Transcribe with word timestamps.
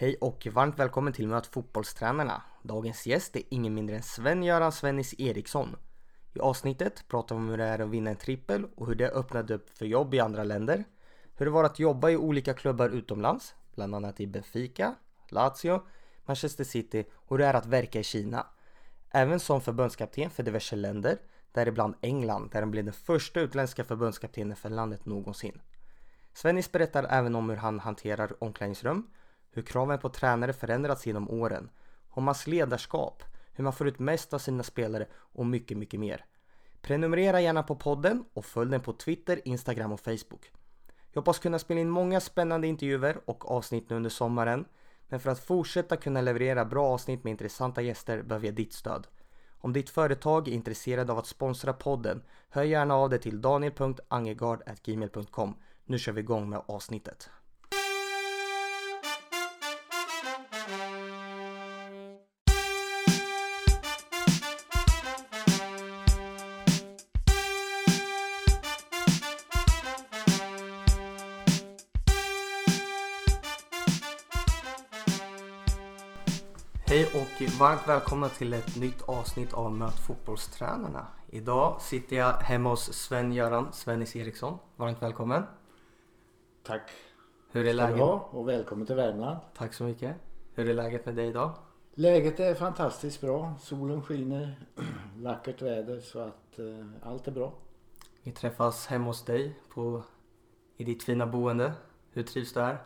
Hej 0.00 0.16
och 0.20 0.46
varmt 0.52 0.78
välkommen 0.78 1.12
till 1.12 1.28
Möt 1.28 1.46
fotbollstränarna. 1.46 2.42
Dagens 2.62 3.06
gäst 3.06 3.36
är 3.36 3.42
ingen 3.48 3.74
mindre 3.74 3.96
än 3.96 4.02
Sven-Göran 4.02 4.72
Svennis 4.72 5.14
Eriksson. 5.18 5.76
I 6.34 6.40
avsnittet 6.40 7.04
pratar 7.08 7.34
vi 7.34 7.40
om 7.40 7.48
hur 7.48 7.58
det 7.58 7.64
är 7.64 7.78
att 7.78 7.88
vinna 7.88 8.10
en 8.10 8.16
trippel 8.16 8.66
och 8.76 8.86
hur 8.86 8.94
det 8.94 9.10
öppnade 9.10 9.54
upp 9.54 9.70
för 9.70 9.86
jobb 9.86 10.14
i 10.14 10.20
andra 10.20 10.44
länder. 10.44 10.84
Hur 11.34 11.46
det 11.46 11.52
var 11.52 11.64
att 11.64 11.78
jobba 11.78 12.10
i 12.10 12.16
olika 12.16 12.54
klubbar 12.54 12.88
utomlands, 12.88 13.54
bland 13.74 13.94
annat 13.94 14.20
i 14.20 14.26
Benfica, 14.26 14.94
Lazio, 15.28 15.82
Manchester 16.24 16.64
City 16.64 17.04
och 17.12 17.30
hur 17.30 17.38
det 17.38 17.46
är 17.46 17.54
att 17.54 17.66
verka 17.66 18.00
i 18.00 18.04
Kina. 18.04 18.46
Även 19.10 19.40
som 19.40 19.60
förbundskapten 19.60 20.30
för 20.30 20.42
diverse 20.42 20.76
länder, 20.76 21.18
däribland 21.52 21.94
England 22.00 22.50
där 22.52 22.60
han 22.60 22.70
blev 22.70 22.84
den 22.84 22.94
första 22.94 23.40
utländska 23.40 23.84
förbundskaptenen 23.84 24.56
för 24.56 24.70
landet 24.70 25.06
någonsin. 25.06 25.60
Svennis 26.32 26.72
berättar 26.72 27.06
även 27.10 27.34
om 27.34 27.50
hur 27.50 27.56
han 27.56 27.80
hanterar 27.80 28.44
omklädningsrum, 28.44 29.06
hur 29.50 29.62
kraven 29.62 29.98
på 29.98 30.08
tränare 30.08 30.52
förändrats 30.52 31.06
genom 31.06 31.30
åren, 31.30 31.70
om 32.08 32.26
hans 32.26 32.46
ledarskap, 32.46 33.22
hur 33.52 33.64
man 33.64 33.72
får 33.72 33.88
ut 33.88 33.98
mest 33.98 34.34
av 34.34 34.38
sina 34.38 34.62
spelare 34.62 35.06
och 35.14 35.46
mycket, 35.46 35.76
mycket 35.76 36.00
mer. 36.00 36.24
Prenumerera 36.80 37.40
gärna 37.40 37.62
på 37.62 37.76
podden 37.76 38.24
och 38.32 38.44
följ 38.44 38.70
den 38.70 38.80
på 38.80 38.92
Twitter, 38.92 39.40
Instagram 39.44 39.92
och 39.92 40.00
Facebook. 40.00 40.50
Jag 41.12 41.20
hoppas 41.20 41.38
kunna 41.38 41.58
spela 41.58 41.80
in 41.80 41.90
många 41.90 42.20
spännande 42.20 42.66
intervjuer 42.66 43.20
och 43.24 43.50
avsnitt 43.50 43.90
nu 43.90 43.96
under 43.96 44.10
sommaren. 44.10 44.64
Men 45.08 45.20
för 45.20 45.30
att 45.30 45.44
fortsätta 45.44 45.96
kunna 45.96 46.20
leverera 46.20 46.64
bra 46.64 46.86
avsnitt 46.86 47.24
med 47.24 47.30
intressanta 47.30 47.82
gäster 47.82 48.22
behöver 48.22 48.46
jag 48.46 48.54
ditt 48.54 48.72
stöd. 48.72 49.06
Om 49.58 49.72
ditt 49.72 49.90
företag 49.90 50.48
är 50.48 50.52
intresserad 50.52 51.10
av 51.10 51.18
att 51.18 51.26
sponsra 51.26 51.72
podden, 51.72 52.22
hör 52.48 52.62
gärna 52.62 52.94
av 52.94 53.10
dig 53.10 53.20
till 53.20 53.40
daniel.angegard.gmail.com. 53.40 55.56
Nu 55.84 55.98
kör 55.98 56.12
vi 56.12 56.20
igång 56.20 56.50
med 56.50 56.62
avsnittet. 56.66 57.30
Varmt 77.60 77.88
välkomna 77.88 78.28
till 78.28 78.52
ett 78.52 78.76
nytt 78.76 79.02
avsnitt 79.02 79.52
av 79.52 79.72
Möt 79.72 79.98
fotbollstränarna. 80.06 81.06
Idag 81.30 81.80
sitter 81.80 82.16
jag 82.16 82.32
hemma 82.32 82.70
hos 82.70 82.92
Sven-Göran 82.92 83.72
Svennis 83.72 84.16
Eriksson. 84.16 84.58
Varmt 84.76 85.02
välkommen. 85.02 85.42
Tack 86.62 86.90
Hur 87.52 87.66
är 87.66 87.74
läget? 87.74 87.98
ha 87.98 88.28
och 88.30 88.48
välkommen 88.48 88.86
till 88.86 88.96
Värmland. 88.96 89.38
Tack 89.56 89.74
så 89.74 89.84
mycket. 89.84 90.16
Hur 90.54 90.68
är 90.68 90.74
läget 90.74 91.06
med 91.06 91.14
dig 91.14 91.28
idag? 91.28 91.52
Läget 91.94 92.40
är 92.40 92.54
fantastiskt 92.54 93.20
bra. 93.20 93.54
Solen 93.60 94.02
skiner, 94.02 94.60
vackert 95.16 95.62
väder 95.62 96.00
så 96.00 96.18
att 96.18 96.58
eh, 96.58 96.86
allt 97.10 97.28
är 97.28 97.32
bra. 97.32 97.52
Vi 98.22 98.32
träffas 98.32 98.86
hemma 98.86 99.06
hos 99.06 99.24
dig 99.24 99.58
på, 99.74 100.02
i 100.76 100.84
ditt 100.84 101.02
fina 101.02 101.26
boende. 101.26 101.72
Hur 102.12 102.22
trivs 102.22 102.52
du 102.52 102.60
här? 102.60 102.78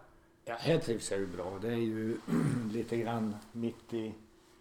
Ja, 0.45 0.55
här 0.58 0.78
trivs 0.78 1.11
jag 1.11 1.20
ju 1.20 1.27
bra. 1.27 1.58
Det 1.62 1.69
är 1.69 1.77
ju 1.77 2.17
lite 2.72 2.97
grann 2.97 3.36
mitt 3.52 3.95
i 3.95 4.14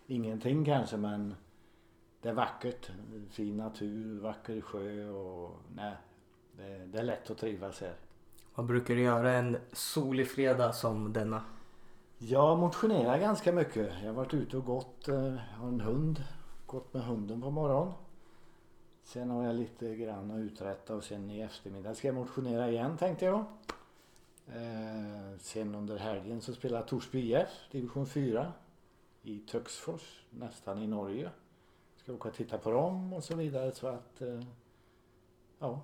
ingenting 0.08 0.66
kanske 0.66 0.98
men 0.98 1.36
det 2.22 2.30
är 2.30 2.34
vackert. 2.34 2.92
Fin 3.30 3.58
natur, 3.58 4.20
vacker 4.20 4.62
sjö 4.62 5.10
och 5.10 5.60
nej, 5.76 5.94
det, 6.58 6.86
det 6.86 7.00
är 7.00 7.04
lätt 7.04 7.32
att 7.32 7.38
trivas 7.38 7.82
här. 7.82 7.94
Vad 8.56 8.66
brukar 8.66 8.96
du 8.96 9.02
göra 9.02 9.34
en 9.34 9.58
solig 9.72 10.32
fredag 10.32 10.74
som 10.74 11.14
denna? 11.14 11.42
Jag 12.18 12.60
motionerar 12.60 13.20
ganska 13.20 13.52
mycket. 13.52 13.92
Jag 14.02 14.08
har 14.08 14.14
varit 14.14 14.34
ute 14.34 14.58
och 14.58 14.66
gått, 14.66 15.08
eh, 15.08 15.34
har 15.34 15.68
en 15.68 15.82
hund, 15.82 16.24
gått 16.66 16.94
med 16.94 17.04
hunden 17.04 17.42
på 17.42 17.52
morgonen. 17.52 17.94
Sen 19.04 19.30
har 19.30 19.44
jag 19.44 19.56
lite 19.56 19.96
grann 19.96 20.32
att 20.32 20.38
uträtta 20.38 20.96
och 20.96 21.04
sen 21.04 21.30
i 21.30 21.42
eftermiddag 21.42 21.96
ska 21.96 22.08
jag 22.08 22.16
motionera 22.16 22.70
igen 22.70 22.98
tänkte 22.98 23.26
jag. 23.26 23.46
Eh, 24.48 25.38
sen 25.40 25.76
under 25.76 25.98
helgen 25.98 26.42
så 26.42 26.54
spelar 26.54 26.82
Torsby 26.82 27.36
IF, 27.36 27.50
division 27.72 28.06
4 28.06 28.52
i 29.24 29.40
Töcksfors, 29.40 30.26
nästan 30.30 30.82
i 30.82 30.88
Norge. 30.88 31.32
Ska 31.96 32.14
åka 32.14 32.30
och 32.30 32.36
titta 32.36 32.58
på 32.58 32.72
dem 32.72 33.14
och 33.14 33.24
så 33.24 33.36
vidare 33.36 33.72
så 33.72 33.88
att 33.88 34.22
eh, 34.22 34.40
ja, 35.60 35.82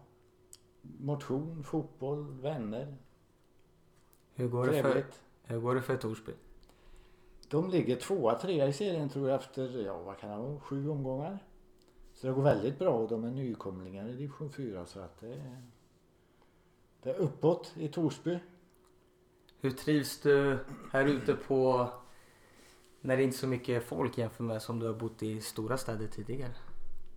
motion, 0.82 1.64
fotboll, 1.64 2.42
vänner, 2.42 2.98
Hur 4.34 4.48
går, 4.48 4.68
det 4.68 4.82
för, 4.82 5.06
hur 5.44 5.60
går 5.60 5.76
det 5.76 5.82
för 5.82 5.98
Torsby? 5.98 6.32
De 7.50 7.70
ligger 7.70 7.96
tvåa, 7.96 8.40
trea 8.40 8.68
i 8.68 8.74
serien 8.74 9.10
tror 9.10 9.30
jag 9.30 9.40
efter, 9.40 9.86
ja 9.86 9.98
vad 9.98 10.18
kan 10.18 10.30
det 10.30 10.38
vara, 10.38 10.60
sju 10.60 10.90
omgångar. 10.90 11.40
Så 12.14 12.28
det 12.28 12.34
går 12.34 12.42
väldigt 12.42 12.80
bra 12.80 12.90
och 12.90 13.10
de 13.10 13.24
är 13.24 13.32
nykomlingar 13.32 14.08
i 14.08 14.12
division 14.12 14.52
4 14.52 14.86
så 14.86 15.00
att 15.00 15.20
det 15.20 15.34
är, 15.34 15.62
det 17.04 17.10
är 17.10 17.16
uppåt 17.16 17.74
i 17.78 17.88
Torsby. 17.88 18.40
Hur 19.60 19.72
trivs 19.72 20.22
du 20.22 20.60
här 20.92 21.06
ute 21.06 21.34
på 21.36 21.90
när 23.02 23.18
det 23.18 23.24
inte 23.24 23.36
är 23.36 23.40
så 23.40 23.48
mycket 23.48 23.84
folk 23.84 24.18
jämfört 24.18 24.40
med 24.40 24.62
som 24.62 24.80
du 24.80 24.88
har 24.88 24.94
bott 24.94 25.24
i 25.24 25.42
stora 25.42 25.78
städer 25.78 26.08
tidigare? 26.08 26.54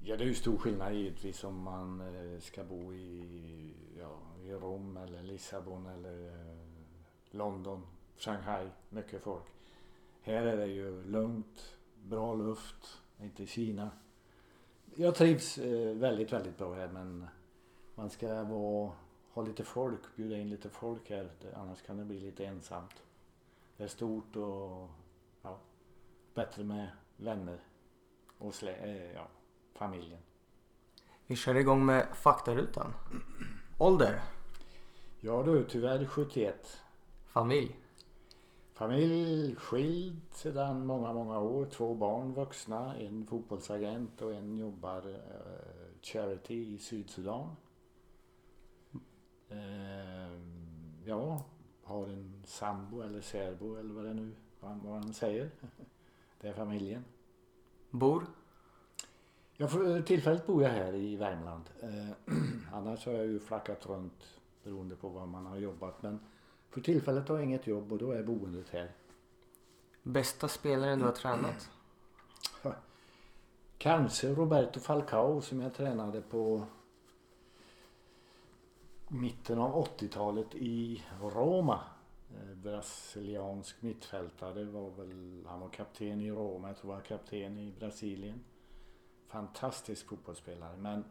Ja 0.05 0.17
det 0.17 0.25
är 0.25 0.29
ju 0.29 0.35
stor 0.35 0.59
skillnad 0.59 0.95
givetvis 0.95 1.45
om 1.45 1.63
man 1.63 2.01
eh, 2.01 2.41
ska 2.41 2.65
bo 2.65 2.95
i, 2.95 3.75
ja, 3.99 4.19
i 4.45 4.53
Rom 4.53 4.97
eller 4.97 5.23
Lissabon 5.23 5.87
eller 5.87 6.27
eh, 6.27 6.57
London, 7.31 7.83
Shanghai, 8.19 8.69
mycket 8.89 9.23
folk. 9.23 9.45
Här 10.23 10.43
är 10.43 10.57
det 10.57 10.67
ju 10.67 11.05
lugnt, 11.05 11.77
bra 12.05 12.35
luft, 12.35 13.01
inte 13.21 13.47
Kina. 13.47 13.91
Jag 14.95 15.15
trivs 15.15 15.59
eh, 15.59 15.97
väldigt, 15.97 16.33
väldigt 16.33 16.59
bra 16.59 16.75
här 16.75 16.89
men 16.89 17.27
man 17.95 18.11
ska 18.11 18.43
vara, 18.45 18.93
ha 19.33 19.43
lite 19.43 19.65
folk, 19.65 20.17
bjuda 20.17 20.37
in 20.37 20.51
lite 20.51 20.69
folk 20.69 21.11
här. 21.11 21.31
Annars 21.55 21.83
kan 21.83 21.97
det 21.97 22.05
bli 22.05 22.21
lite 22.21 22.45
ensamt. 22.45 23.03
Det 23.77 23.85
är 23.85 23.89
stort 23.89 24.37
och 24.37 24.91
bättre 26.35 26.65
med 26.65 26.89
vänner 27.17 27.59
och 28.39 28.55
slä, 28.55 28.73
eh, 28.73 29.13
ja, 29.13 29.29
familjen. 29.75 30.21
Vi 31.27 31.37
kör 31.37 31.55
igång 31.55 31.87
med 31.87 32.07
faktarutan. 32.15 32.95
Ålder? 33.79 34.21
Ja 35.21 35.43
du, 35.43 35.65
tyvärr 35.65 36.07
71. 36.07 36.83
Familj? 37.27 37.77
Familj 38.73 39.57
skild 39.57 40.21
sedan 40.31 40.87
många, 40.87 41.13
många 41.13 41.39
år. 41.39 41.67
Två 41.67 41.95
barn 41.95 42.35
vuxna. 42.35 42.97
En 42.97 43.27
fotbollsagent 43.27 44.23
och 44.23 44.35
en 44.35 44.59
jobbar 44.59 45.09
eh, 45.09 46.03
charity 46.03 46.75
i 46.75 46.79
Sydsudan. 46.79 47.57
Eh, 49.49 50.33
ja, 51.05 51.45
har 51.83 52.07
en 52.07 52.43
sambo 52.47 53.01
eller 53.01 53.21
särbo 53.21 53.77
eller 53.77 53.95
vad 53.95 54.05
det 54.05 54.15
nu 54.15 54.35
vad 54.61 54.95
han 54.95 55.15
säger. 55.15 55.51
Det 56.43 56.49
är 56.49 56.53
familjen. 56.53 57.05
Bor? 57.91 58.27
Jag 59.57 59.71
får, 59.71 60.03
tillfälligt 60.03 60.47
bor 60.47 60.63
jag 60.63 60.71
här 60.71 60.95
i 60.95 61.17
Värmland. 61.17 61.65
Eh, 61.81 62.35
annars 62.73 63.07
har 63.07 63.13
jag 63.13 63.27
ju 63.27 63.41
flackat 63.41 63.87
runt 63.87 64.41
beroende 64.65 64.97
på 64.97 65.09
var 65.09 65.27
man 65.27 65.47
har 65.47 65.57
jobbat. 65.57 66.03
Men 66.03 66.21
för 66.71 66.81
tillfället 66.81 67.29
har 67.29 67.37
jag 67.37 67.45
inget 67.45 67.67
jobb 67.67 67.93
och 67.93 67.99
då 67.99 68.13
är 68.13 68.23
boendet 68.23 68.69
här. 68.71 68.93
Bästa 70.03 70.49
spelaren 70.49 70.99
du 70.99 71.05
har 71.05 71.13
tränat? 71.13 71.71
Kanske 73.79 74.35
Roberto 74.35 74.81
Falcao 74.81 75.41
som 75.41 75.61
jag 75.61 75.75
tränade 75.75 76.21
på 76.21 76.67
mitten 79.09 79.59
av 79.59 79.87
80-talet 79.87 80.55
i 80.55 81.05
Roma. 81.21 81.81
Eh, 82.37 82.55
Brasiliansk 82.55 83.83
mittfältare. 83.83 84.55
Det 84.55 84.65
var 84.65 84.91
väl, 84.91 85.45
han 85.49 85.61
var 85.61 85.69
kapten 85.69 86.21
i 86.21 86.31
Roma, 86.31 86.69
jag 86.69 86.77
tror 86.77 86.91
han 86.91 87.01
var 87.01 87.07
kapten 87.07 87.59
i 87.59 87.73
Brasilien. 87.79 88.45
Fantastisk 89.29 90.09
fotbollsspelare 90.09 90.77
men 90.77 91.05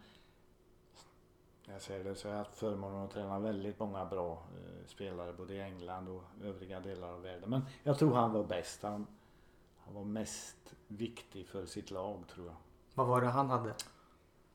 jag 1.66 1.82
säger 1.82 2.04
det 2.04 2.16
så 2.16 2.28
jag 2.28 2.34
har 2.34 2.38
haft 2.38 2.56
förmånen 2.56 3.02
att 3.02 3.12
träna 3.12 3.40
väldigt 3.40 3.80
många 3.80 4.06
bra 4.06 4.32
eh, 4.32 4.88
spelare 4.88 5.34
både 5.34 5.54
i 5.54 5.62
England 5.62 6.08
och 6.10 6.24
övriga 6.42 6.80
delar 6.80 7.14
av 7.14 7.22
världen. 7.22 7.50
Men 7.50 7.62
jag 7.84 8.00
tror 8.00 8.14
han 8.14 8.34
var 8.34 8.44
bäst. 8.44 8.84
Han, 8.84 9.08
han 9.78 9.94
var 9.94 10.04
mest 10.04 10.74
viktig 10.88 11.48
för 11.48 11.66
sitt 11.66 11.92
lag 11.92 12.24
tror 12.28 12.46
jag. 12.46 12.56
Vad 12.94 13.08
var 13.08 13.22
det 13.22 13.28
han 13.28 13.50
hade? 13.50 13.74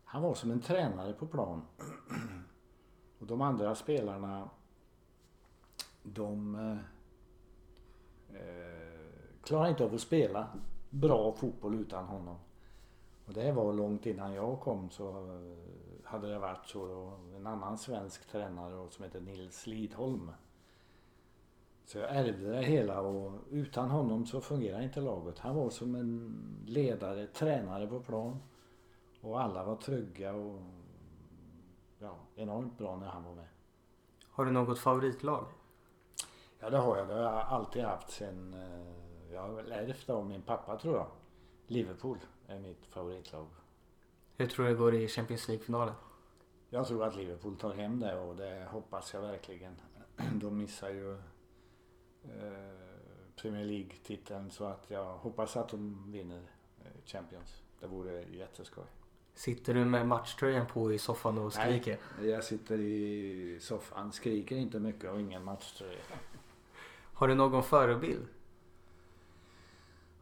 Han 0.04 0.22
var 0.22 0.34
som 0.34 0.50
en 0.50 0.60
tränare 0.60 1.12
på 1.12 1.26
plan. 1.26 1.62
Och 3.18 3.26
de 3.26 3.40
andra 3.40 3.74
spelarna 3.74 4.50
de 6.12 6.54
eh, 6.54 6.76
klarar 9.42 9.68
inte 9.68 9.84
av 9.84 9.94
att 9.94 10.00
spela 10.00 10.48
bra 10.90 11.32
fotboll 11.32 11.74
utan 11.74 12.04
honom. 12.04 12.36
Och 13.26 13.32
det 13.32 13.52
var 13.52 13.72
långt 13.72 14.06
innan 14.06 14.34
jag 14.34 14.60
kom 14.60 14.90
så 14.90 15.08
eh, 15.08 15.66
hade 16.04 16.28
det 16.28 16.38
varit 16.38 16.66
så. 16.66 16.86
då. 16.86 17.18
En 17.36 17.46
annan 17.46 17.78
svensk 17.78 18.26
tränare 18.28 18.90
som 18.90 19.04
heter 19.04 19.20
Nils 19.20 19.66
Lidholm. 19.66 20.30
Så 21.84 21.98
jag 21.98 22.16
ärvde 22.16 22.50
det 22.50 22.62
hela 22.62 23.00
och 23.00 23.32
utan 23.50 23.90
honom 23.90 24.26
så 24.26 24.40
fungerar 24.40 24.82
inte 24.82 25.00
laget. 25.00 25.38
Han 25.38 25.56
var 25.56 25.70
som 25.70 25.94
en 25.94 26.34
ledare, 26.66 27.26
tränare 27.26 27.86
på 27.86 28.00
plan. 28.00 28.38
Och 29.20 29.40
alla 29.40 29.64
var 29.64 29.76
trygga 29.76 30.34
och 30.34 30.60
ja, 31.98 32.16
enormt 32.34 32.78
bra 32.78 32.96
när 32.96 33.06
han 33.06 33.24
var 33.24 33.34
med. 33.34 33.48
Har 34.30 34.44
du 34.44 34.50
något 34.50 34.78
favoritlag? 34.78 35.46
Ja 36.60 36.70
det 36.70 36.76
har 36.76 36.96
jag. 36.96 37.08
Det 37.08 37.14
har 37.14 37.22
jag 37.22 37.32
alltid 37.32 37.82
haft 37.84 38.10
sen 38.10 38.54
eh, 38.54 39.34
jag 39.34 39.68
ärvt 39.68 40.10
av 40.10 40.26
min 40.26 40.42
pappa 40.42 40.76
tror 40.78 40.96
jag. 40.96 41.06
Liverpool 41.66 42.18
är 42.46 42.58
mitt 42.58 42.86
favoritlag. 42.86 43.46
Hur 44.36 44.46
tror 44.46 44.64
du 44.64 44.70
det 44.70 44.78
går 44.78 44.94
i 44.94 45.08
Champions 45.08 45.48
League-finalen? 45.48 45.94
Jag 46.70 46.86
tror 46.86 47.04
att 47.04 47.16
Liverpool 47.16 47.56
tar 47.56 47.74
hem 47.74 48.00
det 48.00 48.18
och 48.18 48.36
det 48.36 48.68
hoppas 48.70 49.14
jag 49.14 49.20
verkligen. 49.20 49.80
De 50.34 50.58
missar 50.58 50.88
ju 50.88 51.12
eh, 52.24 52.76
Premier 53.36 53.64
League-titeln 53.64 54.50
så 54.50 54.64
att 54.64 54.84
jag 54.88 55.16
hoppas 55.16 55.56
att 55.56 55.68
de 55.68 56.12
vinner 56.12 56.42
eh, 56.84 56.90
Champions. 57.04 57.62
Det 57.80 57.86
vore 57.86 58.22
jätteskoj. 58.22 58.84
Sitter 59.34 59.74
du 59.74 59.84
med 59.84 60.06
matchtröjan 60.06 60.66
på 60.66 60.92
i 60.92 60.98
soffan 60.98 61.38
och 61.38 61.52
skriker? 61.52 61.98
Nej, 62.20 62.30
jag 62.30 62.44
sitter 62.44 62.80
i 62.80 63.58
soffan, 63.60 64.12
skriker 64.12 64.56
inte 64.56 64.80
mycket 64.80 65.10
och 65.10 65.20
ingen 65.20 65.44
matchtröja. 65.44 65.98
Har 67.16 67.28
du 67.28 67.34
någon 67.34 67.62
förebild? 67.62 68.28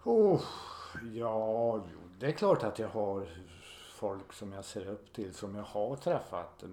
Oh, 0.05 0.43
ja, 1.15 1.85
det 2.19 2.27
är 2.27 2.33
klart 2.33 2.63
att 2.63 2.79
jag 2.79 2.89
har 2.89 3.29
folk 3.91 4.33
som 4.33 4.53
jag 4.53 4.65
ser 4.65 4.89
upp 4.89 5.13
till 5.13 5.35
som 5.35 5.55
jag 5.55 5.63
har 5.63 5.97
träffat. 5.97 6.63
Eh, 6.63 6.69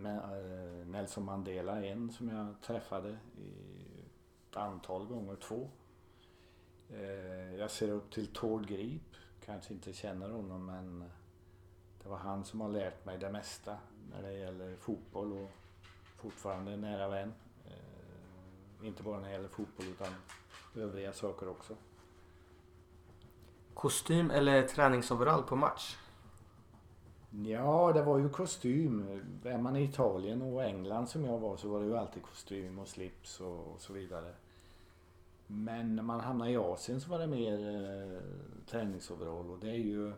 Nelson 0.85 1.25
Mandela 1.25 1.85
är 1.85 1.91
en 1.91 2.11
som 2.11 2.29
jag 2.29 2.55
träffade 2.61 3.09
i 3.37 3.51
ett 4.49 4.57
antal 4.57 5.05
gånger, 5.05 5.35
två. 5.35 5.69
Eh, 6.89 7.55
jag 7.55 7.71
ser 7.71 7.89
upp 7.89 8.11
till 8.11 8.27
Tord 8.27 8.67
Grip. 8.67 9.15
Kanske 9.45 9.73
inte 9.73 9.93
känner 9.93 10.29
honom 10.29 10.65
men 10.65 11.11
det 12.03 12.09
var 12.09 12.17
han 12.17 12.45
som 12.45 12.61
har 12.61 12.69
lärt 12.69 13.05
mig 13.05 13.17
det 13.17 13.31
mesta 13.31 13.77
när 14.11 14.21
det 14.21 14.33
gäller 14.33 14.75
fotboll 14.75 15.31
och 15.33 15.51
fortfarande 16.17 16.77
nära 16.77 17.07
vän. 17.07 17.33
Inte 18.83 19.03
bara 19.03 19.19
när 19.19 19.27
det 19.27 19.33
gäller 19.33 19.49
fotboll 19.49 19.85
utan 19.87 20.13
övriga 20.75 21.13
saker 21.13 21.49
också. 21.49 21.75
Kostym 23.73 24.31
eller 24.31 24.67
träningsoverall 24.67 25.43
på 25.43 25.55
match? 25.55 25.97
Ja, 27.45 27.91
det 27.93 28.03
var 28.03 28.17
ju 28.17 28.29
kostym. 28.29 29.21
Är 29.43 29.57
man 29.57 29.75
i 29.75 29.83
Italien 29.83 30.41
och 30.41 30.63
England 30.63 31.07
som 31.07 31.25
jag 31.25 31.39
var 31.39 31.57
så 31.57 31.69
var 31.69 31.79
det 31.79 31.85
ju 31.85 31.97
alltid 31.97 32.23
kostym 32.23 32.79
och 32.79 32.87
slips 32.87 33.41
och, 33.41 33.67
och 33.73 33.81
så 33.81 33.93
vidare. 33.93 34.33
Men 35.47 35.95
när 35.95 36.03
man 36.03 36.19
hamnade 36.19 36.51
i 36.51 36.57
Asien 36.57 37.01
så 37.01 37.09
var 37.09 37.19
det 37.19 37.27
mer 37.27 37.53
eh, 37.53 38.21
träningsoverall 38.67 39.49
och 39.49 39.59
det 39.59 39.69
är 39.69 39.77
ju 39.77 40.13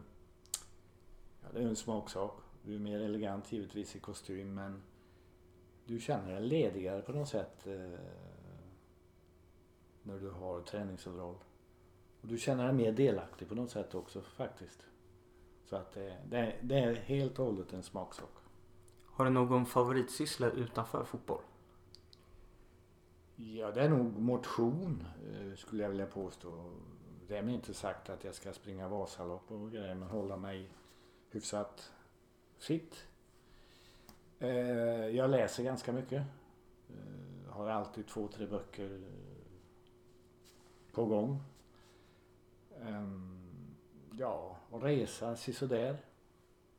ja, 1.41 1.47
det 1.53 1.59
är 1.59 1.67
en 1.67 1.75
smaksak. 1.75 2.33
Du 2.63 2.75
är 2.75 2.79
mer 2.79 2.99
elegant 2.99 3.51
givetvis 3.51 3.95
i 3.95 3.99
kostym 3.99 4.53
men 4.53 4.81
du 5.85 5.99
känner 5.99 6.31
dig 6.31 6.41
ledigare 6.41 7.01
på 7.01 7.11
något 7.11 7.29
sätt 7.29 7.67
eh, 7.67 7.99
när 10.03 10.19
du 10.19 10.29
har 10.29 10.61
träningsoverall. 10.61 11.35
Och 12.21 12.27
du 12.27 12.37
känner 12.37 12.63
dig 12.63 12.73
mer 12.73 12.91
delaktig 12.91 13.49
på 13.49 13.55
något 13.55 13.71
sätt 13.71 13.95
också 13.95 14.21
faktiskt. 14.21 14.85
Så 15.65 15.75
att 15.75 15.91
det, 15.93 16.17
det, 16.29 16.55
det 16.61 16.79
är 16.79 16.93
helt 16.93 17.39
och 17.39 17.45
hållet 17.45 17.73
en 17.73 17.83
smaksak. 17.83 18.29
Har 19.05 19.25
du 19.25 19.31
någon 19.31 19.65
favoritsyssla 19.65 20.49
utanför 20.49 21.03
fotboll? 21.03 21.41
Ja, 23.35 23.71
det 23.71 23.81
är 23.81 23.89
nog 23.89 24.19
motion 24.19 25.07
eh, 25.31 25.55
skulle 25.55 25.83
jag 25.83 25.89
vilja 25.89 26.05
påstå. 26.05 26.71
Det 27.27 27.37
är 27.37 27.49
inte 27.49 27.73
sagt 27.73 28.09
att 28.09 28.23
jag 28.23 28.35
ska 28.35 28.53
springa 28.53 28.87
Vasalopp 28.87 29.51
och 29.51 29.71
grejer 29.71 29.95
men 29.95 30.09
hålla 30.09 30.37
mig 30.37 30.69
hyfsat 31.29 31.91
fit. 32.57 33.05
Eh, 34.39 34.49
jag 35.07 35.29
läser 35.29 35.63
ganska 35.63 35.91
mycket. 35.91 36.23
Eh, 36.89 37.51
har 37.53 37.69
alltid 37.69 38.07
två, 38.07 38.27
tre 38.27 38.45
böcker 38.45 39.01
på 40.93 41.05
gång. 41.05 41.43
Ehm, 42.81 43.75
ja, 44.11 44.57
och 44.69 44.83
resa 44.83 45.35
sådär. 45.35 45.97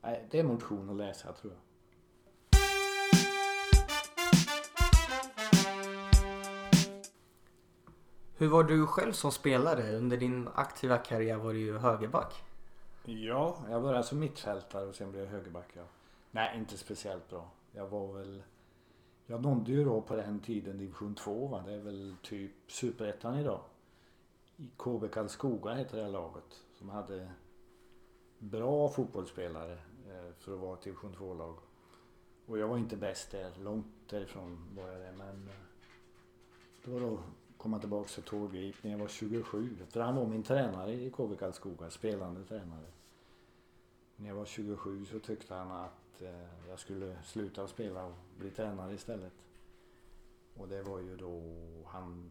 Nej, 0.03 0.27
det 0.31 0.39
är 0.39 0.45
motion 0.45 0.91
att 0.91 0.97
läsa 0.97 1.33
tror 1.33 1.53
jag. 1.53 1.61
Hur 8.37 8.49
var 8.49 8.65
du 8.65 8.87
själv 8.87 9.13
som 9.13 9.33
spelare? 9.33 9.97
Under 9.97 10.17
din 10.17 10.49
aktiva 10.55 10.99
karriär 10.99 11.37
var 11.37 11.53
du 11.53 11.59
ju 11.59 11.79
högerback. 11.79 12.45
Ja, 13.05 13.57
jag 13.71 13.83
började 13.83 14.05
som 14.05 14.19
mittfältare 14.19 14.87
och 14.87 14.95
sen 14.95 15.11
blev 15.11 15.25
jag 15.25 15.31
högerback. 15.31 15.69
Ja. 15.73 15.83
Nej, 16.31 16.59
inte 16.59 16.79
speciellt 16.79 17.31
bra. 17.31 17.51
Jag 17.73 17.87
var 17.87 18.13
väl... 18.13 18.43
Jag 19.27 19.43
nådde 19.43 19.73
ju 19.73 19.85
då 19.85 20.01
på 20.01 20.17
den 20.17 20.41
tiden 20.41 20.79
division 20.79 21.15
2 21.15 21.47
va. 21.47 21.63
Det 21.67 21.73
är 21.73 21.79
väl 21.79 22.17
typ 22.23 22.53
superettan 22.69 23.39
idag. 23.39 23.61
I 24.57 24.71
KB 24.77 25.09
Karlskoga 25.13 25.75
heter 25.75 26.03
det 26.03 26.09
laget. 26.09 26.63
Som 26.79 26.89
hade 26.89 27.31
bra 28.39 28.89
fotbollsspelare 28.89 29.73
eh, 30.09 30.33
för 30.39 30.55
att 30.55 30.61
vara 30.61 30.75
ett 30.75 30.83
division 30.83 31.15
2-lag. 31.15 31.57
Och 32.47 32.59
jag 32.59 32.69
var 32.69 32.79
inte 32.79 32.97
bäst 32.97 33.31
där, 33.31 33.53
långt 33.63 33.87
därifrån 34.09 34.59
var 34.77 34.89
jag 34.89 35.01
det. 35.01 35.13
Men 35.13 35.51
då 36.85 36.91
det 36.91 37.01
var 37.01 37.01
då 37.01 37.19
komma 37.57 37.79
tillbaka 37.79 38.09
till 38.09 38.23
Tårgrip 38.23 38.83
när 38.83 38.91
jag 38.91 38.99
var 38.99 39.09
27. 39.09 39.77
För 39.89 40.01
han 40.01 40.17
var 40.17 40.27
min 40.27 40.43
tränare 40.43 40.93
i 40.93 41.11
KB 41.11 41.39
Karlskoga, 41.39 41.91
spelande 41.91 42.45
tränare. 42.45 42.87
När 44.17 44.29
jag 44.29 44.37
var 44.37 44.45
27 44.45 45.05
så 45.05 45.19
tyckte 45.19 45.55
han 45.55 45.71
att 45.71 46.23
eh, 46.23 46.69
jag 46.69 46.79
skulle 46.79 47.23
sluta 47.23 47.67
spela 47.67 48.05
och 48.05 48.15
bli 48.39 48.51
tränare 48.51 48.95
istället. 48.95 49.33
Och 50.57 50.69
det 50.69 50.83
var 50.83 50.99
ju 50.99 51.17
då 51.17 51.43
han 51.87 52.31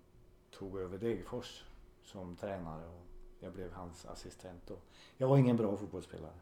tog 0.51 0.79
över 0.79 0.97
Degerfors 0.97 1.63
som 2.03 2.35
tränare 2.35 2.87
och 2.87 3.05
jag 3.39 3.53
blev 3.53 3.73
hans 3.73 4.05
assistent 4.05 4.67
då. 4.67 4.75
Jag 5.17 5.27
var 5.27 5.37
ingen 5.37 5.57
bra 5.57 5.77
fotbollsspelare. 5.77 6.39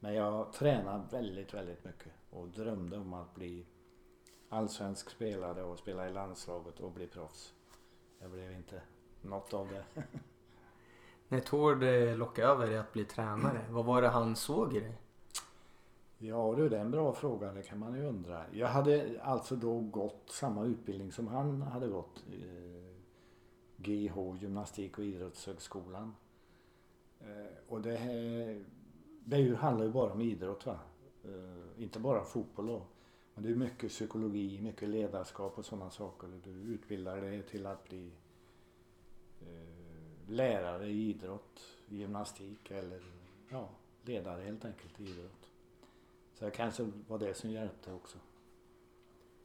Men 0.00 0.14
jag 0.14 0.52
tränade 0.52 1.04
väldigt, 1.10 1.54
väldigt 1.54 1.84
mycket 1.84 2.12
och 2.30 2.48
drömde 2.48 2.96
om 2.96 3.14
att 3.14 3.34
bli 3.34 3.66
allsvensk 4.48 5.10
spelare 5.10 5.62
och 5.62 5.78
spela 5.78 6.08
i 6.08 6.12
landslaget 6.12 6.80
och 6.80 6.92
bli 6.92 7.06
proffs. 7.06 7.54
Jag 8.18 8.30
blev 8.30 8.52
inte 8.52 8.82
något 9.22 9.54
av 9.54 9.68
det. 9.68 9.84
När 11.28 11.40
Tord 11.40 11.82
eh, 11.82 12.16
lockade 12.16 12.48
över 12.48 12.66
dig 12.66 12.78
att 12.78 12.92
bli 12.92 13.04
tränare, 13.04 13.60
vad 13.70 13.84
var 13.84 14.02
det 14.02 14.08
han 14.08 14.36
såg 14.36 14.76
i 14.76 14.80
dig? 14.80 14.98
Ja 16.18 16.54
du, 16.56 16.68
det 16.68 16.76
är 16.76 16.80
en 16.80 16.90
bra 16.90 17.12
fråga. 17.12 17.52
Det 17.52 17.62
kan 17.62 17.78
man 17.78 17.94
ju 17.94 18.04
undra. 18.04 18.44
Jag 18.52 18.68
hade 18.68 19.20
alltså 19.22 19.56
då 19.56 19.80
gått 19.80 20.30
samma 20.30 20.64
utbildning 20.64 21.12
som 21.12 21.26
han 21.28 21.62
hade 21.62 21.88
gått. 21.88 22.24
GH, 23.82 24.36
Gymnastik 24.40 24.98
och 24.98 25.04
idrottshögskolan. 25.04 26.14
Eh, 27.20 27.52
och 27.68 27.80
det, 27.80 27.96
här, 27.96 28.64
det 29.24 29.56
handlar 29.56 29.86
ju 29.86 29.92
bara 29.92 30.12
om 30.12 30.20
idrott 30.20 30.66
va. 30.66 30.78
Eh, 31.24 31.82
inte 31.82 31.98
bara 31.98 32.24
fotboll 32.24 32.66
då. 32.66 32.82
Men 33.34 33.44
det 33.44 33.50
är 33.50 33.54
mycket 33.54 33.90
psykologi, 33.90 34.60
mycket 34.62 34.88
ledarskap 34.88 35.58
och 35.58 35.64
sådana 35.64 35.90
saker. 35.90 36.28
Du 36.44 36.50
utbildar 36.50 37.20
dig 37.20 37.42
till 37.42 37.66
att 37.66 37.88
bli 37.88 38.10
eh, 39.40 40.30
lärare 40.30 40.86
i 40.86 41.10
idrott, 41.10 41.60
gymnastik 41.88 42.70
eller 42.70 43.02
ja, 43.48 43.68
ledare 44.04 44.42
helt 44.42 44.64
enkelt 44.64 45.00
i 45.00 45.10
idrott. 45.10 45.50
Så 46.34 46.44
det 46.44 46.50
kanske 46.50 46.90
var 47.08 47.18
det 47.18 47.34
som 47.34 47.50
hjälpte 47.50 47.92
också. 47.92 48.18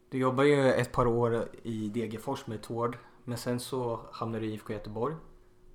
Du 0.09 0.17
jobbar 0.17 0.43
ju 0.43 0.71
ett 0.71 0.91
par 0.91 1.07
år 1.07 1.49
i 1.63 1.89
Degerfors 1.89 2.47
med 2.47 2.61
Tord. 2.61 2.97
Men 3.25 3.37
sen 3.37 3.59
så 3.59 3.99
hamnade 4.11 4.45
du 4.45 4.49
i 4.49 4.53
IFK 4.53 4.73
Göteborg. 4.73 5.15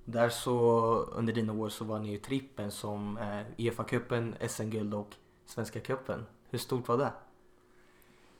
Där 0.05 0.29
så 0.29 0.59
under 1.03 1.33
dina 1.33 1.53
år 1.53 1.69
så 1.69 1.85
vann 1.85 2.01
ni 2.01 2.11
ju 2.11 2.17
trippen 2.17 2.71
som 2.71 3.17
eh, 3.17 3.41
Uefa-cupen, 3.57 4.47
SM-guld 4.47 4.93
och 4.93 5.15
Svenska 5.45 5.79
cupen. 5.79 6.25
Hur 6.49 6.59
stort 6.59 6.87
var 6.87 6.97
det? 6.97 7.13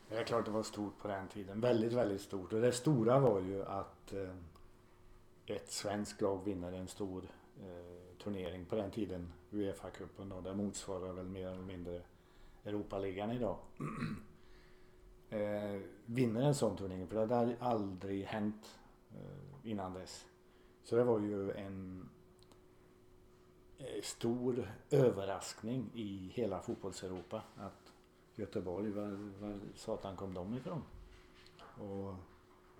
Det 0.10 0.18
är 0.18 0.24
klart 0.24 0.46
det 0.46 0.51
var 0.51 0.63
stort 0.63 0.98
på 0.98 1.08
den 1.08 1.27
tiden. 1.27 1.62
Väldigt, 1.62 1.94
väldigt 1.94 2.22
stort. 2.22 2.53
Och 2.53 2.62
det 2.62 2.72
stora 2.72 3.20
var 3.20 3.39
ju 3.39 3.63
att 3.65 4.13
eh, 4.13 5.56
ett 5.56 5.72
svenskt 5.72 6.22
lag 6.22 6.46
vinner 6.46 6.72
en 6.72 6.88
stor 6.88 7.24
eh, 7.60 8.24
turnering 8.24 8.65
på 8.65 8.75
den 8.75 8.91
tiden. 8.91 9.34
Uefa-cupen 9.51 10.32
och 10.32 10.44
det 10.44 10.56
motsvarar 10.56 11.13
väl 11.13 11.27
mer 11.27 11.48
eller 11.48 11.62
mindre 11.62 12.01
Europaligan 12.63 13.32
idag. 13.32 13.58
eh, 15.30 15.82
vinner 16.06 16.41
en 16.41 16.56
sån 16.56 16.77
turnering. 16.77 17.08
För 17.08 17.27
det 17.27 17.36
hade 17.36 17.56
aldrig 17.60 18.25
hänt 18.25 18.80
Eh, 19.15 19.70
innan 19.72 19.94
dess. 19.94 20.25
Så 20.84 20.96
det 20.96 21.03
var 21.03 21.20
ju 21.20 21.51
en 21.51 22.10
eh, 23.77 24.01
stor 24.03 24.72
överraskning 24.89 25.89
i 25.94 26.32
hela 26.34 26.60
fotbollseuropa 26.60 27.44
att 27.58 27.94
Göteborg, 28.36 28.89
var, 28.91 29.32
var 29.41 29.60
satan 29.75 30.15
kom 30.15 30.34
de 30.34 30.53
ifrån? 30.53 30.84
Och 31.60 32.15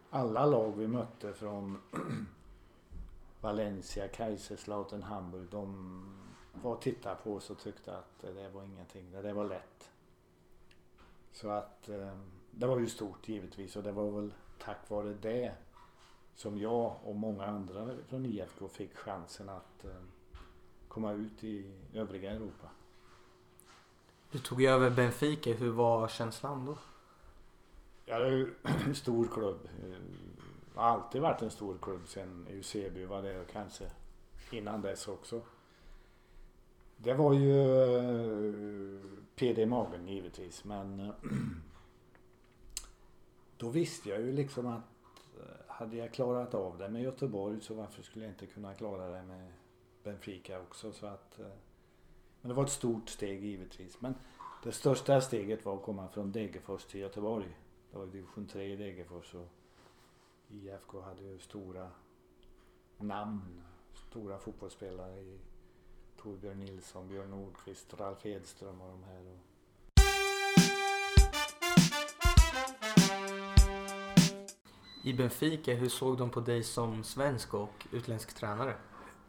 alla 0.10 0.46
lag 0.46 0.78
vi 0.78 0.88
mötte 0.88 1.34
från 1.34 1.78
Valencia, 3.42 4.08
Kaiserslautern, 4.08 5.04
Hamburg. 5.04 5.48
De 5.52 6.04
var 6.62 6.72
och 6.76 6.82
tittade 6.82 7.16
på 7.24 7.34
oss 7.34 7.50
och 7.50 7.60
tyckte 7.60 7.98
att 7.98 8.20
det 8.22 8.50
var 8.50 8.64
ingenting. 8.64 9.12
Det 9.12 9.22
där 9.22 9.34
var 9.34 9.46
lätt. 9.46 9.92
Så 11.32 11.50
att 11.50 11.90
eh, 11.90 12.18
det 12.52 12.68
var 12.68 12.80
ju 12.80 12.88
stort 12.88 13.28
givetvis 13.28 13.76
och 13.76 13.84
det 13.84 13.92
var 13.92 14.12
väl 14.12 14.34
tack 14.60 14.90
vare 14.90 15.14
det 15.14 15.54
som 16.36 16.58
jag 16.58 16.96
och 17.04 17.16
många 17.16 17.46
andra 17.46 17.90
från 18.08 18.26
IFK 18.26 18.68
fick 18.68 18.96
chansen 18.96 19.50
att 19.50 19.86
eh, 19.86 19.92
komma 20.88 21.12
ut 21.12 21.44
i 21.44 21.72
övriga 21.94 22.32
Europa. 22.32 22.70
Du 24.32 24.40
tog 24.40 24.64
över 24.64 24.90
Benfica. 24.90 25.54
Hur 25.54 25.72
var 25.72 26.08
känslan 26.08 26.66
då? 26.66 26.78
Ja, 28.06 28.20
det 28.20 28.26
är 28.26 28.32
ju 28.32 28.54
en 28.86 28.96
stor 28.96 29.28
klubb. 29.28 29.70
Det 30.74 30.80
har 30.80 30.90
alltid 30.90 31.22
varit 31.22 31.42
en 31.42 31.52
stor 31.52 31.78
klubb 31.82 32.08
sen 32.08 32.48
Eusebio 32.50 33.08
var 33.08 33.22
det 33.22 33.40
och 33.40 33.48
kanske 33.48 33.92
innan 34.52 34.82
dess 34.82 35.08
också. 35.08 35.42
Det 36.98 37.14
var 37.14 37.34
ju 37.34 37.84
eh, 37.84 39.02
PD 39.36 39.62
i 39.62 39.66
magen 39.66 40.08
givetvis 40.08 40.64
men 40.64 41.00
eh, 41.00 41.14
då 43.58 43.70
visste 43.70 44.10
jag 44.10 44.22
ju 44.22 44.32
liksom 44.32 44.68
att 44.68 44.74
eh, 44.74 44.91
hade 45.72 45.98
jag 45.98 46.14
klarat 46.14 46.54
av 46.54 46.78
det 46.78 46.90
med 46.90 47.02
Göteborg 47.02 47.62
så 47.62 47.74
varför 47.74 48.04
skulle 48.04 48.26
jag 48.26 48.32
inte 48.32 48.46
kunna 48.46 48.74
klara 48.74 49.08
det 49.08 49.24
med 49.24 49.54
Benfica 50.04 50.62
också 50.62 50.92
så 50.92 51.06
att 51.06 51.40
eh, 51.40 51.46
men 52.42 52.50
det 52.50 52.56
var 52.56 52.64
ett 52.64 52.70
stort 52.70 53.10
steg 53.10 53.44
givetvis 53.44 54.02
men 54.02 54.16
det 54.64 54.72
största 54.72 55.22
steget 55.22 55.66
var 55.66 55.76
att 55.76 55.84
komma 55.84 56.08
från 56.08 56.32
Degerfors 56.32 56.86
till 56.86 57.00
Göteborg. 57.00 57.58
Det 57.92 57.98
var 57.98 58.06
division 58.06 58.48
3 58.48 58.64
i 58.64 58.76
Degerfors 58.76 59.36
och 59.36 59.48
IFK 60.50 61.02
hade 61.02 61.24
ju 61.24 61.40
stora 61.40 61.92
namn, 62.98 63.64
stora 63.94 64.38
fotbollsspelare 64.38 65.22
i 65.22 65.40
Torbjörn 66.18 66.60
Nilsson, 66.60 67.08
Björn 67.08 67.30
Nordqvist, 67.30 67.94
Ralf 67.94 68.26
Edström 68.26 68.82
och 68.82 68.90
de 68.90 69.04
här. 69.04 69.40
I 75.04 75.14
Benfica, 75.14 75.74
hur 75.74 75.90
såg 75.90 76.18
de 76.18 76.30
på 76.30 76.40
dig 76.40 76.64
som 76.64 77.04
svensk 77.04 77.54
och 77.54 77.88
utländsk 77.92 78.36
tränare? 78.36 78.76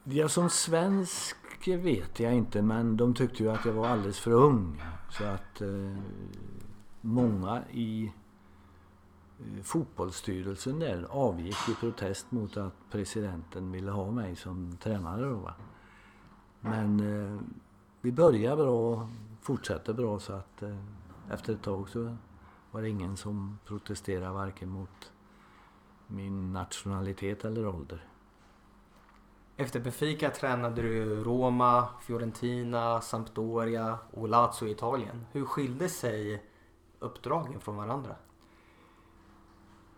Ja, 0.05 0.29
som 0.29 0.51
svensk 0.51 1.37
vet 1.67 2.21
jag 2.21 2.35
inte 2.35 2.63
men 2.63 2.97
de 2.97 3.15
tyckte 3.15 3.43
ju 3.43 3.51
att 3.51 3.65
jag 3.65 3.73
var 3.73 3.89
alldeles 3.89 4.19
för 4.19 4.31
ung. 4.31 4.83
Så 5.11 5.25
att 5.25 5.61
eh, 5.61 5.97
många 7.01 7.63
i 7.71 8.13
eh, 9.39 9.63
fotbollsstyrelsen 9.63 10.79
där 10.79 11.07
avgick 11.11 11.69
i 11.69 11.75
protest 11.75 12.31
mot 12.31 12.57
att 12.57 12.75
presidenten 12.91 13.73
ville 13.73 13.91
ha 13.91 14.11
mig 14.11 14.37
som 14.37 14.77
tränare. 14.77 15.25
Då, 15.27 15.37
va? 15.37 15.55
Men 16.61 17.01
eh, 17.01 17.41
vi 18.01 18.13
började 18.13 18.57
bra 18.57 18.93
och 18.93 19.09
fortsatte 19.41 19.95
bra 19.95 20.19
så 20.19 20.33
att 20.33 20.63
eh, 20.63 20.79
efter 21.31 21.53
ett 21.53 21.63
tag 21.63 21.89
så 21.89 22.17
var 22.71 22.83
det 22.83 22.89
ingen 22.89 23.17
som 23.17 23.59
protesterade 23.65 24.33
varken 24.33 24.69
mot 24.69 25.12
min 26.13 26.53
nationalitet 26.53 27.45
eller 27.45 27.67
ålder. 27.67 28.05
Efter 29.57 29.81
Benfica 29.81 30.31
tränade 30.31 30.83
du 30.83 31.25
Roma, 31.25 31.89
Fiorentina, 32.03 33.01
Sampdoria 33.01 33.99
och 34.11 34.29
Lazio 34.29 34.69
i 34.69 34.71
Italien. 34.71 35.27
Hur 35.33 35.45
skilde 35.45 35.89
sig 35.89 36.43
uppdragen 36.99 37.61
från 37.61 37.77
varandra? 37.77 38.17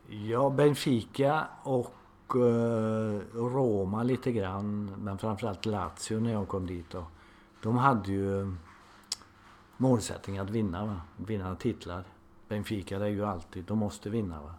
Ja, 0.09 0.50
Benfica 0.50 1.47
och 1.62 2.37
uh, 2.37 3.21
Roma 3.35 4.02
lite 4.02 4.33
grann, 4.33 4.94
men 4.99 5.18
framförallt 5.18 5.66
Lazio 5.66 6.21
när 6.21 6.33
jag 6.33 6.49
kom 6.49 6.66
dit. 6.66 6.90
Då. 6.90 7.06
De 7.62 7.76
hade 7.76 8.12
ju 8.12 8.54
målsättning 9.76 10.38
att 10.38 10.50
vinna, 10.50 10.87
va? 10.87 11.00
vinna 11.16 11.56
titlar. 11.56 12.04
Benfica 12.49 12.99
det 12.99 13.04
är 13.04 13.11
ju 13.11 13.25
alltid, 13.25 13.64
de 13.64 13.78
måste 13.78 14.11
vinna. 14.11 14.42
Va? 14.42 14.54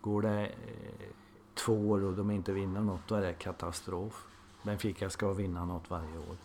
Går 0.00 0.22
det 0.22 0.46
eh, 0.46 1.08
två 1.54 1.90
år 1.90 2.04
och 2.04 2.14
de 2.14 2.30
inte 2.30 2.52
vinner 2.52 2.80
något, 2.80 3.08
då 3.08 3.14
är 3.14 3.20
det 3.20 3.32
katastrof. 3.32 4.26
Benfica 4.62 5.10
ska 5.10 5.32
vinna 5.32 5.64
något 5.64 5.90
varje 5.90 6.18
år. 6.18 6.36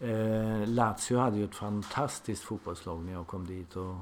Eh, 0.00 0.68
Lazio 0.68 1.18
hade 1.18 1.36
ju 1.36 1.44
ett 1.44 1.54
fantastiskt 1.54 2.42
fotbollslag 2.42 3.04
när 3.04 3.12
jag 3.12 3.26
kom 3.26 3.46
dit 3.46 3.76
och 3.76 3.96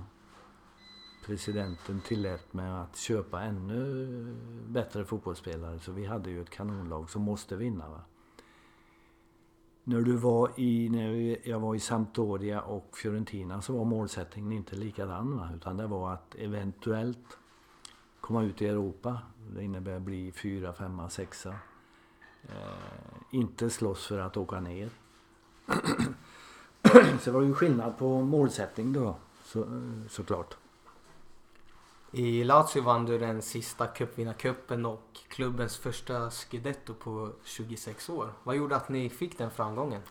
presidenten 1.27 2.01
tillät 2.01 2.53
mig 2.53 2.71
att 2.71 2.97
köpa 2.97 3.43
ännu 3.43 4.07
bättre 4.69 5.05
fotbollsspelare. 5.05 5.79
Så 5.79 5.93
vi 5.93 6.07
hade 6.07 6.31
ju 6.31 6.43
ett 6.43 6.51
kanonlag 6.51 7.11
som 7.11 7.23
måste 7.23 7.57
vinna. 7.57 7.89
Va? 7.89 8.01
När, 9.85 10.01
du 10.01 10.17
var 10.17 10.51
i, 10.57 10.89
när 10.89 11.39
jag 11.49 11.61
var 11.61 11.75
i 11.75 11.81
Sampdoria 11.81 12.61
och 12.61 12.97
Fiorentina 12.97 13.63
så 13.63 13.77
var 13.77 13.85
målsättningen 13.85 14.53
inte 14.53 14.77
likadan. 14.77 15.39
Va? 15.39 15.51
Utan 15.55 15.77
det 15.77 15.87
var 15.87 16.13
att 16.13 16.35
eventuellt 16.35 17.39
komma 18.27 18.43
ut 18.43 18.63
i 18.63 18.67
Europa. 18.67 19.19
Det 19.55 19.65
innebär 19.65 19.97
att 19.97 20.03
bli 20.03 20.33
fyra, 20.33 20.73
femma, 20.73 21.11
sexa. 21.11 21.55
Eh, 22.49 23.19
inte 23.31 23.71
slåss 23.71 24.07
för 24.07 24.19
att 24.19 24.37
åka 24.37 24.61
ner. 24.61 24.91
så 27.21 27.25
det 27.25 27.31
var 27.31 27.43
ju 27.43 27.55
skillnad 27.55 27.99
på 27.99 28.21
målsättning 28.21 28.93
då, 28.93 29.17
så, 29.45 29.67
såklart. 30.09 30.57
I 32.11 32.45
Lazio 32.45 32.83
vann 32.83 33.05
du 33.05 33.19
den 33.19 33.43
sista 33.43 33.87
cupvinnarcupen 33.87 34.87
och 34.87 35.21
klubbens 35.29 35.77
första 35.77 36.31
scudetto 36.31 36.95
på 36.95 37.33
26 37.45 38.09
år. 38.09 38.33
Vad 38.43 38.57
gjorde 38.57 38.77
att 38.77 38.89
ni 38.89 39.09
fick 39.09 39.39
den 39.39 39.51
framgången? 39.51 40.03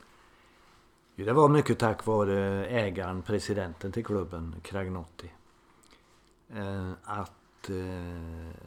Det 1.16 1.34
var 1.34 1.50
mycket 1.50 1.80
tack 1.80 2.06
vare 2.06 2.66
ägaren, 2.66 3.22
presidenten 3.22 3.92
till 3.92 4.06
klubben, 4.06 4.56
Cragnotti. 4.64 5.32
Eh, 6.50 6.92
att 7.66 7.70
eh, 7.70 8.62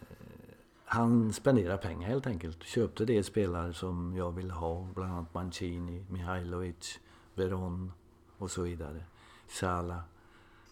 han 0.84 1.32
spenderade 1.32 1.78
pengar 1.78 2.08
helt 2.08 2.26
enkelt. 2.26 2.62
Köpte 2.62 3.04
de 3.04 3.22
spelare 3.22 3.72
som 3.72 4.16
jag 4.16 4.32
ville 4.32 4.52
ha. 4.52 4.88
Bland 4.94 5.12
annat 5.12 5.34
Mancini, 5.34 6.04
Mihailovic, 6.08 7.00
Veron 7.34 7.92
och 8.38 8.50
så 8.50 8.62
vidare. 8.62 9.04
Sala, 9.48 10.02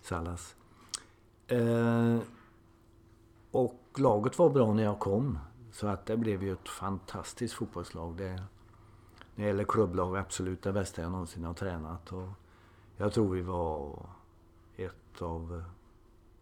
Salas. 0.02 0.56
Eh, 1.46 2.18
och 3.50 3.80
laget 3.96 4.38
var 4.38 4.50
bra 4.50 4.74
när 4.74 4.82
jag 4.82 4.98
kom. 4.98 5.38
Så 5.72 5.86
att 5.86 6.06
det 6.06 6.16
blev 6.16 6.42
ju 6.42 6.52
ett 6.52 6.68
fantastiskt 6.68 7.54
fotbollslag. 7.54 8.16
Det, 8.16 8.42
när 9.34 9.44
det 9.44 9.46
gäller 9.46 9.64
klubblag 9.64 10.16
absolut 10.16 10.62
det 10.62 10.72
bästa 10.72 11.02
jag 11.02 11.12
någonsin 11.12 11.44
har 11.44 11.54
tränat. 11.54 12.12
Och 12.12 12.28
jag 12.96 13.12
tror 13.12 13.34
vi 13.34 13.42
var 13.42 14.06
ett 14.76 15.22
av 15.22 15.64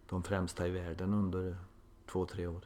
de 0.08 0.22
främsta 0.22 0.66
i 0.66 0.70
världen 0.70 1.14
under 1.14 1.56
två, 2.12 2.26
tre 2.26 2.46
år. 2.46 2.64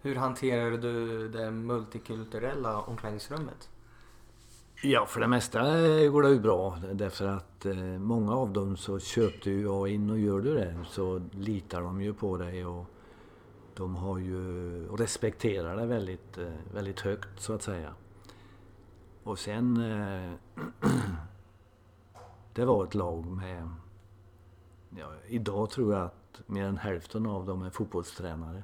Hur 0.00 0.16
hanterar 0.16 0.70
du 0.70 1.28
det 1.28 1.50
multikulturella 1.50 2.80
omklädningsrummet? 2.80 3.70
Ja, 4.82 5.06
för 5.06 5.20
det 5.20 5.28
mesta 5.28 5.60
går 6.08 6.22
det 6.22 6.30
ju 6.30 6.40
bra. 6.40 6.78
Därför 6.92 7.26
att 7.26 7.66
eh, 7.66 7.76
många 7.84 8.34
av 8.34 8.52
dem 8.52 8.76
så 8.76 8.98
köpte 8.98 9.50
ju 9.50 9.62
jag 9.62 9.88
in 9.88 10.10
och 10.10 10.18
gör 10.18 10.40
du 10.40 10.54
det 10.54 10.76
så 10.88 11.20
litar 11.30 11.80
de 11.80 12.02
ju 12.02 12.14
på 12.14 12.36
dig 12.36 12.66
och 12.66 12.86
de 13.74 13.96
har 13.96 14.18
ju 14.18 14.86
respekterar 14.96 15.76
det 15.76 15.86
väldigt, 15.86 16.38
eh, 16.38 16.52
väldigt 16.74 17.00
högt 17.00 17.40
så 17.40 17.52
att 17.52 17.62
säga. 17.62 17.94
Och 19.22 19.38
sen... 19.38 19.76
Eh, 19.76 20.32
det 22.54 22.64
var 22.64 22.84
ett 22.84 22.94
lag 22.94 23.26
med... 23.26 23.68
Ja, 24.98 25.12
idag 25.26 25.70
tror 25.70 25.94
jag 25.94 26.02
att 26.02 26.23
mer 26.46 26.64
än 26.64 26.76
hälften 26.76 27.26
av 27.26 27.46
dem 27.46 27.62
är 27.62 27.70
fotbollstränare. 27.70 28.62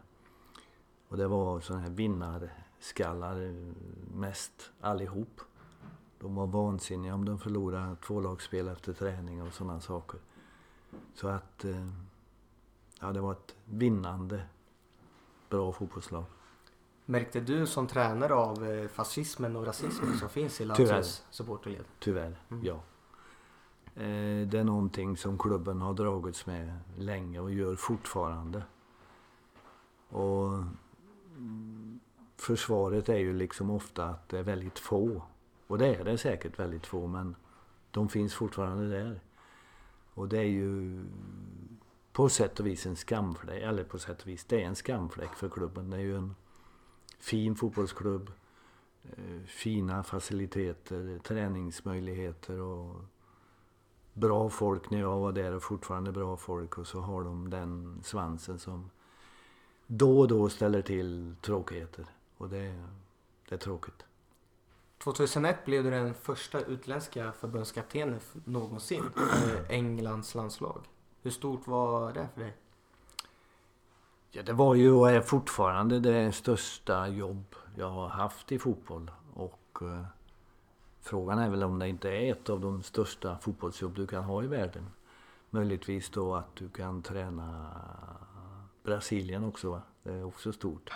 Och 1.08 1.16
det 1.16 1.28
var 1.28 1.60
sådana 1.60 1.82
här 1.82 1.90
vinnarskallar 1.90 3.54
mest 4.14 4.70
allihop. 4.80 5.40
De 6.18 6.34
var 6.34 6.46
vansinniga 6.46 7.14
om 7.14 7.24
de 7.24 7.38
förlorade 7.38 7.96
tvålagsspel 7.96 8.68
efter 8.68 8.92
träning 8.92 9.42
och 9.42 9.52
sådana 9.52 9.80
saker. 9.80 10.20
Så 11.14 11.28
att, 11.28 11.64
eh, 11.64 11.88
ja 13.00 13.12
det 13.12 13.20
var 13.20 13.32
ett 13.32 13.54
vinnande 13.64 14.42
bra 15.48 15.72
fotbollslag. 15.72 16.24
Märkte 17.04 17.40
du 17.40 17.66
som 17.66 17.86
tränare 17.86 18.34
av 18.34 18.66
eh, 18.66 18.88
fascismen 18.88 19.56
och 19.56 19.66
rasismen 19.66 20.18
som 20.18 20.28
finns 20.28 20.60
i 20.60 20.64
Lazios 20.64 21.24
supporterled? 21.30 21.84
Tyvärr, 21.98 22.36
mm. 22.50 22.64
ja. 22.64 22.80
Eh, 24.00 24.46
det 24.46 24.58
är 24.58 24.64
någonting 24.64 25.16
som 25.16 25.38
klubben 25.38 25.80
har 25.80 25.94
dragits 25.94 26.46
med 26.46 26.78
länge 26.98 27.40
och 27.40 27.52
gör 27.52 27.76
fortfarande. 27.76 28.62
Och 30.08 30.64
försvaret 32.36 33.08
är 33.08 33.18
ju 33.18 33.32
liksom 33.32 33.70
ofta 33.70 34.04
att 34.04 34.28
det 34.28 34.38
är 34.38 34.42
väldigt 34.42 34.78
få. 34.78 35.22
Och 35.66 35.78
det 35.78 35.94
är 35.94 36.04
det 36.04 36.18
säkert 36.18 36.58
väldigt 36.58 36.86
få 36.86 37.06
men 37.06 37.36
de 37.90 38.08
finns 38.08 38.34
fortfarande 38.34 38.88
där. 38.88 39.20
Och 40.14 40.28
det 40.28 40.38
är 40.38 40.48
ju 40.48 41.02
på 42.12 42.28
sätt 42.28 42.60
och 42.60 42.66
vis 42.66 42.86
en 42.86 42.96
skamfläck, 42.96 43.62
eller 43.62 43.84
på 43.84 43.98
sätt 43.98 44.22
och 44.22 44.28
vis, 44.28 44.44
det 44.44 44.62
är 44.62 44.66
en 44.66 44.76
skamfläck 44.76 45.34
för 45.34 45.48
klubben. 45.48 45.90
Det 45.90 45.96
är 45.96 46.00
ju 46.00 46.16
en 46.16 46.34
fin 47.18 47.56
fotbollsklubb, 47.56 48.32
eh, 49.02 49.42
fina 49.46 50.02
faciliteter, 50.02 51.18
träningsmöjligheter 51.18 52.60
och 52.60 53.04
bra 54.12 54.50
folk 54.50 54.90
när 54.90 55.00
jag 55.00 55.18
var 55.18 55.32
där 55.32 55.54
och 55.54 55.62
fortfarande 55.62 56.12
bra 56.12 56.36
folk 56.36 56.78
och 56.78 56.86
så 56.86 57.00
har 57.00 57.24
de 57.24 57.50
den 57.50 58.00
svansen 58.02 58.58
som 58.58 58.90
då 59.86 60.18
och 60.18 60.28
då 60.28 60.48
ställer 60.48 60.82
till 60.82 61.34
tråkigheter 61.40 62.06
och 62.36 62.48
det, 62.48 62.84
det 63.48 63.54
är 63.54 63.58
tråkigt. 63.58 64.04
2001 64.98 65.64
blev 65.64 65.84
du 65.84 65.90
den 65.90 66.14
första 66.14 66.60
utländska 66.60 67.32
förbundskaptenen 67.32 68.20
någonsin 68.44 69.04
för 69.14 69.72
Englands 69.72 70.34
landslag. 70.34 70.80
Hur 71.22 71.30
stort 71.30 71.66
var 71.66 72.12
det 72.12 72.28
för 72.34 72.40
dig? 72.40 72.56
Ja, 74.30 74.42
det 74.42 74.52
var 74.52 74.74
ju 74.74 74.92
och 74.92 75.10
är 75.10 75.20
fortfarande 75.20 76.00
det 76.00 76.32
största 76.32 77.08
jobb 77.08 77.54
jag 77.76 77.90
har 77.90 78.08
haft 78.08 78.52
i 78.52 78.58
fotboll. 78.58 79.10
Och 79.34 79.78
eh, 79.82 80.04
frågan 81.00 81.38
är 81.38 81.50
väl 81.50 81.62
om 81.62 81.78
det 81.78 81.88
inte 81.88 82.10
är 82.10 82.32
ett 82.32 82.50
av 82.50 82.60
de 82.60 82.82
största 82.82 83.38
fotbollsjobb 83.38 83.94
du 83.94 84.06
kan 84.06 84.24
ha 84.24 84.42
i 84.42 84.46
världen. 84.46 84.86
Möjligtvis 85.50 86.10
då 86.10 86.34
att 86.34 86.56
du 86.56 86.68
kan 86.68 87.02
träna 87.02 87.70
Brasilien 88.82 89.44
också. 89.44 89.70
Va? 89.70 89.82
Det 90.02 90.12
är 90.12 90.24
också 90.24 90.52
stort. 90.52 90.90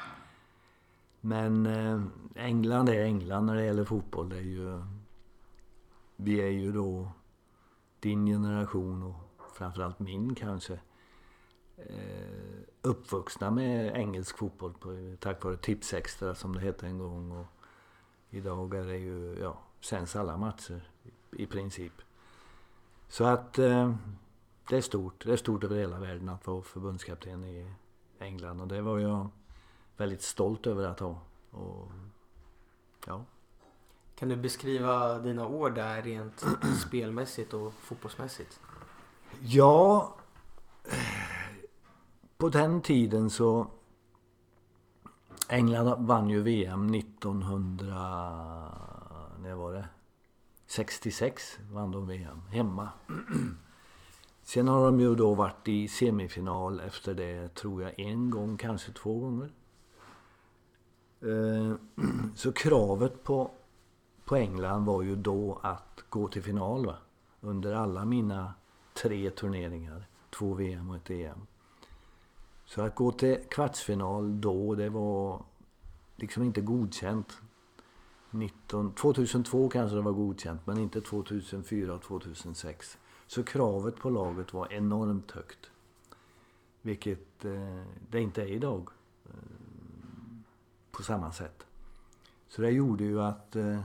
Men 1.20 1.66
eh, 1.66 2.02
England 2.34 2.88
är 2.88 3.04
England 3.04 3.46
när 3.46 3.54
det 3.54 3.64
gäller 3.64 3.84
fotboll. 3.84 4.28
Det 4.28 4.36
är 4.36 4.40
ju, 4.40 4.82
vi 6.16 6.40
är 6.40 6.50
ju 6.50 6.72
då 6.72 7.08
din 8.00 8.26
generation 8.26 9.02
och 9.02 9.52
framförallt 9.54 9.98
min 9.98 10.34
kanske 10.34 10.80
eh, 11.76 12.60
uppvuxna 12.82 13.50
med 13.50 13.96
engelsk 13.96 14.38
fotboll 14.38 14.72
på, 14.72 15.16
tack 15.20 15.44
vare 15.44 15.56
Tipsextra 15.56 16.34
som 16.34 16.54
det 16.54 16.60
hette 16.60 16.86
en 16.86 16.98
gång. 16.98 17.32
Och 17.32 17.46
idag 18.30 18.74
är 18.74 18.84
det 18.84 18.98
ju, 18.98 19.38
ja, 19.40 19.58
sänds 19.84 20.16
alla 20.16 20.36
matcher 20.36 20.88
i, 21.30 21.46
princip. 21.46 21.92
Så 23.08 23.24
att 23.24 23.58
eh, 23.58 23.94
det 24.68 24.76
är 24.76 24.80
stort. 24.80 25.24
Det 25.24 25.32
är 25.32 25.36
stort 25.36 25.64
över 25.64 25.76
hela 25.76 25.98
världen 25.98 26.28
att 26.28 26.46
vara 26.46 26.62
förbundskapten 26.62 27.44
i 27.44 27.70
England 28.18 28.60
och 28.60 28.68
det 28.68 28.82
var 28.82 28.98
jag 28.98 29.28
väldigt 29.96 30.22
stolt 30.22 30.66
över 30.66 30.84
att 30.84 31.00
ha. 31.00 31.18
Och, 31.50 31.90
ja. 33.06 33.24
Kan 34.16 34.28
du 34.28 34.36
beskriva 34.36 35.18
dina 35.18 35.46
år 35.46 35.70
där 35.70 36.02
rent 36.02 36.44
spelmässigt 36.86 37.54
och 37.54 37.72
fotbollsmässigt? 37.72 38.60
Ja, 39.40 40.14
på 42.36 42.48
den 42.48 42.82
tiden 42.82 43.30
så... 43.30 43.66
England 45.48 46.06
vann 46.06 46.30
ju 46.30 46.42
VM 46.42 46.94
1900... 46.94 48.93
När 49.44 49.54
var 49.54 49.72
det? 49.72 49.88
66 50.66 51.58
vann 51.70 51.90
de 51.90 52.06
VM, 52.06 52.40
hemma. 52.50 52.88
Sen 54.42 54.68
har 54.68 54.84
de 54.84 55.00
ju 55.00 55.14
då 55.14 55.34
varit 55.34 55.68
i 55.68 55.88
semifinal 55.88 56.80
efter 56.80 57.14
det, 57.14 57.54
tror 57.54 57.82
jag, 57.82 57.98
en 57.98 58.30
gång, 58.30 58.56
kanske 58.56 58.92
två 58.92 59.18
gånger. 59.18 59.50
Eh, 61.20 61.74
så 62.34 62.52
kravet 62.52 63.24
på, 63.24 63.50
på 64.24 64.36
England 64.36 64.84
var 64.84 65.02
ju 65.02 65.16
då 65.16 65.60
att 65.62 66.04
gå 66.08 66.28
till 66.28 66.42
final 66.42 66.86
va? 66.86 66.96
under 67.40 67.74
alla 67.74 68.04
mina 68.04 68.54
tre 69.02 69.30
turneringar. 69.30 70.06
Två 70.30 70.54
VM 70.54 70.90
och 70.90 70.96
ett 70.96 71.10
EM. 71.10 71.46
Så 72.66 72.82
att 72.82 72.94
gå 72.94 73.12
till 73.12 73.38
kvartsfinal 73.50 74.40
då, 74.40 74.74
det 74.74 74.88
var 74.88 75.42
liksom 76.16 76.42
inte 76.42 76.60
godkänt. 76.60 77.38
19, 78.34 78.92
2002 78.92 79.68
kanske 79.68 79.96
det 79.96 80.02
var 80.02 80.12
godkänt, 80.12 80.66
men 80.66 80.78
inte 80.78 81.00
2004 81.00 81.94
och 81.94 82.02
2006. 82.02 82.98
Så 83.26 83.42
kravet 83.42 83.96
på 83.96 84.10
laget 84.10 84.52
var 84.52 84.72
enormt 84.72 85.30
högt. 85.30 85.70
Vilket 86.82 87.44
eh, 87.44 87.82
det 88.10 88.20
inte 88.20 88.42
är 88.42 88.46
idag. 88.46 88.88
Eh, 89.24 89.30
på 90.90 91.02
samma 91.02 91.32
sätt. 91.32 91.66
Så 92.48 92.62
det 92.62 92.70
gjorde 92.70 93.04
ju 93.04 93.22
att 93.22 93.56
eh, 93.56 93.80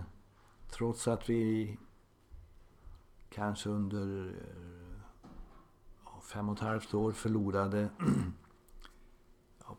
trots 0.69 1.07
att 1.07 1.29
vi 1.29 1.77
kanske 3.29 3.69
under 3.69 4.27
eh, 4.27 6.21
fem 6.21 6.49
och 6.49 6.55
ett 6.55 6.63
halvt 6.63 6.93
år 6.93 7.11
förlorade 7.11 7.89
ja, 9.65 9.77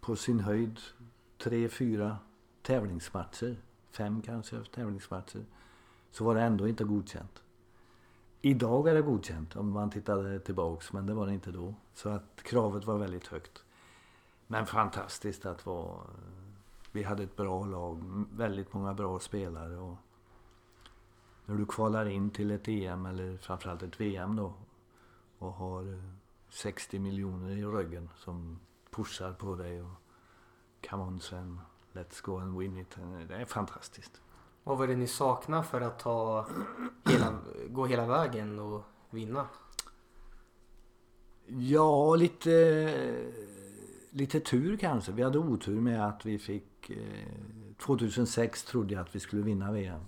på 0.00 0.16
sin 0.16 0.40
höjd 0.40 0.80
tre, 1.38 1.68
fyra 1.68 2.18
tävlingsmatcher, 2.62 3.56
fem 3.98 4.22
kanske 4.22 4.64
tävlingsmatcher, 4.64 5.44
så 6.10 6.24
var 6.24 6.34
det 6.34 6.42
ändå 6.42 6.68
inte 6.68 6.84
godkänt. 6.84 7.42
Idag 8.40 8.88
är 8.88 8.94
det 8.94 9.02
godkänt 9.02 9.56
om 9.56 9.70
man 9.70 9.90
tittar 9.90 10.38
tillbaks, 10.38 10.92
men 10.92 11.06
det 11.06 11.14
var 11.14 11.26
det 11.26 11.34
inte 11.34 11.50
då. 11.50 11.74
Så 11.94 12.08
att 12.08 12.42
kravet 12.42 12.84
var 12.84 12.98
väldigt 12.98 13.26
högt. 13.26 13.64
Men 14.46 14.66
fantastiskt 14.66 15.46
att 15.46 15.66
vara 15.66 16.00
vi 16.92 17.02
hade 17.02 17.22
ett 17.22 17.36
bra 17.36 17.64
lag, 17.64 18.24
väldigt 18.32 18.72
många 18.72 18.94
bra 18.94 19.18
spelare. 19.18 19.76
Och 19.76 19.96
när 21.44 21.54
du 21.54 21.66
kvalar 21.66 22.06
in 22.08 22.30
till 22.30 22.50
ett 22.50 22.68
EM 22.68 23.06
eller 23.06 23.36
framförallt 23.36 23.82
ett 23.82 24.00
VM 24.00 24.36
då 24.36 24.54
och 25.38 25.52
har 25.52 26.02
60 26.48 26.98
miljoner 26.98 27.50
i 27.50 27.64
ryggen 27.64 28.10
som 28.16 28.60
pushar 28.90 29.32
på 29.32 29.54
dig 29.54 29.82
och 29.82 29.92
come 30.90 31.02
on 31.02 31.20
Sven, 31.20 31.60
let's 31.98 32.20
go 32.22 32.38
and 32.38 32.58
win 32.58 32.78
it. 32.78 32.96
Det 33.28 33.34
är 33.34 33.44
fantastiskt. 33.44 34.20
Vad 34.64 34.78
var 34.78 34.86
det 34.86 34.96
ni 34.96 35.06
saknade 35.06 35.62
för 35.62 35.80
att 35.80 35.98
ta 35.98 36.46
hela, 37.04 37.38
gå 37.68 37.86
hela 37.86 38.06
vägen 38.06 38.58
och 38.58 38.82
vinna? 39.10 39.46
Ja, 41.46 42.16
lite, 42.16 42.52
lite 44.10 44.40
tur 44.40 44.76
kanske. 44.76 45.12
Vi 45.12 45.22
hade 45.22 45.38
otur 45.38 45.80
med 45.80 46.06
att 46.06 46.26
vi 46.26 46.38
fick 46.38 46.90
2006 47.78 48.64
eh, 48.64 48.70
trodde 48.70 48.94
jag 48.94 49.00
att 49.00 49.14
vi 49.14 49.20
skulle 49.20 49.42
vinna 49.42 49.72
VM. 49.72 50.00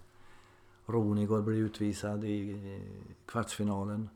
Ronigård 0.87 1.45
blev 1.45 1.59
utvisad 1.59 2.25
i 2.25 2.51
eh, 2.51 3.15
kvartsfinalen. 3.27 4.09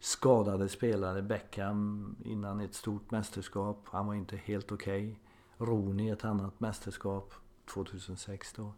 Skadade 0.00 0.68
spelare. 0.68 1.22
Beckham 1.22 2.16
innan 2.24 2.60
ett 2.60 2.74
stort 2.74 3.10
mästerskap. 3.10 3.80
Han 3.84 4.06
var 4.06 4.14
inte 4.14 4.36
helt 4.36 4.72
okej. 4.72 5.02
Okay. 5.02 5.25
Roni 5.58 6.10
ett 6.10 6.24
annat 6.24 6.60
mästerskap 6.60 7.34
2006 7.74 8.52
då. 8.52 8.72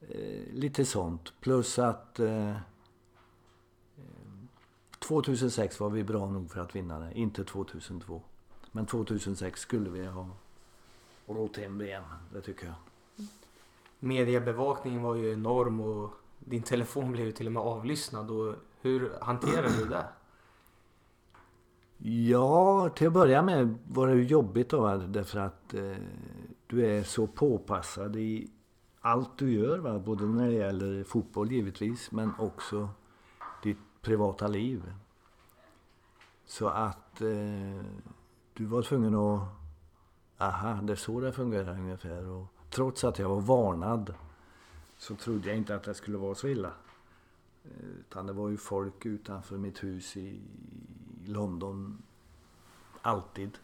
Eh, 0.00 0.52
lite 0.52 0.84
sånt. 0.84 1.32
Plus 1.40 1.78
att 1.78 2.20
eh, 2.20 2.56
2006 4.98 5.80
var 5.80 5.90
vi 5.90 6.04
bra 6.04 6.30
nog 6.30 6.50
för 6.50 6.60
att 6.60 6.76
vinna 6.76 6.98
det. 6.98 7.12
Inte 7.14 7.44
2002. 7.44 8.22
Men 8.72 8.86
2006 8.86 9.60
skulle 9.60 9.90
vi 9.90 10.06
ha 10.06 10.28
rott 11.26 11.56
hem 11.56 11.78
VM. 11.78 12.04
Det 12.32 12.40
tycker 12.40 12.66
jag. 12.66 12.74
Mediebevakningen 13.98 15.02
var 15.02 15.14
ju 15.14 15.32
enorm 15.32 15.80
och 15.80 16.10
din 16.38 16.62
telefon 16.62 17.12
blev 17.12 17.26
ju 17.26 17.32
till 17.32 17.46
och 17.46 17.52
med 17.52 17.62
avlyssnad. 17.62 18.30
Och 18.30 18.54
hur 18.80 19.12
hanterade 19.20 19.76
du 19.78 19.88
det? 19.88 20.06
Ja, 21.98 22.88
till 22.88 23.06
att 23.06 23.12
börja 23.12 23.42
med 23.42 23.78
var 23.88 24.08
det 24.08 24.22
jobbigt 24.22 24.68
då, 24.68 24.96
därför 24.96 25.38
att 25.38 25.74
eh, 25.74 25.96
du 26.66 26.86
är 26.86 27.02
så 27.02 27.26
påpassad 27.26 28.16
i 28.16 28.50
allt 29.00 29.38
du 29.38 29.52
gör. 29.52 29.78
Va? 29.78 29.98
Både 29.98 30.24
när 30.24 30.46
det 30.46 30.54
gäller 30.54 31.04
fotboll 31.04 31.52
givetvis, 31.52 32.12
men 32.12 32.32
också 32.38 32.88
ditt 33.62 33.78
privata 34.00 34.46
liv. 34.46 34.92
Så 36.46 36.68
att 36.68 37.20
eh, 37.20 37.84
du 38.54 38.64
var 38.64 38.82
tvungen 38.82 39.14
att 39.14 39.48
aha, 40.38 40.80
det 40.82 40.92
är 40.92 40.96
så 40.96 41.20
det 41.20 41.32
fungerar 41.32 41.78
ungefär. 41.78 42.28
Och 42.28 42.46
trots 42.70 43.04
att 43.04 43.18
jag 43.18 43.28
var 43.28 43.40
varnad 43.40 44.14
så 44.98 45.14
trodde 45.14 45.48
jag 45.48 45.56
inte 45.56 45.74
att 45.74 45.82
det 45.82 45.94
skulle 45.94 46.18
vara 46.18 46.34
så 46.34 46.48
illa. 46.48 46.72
Eh, 47.64 47.88
utan 48.00 48.26
det 48.26 48.32
var 48.32 48.48
ju 48.48 48.56
folk 48.56 49.06
utanför 49.06 49.56
mitt 49.56 49.84
hus 49.84 50.16
i 50.16 50.40
London, 51.28 52.02
alltid. 53.02 53.58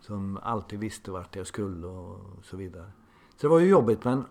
Som 0.00 0.38
alltid 0.42 0.80
visste 0.80 1.10
vart 1.10 1.36
jag 1.36 1.46
skulle 1.46 1.86
och 1.86 2.44
så 2.44 2.56
vidare. 2.56 2.92
Så 3.36 3.46
det 3.46 3.48
var 3.48 3.58
ju 3.58 3.68
jobbigt 3.68 4.04
men 4.04 4.24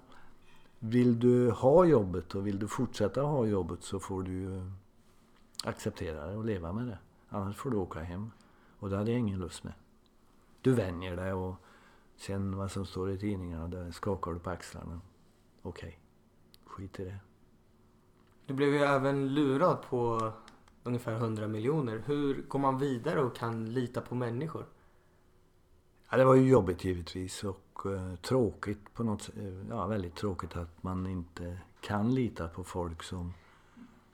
vill 0.80 1.20
du 1.20 1.52
ha 1.52 1.86
jobbet 1.86 2.36
och 2.36 2.48
vill 2.48 2.60
du 2.60 2.68
fortsätta 2.68 3.22
ha 3.22 3.46
jobbet 3.46 3.84
så 3.84 4.00
får 4.00 4.24
du 4.24 4.32
ju 4.32 4.72
acceptera 5.64 6.28
det 6.28 6.38
och 6.38 6.46
leva 6.46 6.74
med 6.74 6.88
det. 6.88 6.98
Annars 7.30 7.56
får 7.56 7.72
du 7.72 7.78
åka 7.78 8.00
hem. 8.00 8.32
Och 8.80 8.90
det 8.90 8.98
hade 8.98 9.12
jag 9.12 9.20
ingen 9.20 9.40
lust 9.40 9.64
med 9.64 9.74
du 10.62 10.74
vänjer 10.74 11.16
dig 11.16 11.34
och 11.34 11.56
sen 12.16 12.58
vad 12.58 12.72
som 12.72 12.86
står 12.86 13.12
i 13.12 13.18
tidningarna, 13.18 13.68
där 13.68 13.92
skakar 13.92 14.32
du 14.32 14.40
på 14.40 14.50
axlarna. 14.50 15.02
Okej, 15.62 15.88
okay. 15.88 16.00
skit 16.66 17.00
i 17.00 17.04
det. 17.04 17.18
Du 18.46 18.54
blev 18.54 18.70
ju 18.70 18.80
även 18.80 19.34
lurad 19.34 19.82
på 19.82 20.32
ungefär 20.84 21.14
100 21.14 21.48
miljoner. 21.48 22.04
Hur 22.06 22.42
går 22.42 22.60
man 22.60 22.78
vidare 22.78 23.22
och 23.22 23.36
kan 23.36 23.74
lita 23.74 24.02
på 24.02 24.16
människor? 24.16 24.66
Ja, 26.10 26.18
det 26.18 26.26
var 26.26 26.36
ju 26.36 26.50
jobbigt 26.50 26.84
givetvis 26.84 27.44
och 27.44 27.86
eh, 27.86 28.16
tråkigt 28.16 28.94
på 28.94 29.04
något 29.04 29.22
sätt. 29.22 29.38
Eh, 29.38 29.68
ja, 29.70 29.88
väldigt 29.88 30.16
tråkigt 30.16 30.56
att 30.56 30.84
man 30.84 31.08
inte 31.08 31.58
kan 31.82 32.16
lita 32.16 32.48
på 32.48 32.64
folk 32.64 33.04
som 33.04 33.34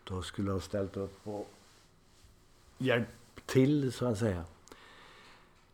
då 0.04 0.22
skulle 0.22 0.52
ha 0.52 0.60
ställt 0.60 0.98
upp 0.98 1.28
och 1.28 1.48
hjälpt 2.78 3.12
till 3.46 3.92
så 3.92 4.06
att 4.06 4.18
säga. 4.18 4.44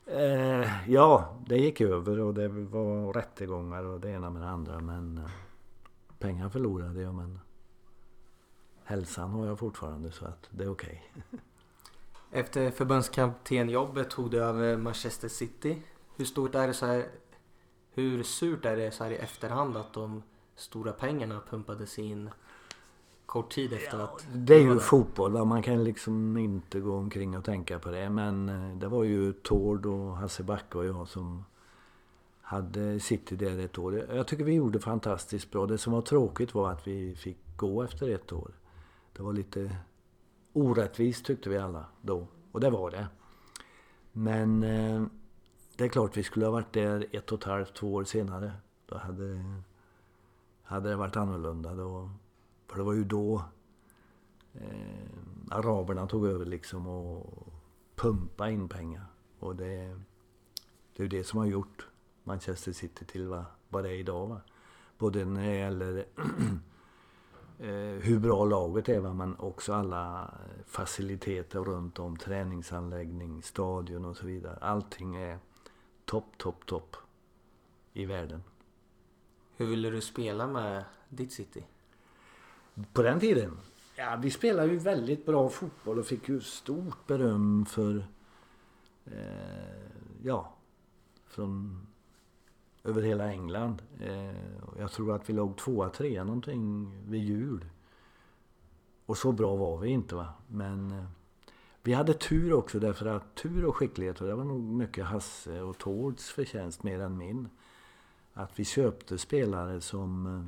Eh, 0.05 0.89
ja, 0.89 1.37
det 1.47 1.57
gick 1.57 1.81
över 1.81 2.19
och 2.19 2.33
det 2.33 2.47
var 2.47 3.13
rättegångar 3.13 3.83
och 3.83 3.99
det 3.99 4.09
ena 4.09 4.29
med 4.29 4.41
det 4.41 4.49
andra 4.49 4.79
men 4.79 5.17
eh, 5.17 5.31
pengar 6.19 6.49
förlorade 6.49 7.01
jag 7.01 7.13
men 7.13 7.39
hälsan 8.83 9.29
har 9.29 9.47
jag 9.47 9.59
fortfarande 9.59 10.11
så 10.11 10.25
att 10.25 10.49
det 10.49 10.63
är 10.63 10.71
okej. 10.71 11.03
Okay. 11.15 11.39
Efter 12.31 12.71
förbundskaptenjobbet 12.71 14.09
tog 14.09 14.31
du 14.31 14.43
över 14.43 14.77
Manchester 14.77 15.27
City. 15.27 15.81
Hur 16.15 16.25
stort 16.25 16.55
är 16.55 16.67
det 16.67 16.73
så 16.73 16.85
här, 16.85 17.05
hur 17.91 18.23
surt 18.23 18.65
är 18.65 18.75
det 18.75 18.91
så 18.91 19.03
här 19.03 19.11
i 19.11 19.15
efterhand 19.15 19.77
att 19.77 19.93
de 19.93 20.23
stora 20.55 20.91
pengarna 20.91 21.41
pumpades 21.49 21.99
in 21.99 22.29
kort 23.25 23.51
tid 23.53 23.73
efter 23.73 23.97
ja, 23.99 24.03
att... 24.03 24.27
Det 24.33 24.55
är 24.55 24.59
ju 24.59 24.79
fotboll 24.79 25.45
man 25.45 25.61
kan 25.61 25.83
liksom 25.83 26.37
inte 26.37 26.79
gå 26.79 26.97
omkring 26.97 27.37
och 27.37 27.43
tänka 27.43 27.79
på 27.79 27.91
det 27.91 28.09
men 28.09 28.49
eh, 28.49 28.77
det 28.77 28.87
var 28.87 29.03
ju 29.03 29.33
Tord 29.33 29.85
och 29.85 30.17
Hasse 30.17 30.43
Backe 30.43 30.77
och 30.77 30.85
jag 30.85 31.07
som 31.07 31.45
hade 32.41 32.99
City 32.99 33.35
där 33.35 33.59
ett 33.59 33.77
år. 33.77 34.07
Jag 34.13 34.27
tycker 34.27 34.43
vi 34.43 34.53
gjorde 34.53 34.79
fantastiskt 34.79 35.51
bra. 35.51 35.65
Det 35.65 35.77
som 35.77 35.93
var 35.93 36.01
tråkigt 36.01 36.53
var 36.53 36.71
att 36.71 36.87
vi 36.87 37.15
fick 37.15 37.37
gå 37.57 37.83
efter 37.83 38.09
ett 38.09 38.33
år. 38.33 38.51
Det 39.13 39.23
var 39.23 39.33
lite 39.33 39.77
orättvist 40.53 41.25
tyckte 41.25 41.49
vi 41.49 41.57
alla 41.57 41.85
då. 42.01 42.27
Och 42.51 42.59
det 42.59 42.69
var 42.69 42.91
det. 42.91 43.07
Men 44.11 44.63
eh, 44.63 45.05
det 45.75 45.83
är 45.83 45.89
klart 45.89 46.17
vi 46.17 46.23
skulle 46.23 46.45
ha 46.45 46.51
varit 46.51 46.73
där 46.73 47.05
ett 47.11 47.31
och 47.31 47.39
ett 47.39 47.43
halvt, 47.43 47.73
två 47.73 47.93
år 47.93 48.03
senare. 48.03 48.53
Då 48.85 48.97
hade, 48.97 49.43
hade 50.63 50.89
det 50.89 50.95
varit 50.95 51.15
annorlunda. 51.15 51.73
Då, 51.73 52.09
för 52.67 52.77
det 52.77 52.83
var 52.83 52.93
ju 52.93 53.03
då 53.03 53.43
eh, 54.53 55.09
araberna 55.49 56.07
tog 56.07 56.27
över 56.27 56.45
liksom 56.45 56.87
och 56.87 57.47
pumpa 57.95 58.49
in 58.49 58.69
pengar. 58.69 59.05
Och 59.39 59.55
det, 59.55 59.99
det 60.93 60.99
är 60.99 61.03
ju 61.03 61.07
det 61.07 61.23
som 61.23 61.39
har 61.39 61.45
gjort 61.45 61.87
Manchester 62.23 62.71
City 62.71 63.05
till 63.05 63.27
vad, 63.27 63.45
vad 63.69 63.83
det 63.83 63.89
är 63.89 63.95
idag. 63.95 64.27
Va? 64.27 64.41
Både 64.97 65.25
när 65.25 65.47
det 65.47 65.55
gäller 65.55 66.05
hur 68.01 68.19
bra 68.19 68.45
laget 68.45 68.89
är 68.89 69.01
men 69.01 69.35
också 69.39 69.73
alla 69.73 70.33
faciliteter 70.65 71.59
runt 71.59 71.99
om. 71.99 72.17
Träningsanläggning, 72.17 73.43
stadion 73.43 74.05
och 74.05 74.17
så 74.17 74.25
vidare. 74.25 74.57
Allting 74.61 75.15
är 75.15 75.39
topp, 76.05 76.37
topp, 76.37 76.65
topp 76.65 76.95
i 77.93 78.05
världen. 78.05 78.43
Hur 79.55 79.65
ville 79.65 79.89
du 79.89 80.01
spela 80.01 80.47
med 80.47 80.83
ditt 81.09 81.31
City? 81.31 81.65
På 82.93 83.01
den 83.01 83.19
tiden? 83.19 83.57
Ja, 83.95 84.19
vi 84.21 84.31
spelade 84.31 84.71
ju 84.71 84.77
väldigt 84.77 85.25
bra 85.25 85.49
fotboll 85.49 85.99
och 85.99 86.05
fick 86.05 86.29
ju 86.29 86.41
stort 86.41 87.07
beröm 87.07 87.65
för... 87.65 88.05
Eh, 89.05 89.13
ja, 90.23 90.53
från 91.27 91.87
över 92.83 93.01
hela 93.01 93.31
England. 93.31 93.81
Eh, 93.99 94.35
jag 94.79 94.91
tror 94.91 95.15
att 95.15 95.29
vi 95.29 95.33
låg 95.33 95.57
tvåa, 95.57 95.89
trea 95.89 96.23
någonting 96.23 96.91
vid 97.07 97.23
jul. 97.23 97.65
Och 99.05 99.17
så 99.17 99.31
bra 99.31 99.55
var 99.55 99.77
vi 99.77 99.89
inte 99.89 100.15
va. 100.15 100.33
Men 100.47 100.91
eh, 100.91 101.05
vi 101.83 101.93
hade 101.93 102.13
tur 102.13 102.53
också 102.53 102.79
därför 102.79 103.05
att 103.05 103.35
tur 103.35 103.65
och 103.65 103.75
skicklighet, 103.75 104.21
och 104.21 104.27
det 104.27 104.35
var 104.35 104.43
nog 104.43 104.61
mycket 104.61 105.05
Hasse 105.05 105.61
och 105.61 105.77
Tords 105.77 106.29
förtjänst 106.29 106.83
mer 106.83 106.99
än 106.99 107.17
min. 107.17 107.49
Att 108.33 108.59
vi 108.59 108.65
köpte 108.65 109.17
spelare 109.17 109.81
som... 109.81 110.27
Eh, 110.27 110.45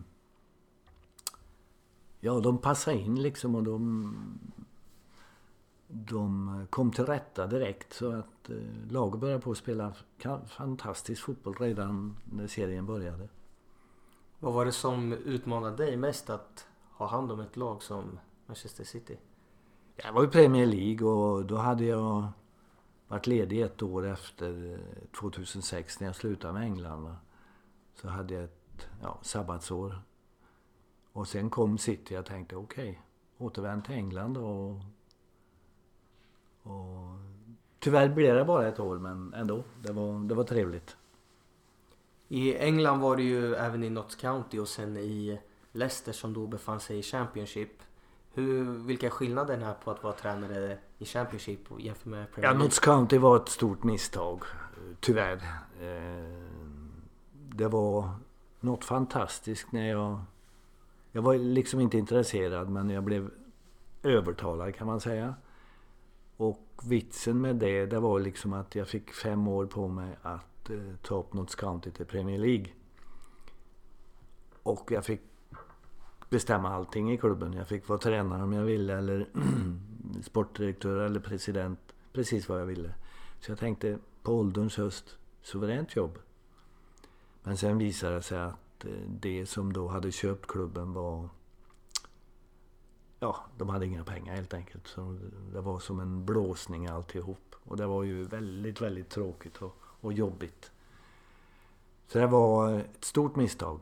ja, 2.20 2.40
de 2.40 2.58
passade 2.58 2.98
in 2.98 3.22
liksom 3.22 3.56
och 3.56 3.64
de 3.64 4.16
de 5.96 6.68
kom 6.70 6.92
till 6.92 7.06
rätta 7.06 7.48
direkt 7.48 7.94
så 7.94 8.12
att 8.12 8.50
eh, 8.50 8.56
laget 8.90 9.20
började 9.20 9.42
på 9.42 9.52
att 9.52 9.58
spela 9.58 9.94
fantastisk 10.46 11.22
fotboll 11.24 11.56
redan 11.60 12.18
när 12.24 12.48
serien 12.48 12.86
började. 12.86 13.30
Vad 14.40 14.54
var 14.54 14.66
det 14.66 14.72
som 14.72 15.14
utmanade 15.14 15.86
dig 15.86 15.98
mest 15.98 16.30
att 16.30 16.68
ha 16.92 17.08
hand 17.08 17.32
om 17.32 17.40
ett 17.40 17.58
lag 17.58 17.84
som 17.84 18.20
Manchester 18.46 18.84
City? 18.84 19.18
Jag 19.96 20.14
var 20.14 20.24
i 20.24 20.28
Premier 20.28 20.66
League 20.66 21.08
och 21.08 21.46
då 21.46 21.56
hade 21.56 21.86
jag 21.86 22.28
varit 23.08 23.28
ledig 23.28 23.62
ett 23.62 23.82
år 23.82 24.06
efter 24.06 24.80
2006 25.20 26.00
när 26.00 26.08
jag 26.08 26.16
slutade 26.16 26.54
med 26.54 26.64
England. 26.64 27.16
Så 28.02 28.08
hade 28.08 28.34
jag 28.34 28.44
ett 28.44 28.88
ja, 29.02 29.20
sabbatsår. 29.22 30.02
Och 31.12 31.28
sen 31.28 31.50
kom 31.50 31.78
City 31.78 32.14
och 32.14 32.18
jag 32.18 32.26
tänkte 32.26 32.56
okej, 32.56 32.90
okay, 32.90 33.02
återvänd 33.48 33.86
till 33.86 33.96
England 33.96 34.38
och 34.38 34.82
och 36.66 37.18
tyvärr 37.80 38.10
blev 38.10 38.36
det 38.36 38.46
bara 38.46 38.68
ett 38.68 38.80
år 38.80 38.98
men 38.98 39.34
ändå. 39.34 39.64
Det 39.82 39.92
var, 39.92 40.28
det 40.28 40.36
var 40.36 40.44
trevligt. 40.44 40.98
I 42.28 42.56
England 42.56 43.00
var 43.00 43.16
det 43.16 43.24
ju 43.24 43.56
även 43.56 43.84
i 43.84 43.90
Notts 43.90 44.16
County 44.16 44.60
och 44.60 44.68
sen 44.68 44.98
i 44.98 45.40
Leicester 45.72 46.12
som 46.12 46.34
då 46.34 46.48
befann 46.48 46.80
sig 46.80 47.00
i 47.00 47.02
Championship. 47.02 47.70
Hur, 48.34 48.64
vilka 48.64 49.10
skillnader 49.10 49.58
är 49.58 49.74
på 49.74 49.92
att 49.92 50.04
vara 50.04 50.14
tränare 50.14 50.78
i 50.98 51.06
Championship 51.06 51.60
jämfört 51.80 52.06
med 52.06 52.32
Premier 52.32 52.42
League? 52.42 52.60
Ja, 52.60 52.64
Notts 52.64 52.80
County 52.80 53.18
var 53.18 53.36
ett 53.36 53.50
stort 53.50 53.84
misstag. 53.84 54.44
Tyvärr. 55.00 55.36
Eh, 55.82 56.46
det 57.32 57.68
var 57.68 58.10
något 58.60 58.86
fantastiskt 58.86 59.72
när 59.72 59.90
jag... 59.90 60.20
Jag 61.12 61.22
var 61.22 61.36
liksom 61.36 61.80
inte 61.80 61.98
intresserad 61.98 62.70
men 62.70 62.90
jag 62.90 63.04
blev 63.04 63.32
övertalad 64.04 64.76
kan 64.76 64.88
man 64.88 65.00
säga. 65.00 65.36
Vitsen 66.84 67.42
med 67.42 67.56
det, 67.56 67.86
det 67.86 68.00
var 68.00 68.20
liksom 68.20 68.54
att 68.54 68.76
jag 68.76 68.88
fick 68.88 69.12
fem 69.12 69.48
år 69.48 69.66
på 69.66 69.88
mig 69.88 70.18
att 70.22 70.70
eh, 70.70 70.96
ta 71.02 71.20
upp 71.20 71.34
Notts 71.34 71.56
County 71.56 71.92
till 71.92 72.06
Premier 72.06 72.40
League. 72.40 72.68
Och 74.64 74.92
jag 74.92 75.06
fick 75.06 75.22
bestämma 76.30 76.70
allting 76.70 77.12
i 77.12 77.18
klubben. 77.18 77.54
Jag 77.54 77.68
fick 77.68 77.88
vara 77.88 78.00
tränare 78.00 78.44
om 78.44 78.54
jag 78.54 78.64
ville 78.64 78.98
eller 78.98 79.28
sportdirektör 80.24 81.00
eller 81.00 81.20
president. 81.20 81.80
Precis 82.14 82.50
vad 82.50 82.62
jag 82.62 82.66
ville. 82.66 82.94
Så 83.40 83.52
jag 83.52 83.60
tänkte 83.60 84.00
på 84.24 84.34
ålderns 84.34 84.78
höst, 84.78 85.18
suveränt 85.42 85.96
jobb. 85.96 86.20
Men 87.44 87.58
sen 87.58 87.78
visade 87.78 88.16
det 88.16 88.22
sig 88.22 88.40
att 88.40 88.86
eh, 88.86 88.92
det 89.08 89.46
som 89.46 89.74
då 89.74 89.88
hade 89.88 90.12
köpt 90.12 90.48
klubben 90.48 90.94
var 90.94 91.30
ja, 93.26 93.36
de 93.58 93.70
hade 93.70 93.86
inga 93.86 94.04
pengar 94.04 94.36
helt 94.36 94.54
enkelt. 94.54 94.88
Så 94.88 95.18
det 95.54 95.62
var 95.62 95.80
som 95.80 96.00
en 96.00 96.26
blåsning 96.26 96.88
alltihop. 96.88 97.56
Och 97.64 97.78
det 97.78 97.86
var 97.86 98.04
ju 98.04 98.24
väldigt, 98.24 98.82
väldigt 98.82 99.10
tråkigt 99.10 99.58
och, 99.58 99.76
och 99.82 100.14
jobbigt. 100.14 100.72
Så 102.08 102.20
det 102.20 102.28
var 102.28 102.74
ett 102.74 103.06
stort 103.06 103.36
misstag. 103.36 103.82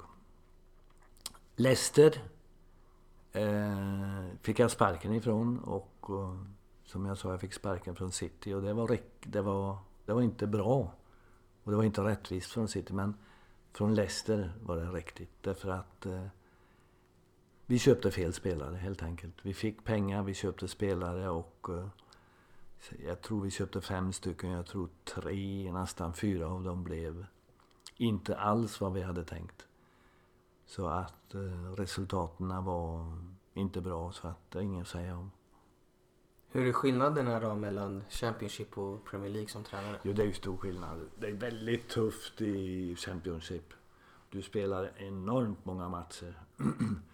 Leicester 1.56 2.24
eh, 3.32 4.26
fick 4.42 4.60
jag 4.60 4.72
sparken 4.72 5.14
ifrån 5.14 5.60
och, 5.60 6.10
och 6.10 6.36
som 6.86 7.06
jag 7.06 7.18
sa, 7.18 7.32
jag 7.32 7.42
fick 7.42 7.54
sparken 7.54 7.96
från 7.96 8.12
City 8.12 8.54
och 8.54 8.62
det 8.62 8.74
var, 8.74 8.98
det 9.24 9.42
var, 9.42 9.78
det 10.06 10.14
var 10.14 10.22
inte 10.22 10.48
bra. 10.48 10.94
Och 11.64 11.72
det 11.72 11.78
var 11.78 11.84
inte 11.84 12.02
rättvist 12.02 12.52
från 12.52 12.68
City 12.68 12.94
men 12.94 13.16
från 13.74 13.96
Leicester 13.96 14.54
var 14.62 14.76
det 14.76 14.86
riktigt 14.86 15.44
därför 15.44 15.70
att 15.70 16.06
eh, 16.06 16.28
vi 17.66 17.80
köpte 17.80 18.12
fel 18.12 18.34
spelare 18.34 18.76
helt 18.76 19.04
enkelt. 19.04 19.36
Vi 19.42 19.54
fick 19.54 19.84
pengar, 19.84 20.24
vi 20.24 20.34
köpte 20.34 20.68
spelare 20.68 21.30
och 21.30 21.68
uh, 21.70 21.88
jag 23.06 23.22
tror 23.22 23.42
vi 23.42 23.52
köpte 23.52 23.82
fem 23.82 24.14
stycken. 24.14 24.50
Jag 24.50 24.66
tror 24.66 24.90
tre, 25.04 25.72
nästan 25.72 26.14
fyra 26.14 26.48
av 26.48 26.64
dem 26.64 26.84
blev 26.84 27.26
inte 27.98 28.38
alls 28.38 28.82
vad 28.82 28.94
vi 28.94 29.02
hade 29.02 29.24
tänkt. 29.24 29.68
Så 30.66 30.88
att 30.88 31.36
uh, 31.36 31.72
resultaten 31.72 32.66
var 32.66 33.18
inte 33.54 33.82
bra 33.82 34.12
så 34.12 34.28
att 34.28 34.52
det 34.52 34.60
är 34.60 34.64
inget 34.64 34.82
att 34.82 34.88
säga 34.88 35.18
om. 35.18 35.32
Hur 36.52 36.68
är 36.68 36.74
skillnaderna 36.74 37.40
då 37.40 37.56
mellan 37.56 38.04
Championship 38.10 38.78
och 38.78 39.06
Premier 39.06 39.30
League 39.30 39.50
som 39.50 39.64
tränare? 39.64 40.00
Jo, 40.04 40.14
det 40.14 40.22
är 40.22 40.26
ju 40.26 40.34
stor 40.34 40.58
skillnad. 40.58 41.10
Det 41.20 41.28
är 41.28 41.34
väldigt 41.34 41.90
tufft 41.90 42.42
i 42.42 42.96
Championship. 42.96 43.74
Du 44.30 44.42
spelar 44.42 44.92
enormt 44.98 45.66
många 45.66 45.90
matcher. 45.90 46.40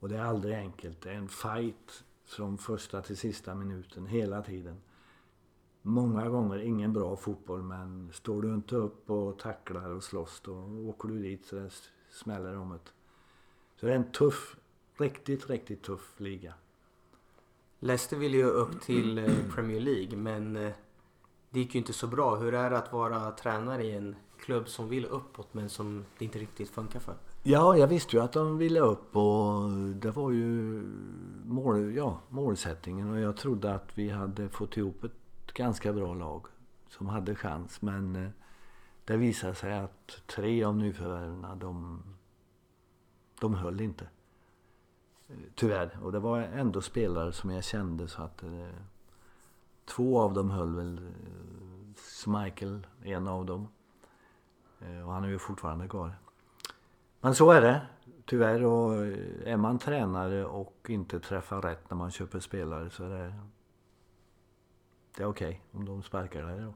Och 0.00 0.08
det 0.08 0.16
är 0.16 0.22
aldrig 0.22 0.54
enkelt. 0.54 1.00
Det 1.00 1.10
är 1.10 1.14
en 1.14 1.28
fight 1.28 2.04
från 2.24 2.58
första 2.58 3.02
till 3.02 3.16
sista 3.16 3.54
minuten 3.54 4.06
hela 4.06 4.42
tiden. 4.42 4.76
Många 5.82 6.28
gånger 6.28 6.58
ingen 6.58 6.92
bra 6.92 7.16
fotboll 7.16 7.62
men 7.62 8.12
står 8.12 8.42
du 8.42 8.54
inte 8.54 8.76
upp 8.76 9.10
och 9.10 9.38
tacklar 9.38 9.90
och 9.90 10.04
slåss 10.04 10.40
då 10.44 10.52
åker 10.88 11.08
du 11.08 11.22
dit 11.22 11.46
så 11.46 11.56
det 11.56 11.70
smäller 12.10 12.56
om 12.56 12.70
det. 12.70 12.90
Så 13.76 13.86
det 13.86 13.92
är 13.92 13.96
en 13.96 14.12
tuff, 14.12 14.56
riktigt, 14.96 15.50
riktigt 15.50 15.82
tuff 15.82 16.20
liga. 16.20 16.54
Leicester 17.78 18.16
ville 18.16 18.36
ju 18.36 18.44
upp 18.44 18.80
till 18.80 19.18
eh, 19.18 19.34
Premier 19.54 19.80
League 19.80 20.16
men 20.18 20.56
eh, 20.56 20.72
det 21.50 21.60
gick 21.60 21.74
ju 21.74 21.78
inte 21.78 21.92
så 21.92 22.06
bra. 22.06 22.36
Hur 22.36 22.54
är 22.54 22.70
det 22.70 22.78
att 22.78 22.92
vara 22.92 23.30
tränare 23.30 23.84
i 23.84 23.94
en 23.94 24.16
klubb 24.38 24.68
som 24.68 24.88
vill 24.88 25.06
uppåt 25.06 25.54
men 25.54 25.68
som 25.68 26.04
det 26.18 26.24
inte 26.24 26.38
riktigt 26.38 26.70
funkar 26.70 27.00
för? 27.00 27.14
Ja, 27.42 27.76
jag 27.76 27.86
visste 27.86 28.16
ju 28.16 28.22
att 28.22 28.32
de 28.32 28.58
ville 28.58 28.80
upp 28.80 29.16
och 29.16 29.70
det 29.94 30.10
var 30.10 30.30
ju 30.30 30.82
mål, 31.44 31.94
ja, 31.94 32.20
målsättningen 32.28 33.10
och 33.10 33.20
jag 33.20 33.36
trodde 33.36 33.74
att 33.74 33.98
vi 33.98 34.10
hade 34.10 34.48
fått 34.48 34.76
ihop 34.76 35.04
ett 35.04 35.52
ganska 35.54 35.92
bra 35.92 36.14
lag 36.14 36.46
som 36.88 37.08
hade 37.08 37.34
chans 37.34 37.82
men 37.82 38.16
eh, 38.16 38.30
det 39.04 39.16
visade 39.16 39.54
sig 39.54 39.78
att 39.78 40.22
tre 40.26 40.64
av 40.64 40.76
nyförvärven 40.76 41.58
de, 41.58 42.02
de 43.40 43.54
höll 43.54 43.80
inte. 43.80 44.08
Eh, 45.28 45.36
tyvärr. 45.54 45.98
Och 46.02 46.12
det 46.12 46.18
var 46.18 46.38
ändå 46.38 46.80
spelare 46.80 47.32
som 47.32 47.50
jag 47.50 47.64
kände 47.64 48.08
så 48.08 48.22
att 48.22 48.42
eh, 48.42 48.68
två 49.84 50.20
av 50.20 50.34
dem 50.34 50.50
höll 50.50 50.76
väl. 50.76 50.98
Eh, 50.98 51.04
en 53.02 53.28
av 53.28 53.46
dem. 53.46 53.68
Eh, 54.80 55.06
och 55.06 55.12
han 55.12 55.24
är 55.24 55.28
ju 55.28 55.38
fortfarande 55.38 55.88
kvar. 55.88 56.14
Men 57.20 57.34
så 57.34 57.50
är 57.50 57.60
det. 57.60 57.80
Tyvärr. 58.26 58.64
Och 58.64 59.06
är 59.44 59.56
man 59.56 59.78
tränare 59.78 60.44
och 60.44 60.86
inte 60.88 61.20
träffar 61.20 61.62
rätt 61.62 61.90
när 61.90 61.96
man 61.96 62.10
köper 62.10 62.40
spelare 62.40 62.90
så 62.90 63.04
är 63.04 63.08
det, 63.08 63.34
det 65.16 65.22
är 65.22 65.26
okej 65.26 65.48
okay 65.48 65.80
om 65.80 65.84
de 65.84 66.02
sparkar 66.02 66.42
dig 66.42 66.60
då. 66.60 66.74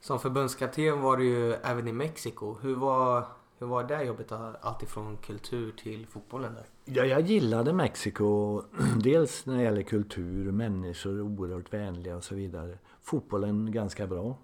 Som 0.00 0.18
förbundskapten 0.18 1.00
var 1.00 1.16
du 1.16 1.24
ju 1.24 1.52
även 1.52 1.88
i 1.88 1.92
Mexiko. 1.92 2.56
Hur 2.62 2.74
var, 2.74 3.24
hur 3.58 3.66
var 3.66 3.84
det 3.84 4.04
jobbet? 4.04 4.32
Alltifrån 4.60 5.16
kultur 5.16 5.72
till 5.72 6.06
fotbollen 6.06 6.54
där? 6.54 6.66
Ja, 6.84 7.04
jag 7.04 7.20
gillade 7.20 7.72
Mexiko. 7.72 8.62
Dels 9.02 9.46
när 9.46 9.56
det 9.56 9.62
gäller 9.62 9.82
kultur, 9.82 10.52
människor 10.52 11.20
oerhört 11.20 11.72
vänliga 11.72 12.16
och 12.16 12.24
så 12.24 12.34
vidare. 12.34 12.78
Fotbollen 13.02 13.72
ganska 13.72 14.06
bra. 14.06 14.38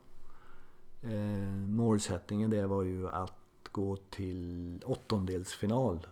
Eh, 1.03 1.57
målsättningen 1.68 2.51
det 2.51 2.66
var 2.66 2.83
ju 2.83 3.09
att 3.09 3.36
gå 3.76 3.96
till 3.96 4.82
åttondelsfinal. 4.84 6.06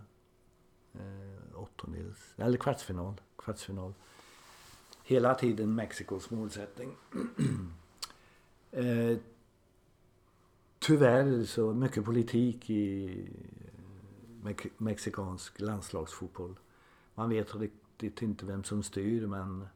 Eh, 0.93 1.61
åttondels, 1.61 2.33
eller 2.37 2.57
kvartsfinal. 2.57 3.21
kvartsfinal. 3.37 3.93
Hela 5.03 5.35
tiden 5.35 5.75
Mexikos 5.75 6.29
målsättning. 6.29 6.95
eh, 8.71 9.17
tyvärr 10.79 11.43
så 11.43 11.73
mycket 11.73 12.05
politik 12.05 12.69
i 12.69 13.19
eh, 14.45 14.55
mexikansk 14.77 15.59
landslagsfotboll. 15.61 16.55
Man 17.15 17.29
vet 17.29 17.55
riktigt 17.55 18.21
inte 18.21 18.45
vem 18.45 18.63
som 18.63 18.83
styr 18.83 19.27
men 19.27 19.67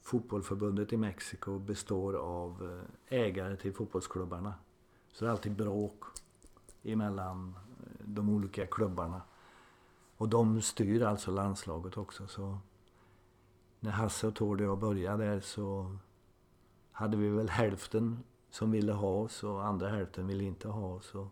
fotbollförbundet 0.00 0.92
i 0.92 0.96
Mexiko 0.96 1.58
består 1.58 2.14
av 2.14 2.78
eh, 3.10 3.18
ägare 3.18 3.56
till 3.56 3.72
fotbollsklubbarna. 3.72 4.54
Så 5.12 5.24
det 5.24 5.28
är 5.28 5.32
alltid 5.32 5.52
bråk 5.52 6.21
emellan 6.82 7.56
eh, 7.80 8.06
de 8.06 8.28
olika 8.28 8.66
klubbarna. 8.66 9.22
Och 10.16 10.28
de 10.28 10.62
styr 10.62 11.02
alltså 11.02 11.30
landslaget 11.30 11.96
också. 11.96 12.26
Så 12.26 12.58
när 13.80 13.90
Hasse 13.90 14.26
och 14.26 14.34
Tord 14.34 14.60
och 14.60 14.66
jag 14.66 14.78
började 14.78 15.24
där 15.24 15.40
så 15.40 15.96
hade 16.92 17.16
vi 17.16 17.28
väl 17.28 17.48
hälften 17.48 18.22
som 18.50 18.70
ville 18.70 18.92
ha 18.92 19.08
oss 19.08 19.44
och 19.44 19.64
andra 19.64 19.88
hälften 19.88 20.26
ville 20.26 20.44
inte 20.44 20.68
ha 20.68 20.86
oss. 20.86 21.14
Och 21.14 21.26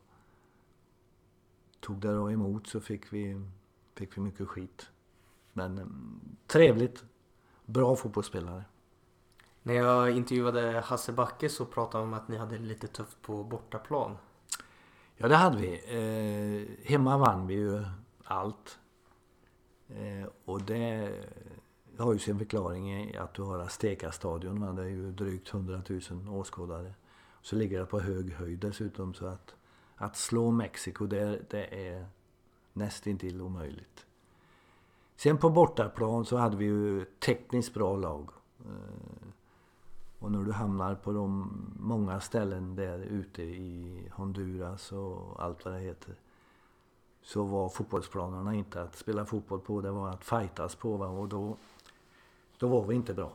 tog 1.81 2.01
det 2.01 2.15
då 2.15 2.31
emot 2.31 2.67
så 2.67 2.81
fick 2.81 3.13
vi, 3.13 3.47
fick 3.95 4.17
vi 4.17 4.21
mycket 4.21 4.49
skit. 4.49 4.91
Men 5.53 5.79
mm, 5.79 6.21
trevligt. 6.47 7.05
Bra 7.67 7.97
fotbollsspelare. 7.97 8.65
När 9.63 9.75
jag 9.75 10.11
intervjuade 10.11 10.81
Hasse 10.81 11.13
Backe 11.13 11.49
så 11.49 11.67
pratade 11.67 12.05
han 12.05 12.13
om 12.13 12.21
att 12.21 12.29
ni 12.29 12.37
hade 12.37 12.59
lite 12.59 12.87
tufft 12.87 13.23
på 13.23 13.45
bortaplan. 13.45 14.17
Ja, 15.23 15.29
det 15.29 15.37
hade 15.37 15.57
vi. 15.57 15.73
Eh, 15.73 16.89
hemma 16.91 17.19
vann 17.19 17.47
vi 17.47 17.55
ju 17.55 17.85
allt. 18.25 18.79
Eh, 19.89 20.29
och 20.45 20.63
det 20.63 21.13
har 21.99 22.13
ju 22.13 22.19
sin 22.19 22.39
förklaring 22.39 22.93
i 22.93 23.17
att 23.17 23.35
du 23.35 23.43
har 23.43 23.59
Azteca-stadion. 23.59 24.77
Det 24.77 24.83
är 24.83 24.87
ju 24.87 25.13
drygt 25.13 25.55
100 25.55 25.83
000 25.89 26.01
åskådare. 26.29 26.95
Så 27.43 27.57
ligger 27.57 27.79
det 27.79 27.87
på 27.87 28.01
hög 28.01 28.33
höjd 28.33 28.59
dessutom 28.59 29.15
så 29.15 29.27
att 29.27 29.55
att 29.97 30.17
slå 30.17 30.51
Mexiko, 30.51 31.07
det, 31.07 31.51
det 31.51 31.89
är 31.89 32.07
nästintill 32.73 33.41
omöjligt. 33.41 34.07
Sen 35.17 35.39
på 35.39 35.51
bortaplan 35.51 36.25
så 36.25 36.37
hade 36.37 36.57
vi 36.57 36.65
ju 36.65 37.05
tekniskt 37.05 37.75
bra 37.75 37.97
lag. 37.97 38.31
Eh, 38.59 39.20
och 40.21 40.33
när 40.33 40.45
du 40.45 40.53
hamnar 40.53 40.95
på 40.95 41.13
de 41.13 41.51
många 41.79 42.21
ställen 42.21 42.77
där 42.77 42.99
ute 42.99 43.43
i 43.43 44.03
Honduras 44.13 44.93
och 44.93 45.45
allt 45.45 45.65
vad 45.65 45.75
det 45.75 45.81
heter. 45.81 46.15
Så 47.23 47.43
var 47.43 47.69
fotbollsplanerna 47.69 48.55
inte 48.55 48.83
att 48.83 48.97
spela 48.97 49.25
fotboll 49.25 49.61
på, 49.61 49.81
det 49.81 49.91
var 49.91 50.09
att 50.09 50.25
fightas 50.25 50.75
på. 50.75 50.97
Va? 50.97 51.07
Och 51.07 51.29
då, 51.29 51.57
då 52.59 52.69
var 52.69 52.87
vi 52.87 52.95
inte 52.95 53.15
bra. 53.15 53.33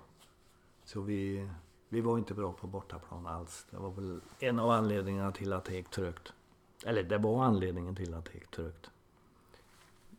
Så 0.84 1.02
vi, 1.02 1.50
vi 1.90 2.02
var 2.02 2.18
inte 2.18 2.34
bra 2.34 2.54
på 2.54 2.68
bortaplan 2.68 3.28
alls. 3.28 3.66
Det 3.70 3.78
var 3.78 3.92
väl 3.92 4.22
en 4.40 4.60
av 4.60 4.70
anledningarna 4.70 5.32
till 5.32 5.54
att 5.54 5.66
det 5.66 5.76
gick 5.76 5.90
trögt. 5.90 6.34
Eller 6.86 7.04
det 7.04 7.18
var 7.18 7.44
anledningen 7.44 7.96
till 7.96 8.14
att 8.14 8.26
det 8.26 8.34
gick 8.34 8.52
trögt. 8.52 8.92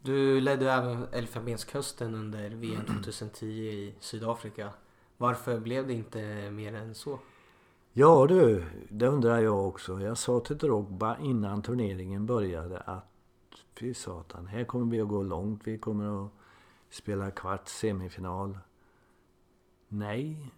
Du 0.02 0.40
ledde 0.40 0.72
även 0.72 1.06
Elfenbenskusten 1.12 2.14
under 2.14 2.50
VM 2.50 2.86
2010 2.86 3.46
i 3.46 3.94
Sydafrika. 4.00 4.70
Varför 5.16 5.60
blev 5.60 5.86
det 5.86 5.92
inte 5.92 6.50
mer 6.50 6.74
än 6.74 6.94
så? 6.94 7.18
Ja 7.92 8.26
du, 8.26 8.64
det 8.88 9.06
undrar 9.06 9.38
jag 9.38 9.68
också. 9.68 10.00
Jag 10.00 10.18
sa 10.18 10.40
till 10.40 10.58
Drogba 10.58 11.18
innan 11.18 11.62
turneringen 11.62 12.26
började 12.26 12.78
att 12.78 13.08
fy 13.74 13.94
satan, 13.94 14.46
här 14.46 14.64
kommer 14.64 14.92
vi 14.92 15.00
att 15.00 15.08
gå 15.08 15.22
långt. 15.22 15.60
Vi 15.64 15.78
kommer 15.78 16.24
att 16.24 16.32
spela 16.90 17.30
kvart, 17.30 17.68
semifinal. 17.68 18.58
Nej, 19.88 20.52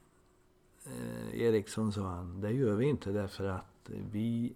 eh, 0.84 1.42
Eriksson 1.42 1.92
sa 1.92 2.02
han, 2.02 2.40
det 2.40 2.52
gör 2.52 2.74
vi 2.74 2.86
inte 2.86 3.12
därför 3.12 3.44
att 3.44 3.90
vi 4.10 4.54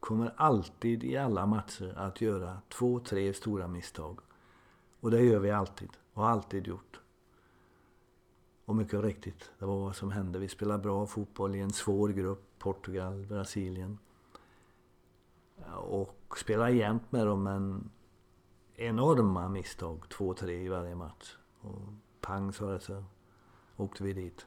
kommer 0.00 0.32
alltid 0.36 1.04
i 1.04 1.16
alla 1.16 1.46
matcher 1.46 1.94
att 1.96 2.20
göra 2.20 2.58
två, 2.68 3.00
tre 3.00 3.34
stora 3.34 3.68
misstag. 3.68 4.20
Och 5.00 5.10
det 5.10 5.22
gör 5.22 5.40
vi 5.40 5.50
alltid 5.50 5.90
och 6.12 6.22
har 6.22 6.30
alltid 6.30 6.66
gjort. 6.66 7.00
Och 8.64 8.76
mycket 8.76 9.00
riktigt, 9.00 9.50
det 9.58 9.66
var 9.66 9.80
vad 9.80 9.96
som 9.96 10.10
hände. 10.10 10.38
Vi 10.38 10.48
spelade 10.48 10.82
bra 10.82 11.06
fotboll 11.06 11.54
i 11.54 11.60
en 11.60 11.72
svår 11.72 12.08
grupp, 12.08 12.58
Portugal, 12.58 13.26
Brasilien. 13.26 13.98
Och 15.72 16.38
spelade 16.38 16.72
jämt 16.72 17.12
med 17.12 17.26
dem, 17.26 17.42
men 17.42 17.90
enorma 18.74 19.48
misstag, 19.48 20.08
två, 20.08 20.34
tre 20.34 20.64
i 20.64 20.68
varje 20.68 20.94
match. 20.94 21.36
Och 21.60 21.80
pang 22.20 22.52
sa 22.52 22.70
det 22.70 22.80
så 22.80 23.04
åkte 23.76 24.04
vi 24.04 24.12
dit. 24.12 24.46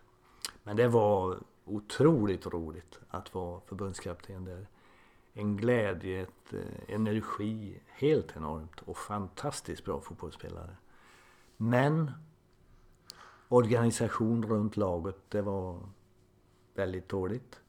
Men 0.63 0.77
det 0.77 0.87
var 0.87 1.39
otroligt 1.65 2.47
roligt 2.47 2.99
att 3.09 3.33
vara 3.33 3.61
förbundskapten 3.61 4.45
där 4.45 4.67
en 5.33 5.57
glädje, 5.57 6.21
ett, 6.21 6.53
eh, 6.53 6.95
energi. 6.95 7.81
Helt 7.87 8.37
enormt 8.37 8.81
och 8.81 8.97
fantastiskt 8.97 9.85
bra 9.85 10.01
fotbollsspelare. 10.01 10.75
Men 11.57 12.11
organisation 13.47 14.43
runt 14.43 14.77
laget, 14.77 15.15
det 15.29 15.41
var 15.41 15.79
väldigt 16.73 17.09
dåligt. 17.09 17.61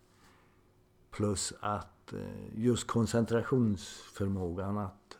Plus 1.10 1.52
att 1.60 2.12
eh, 2.12 2.20
just 2.54 2.86
koncentrationsförmågan 2.86 4.78
att 4.78 5.18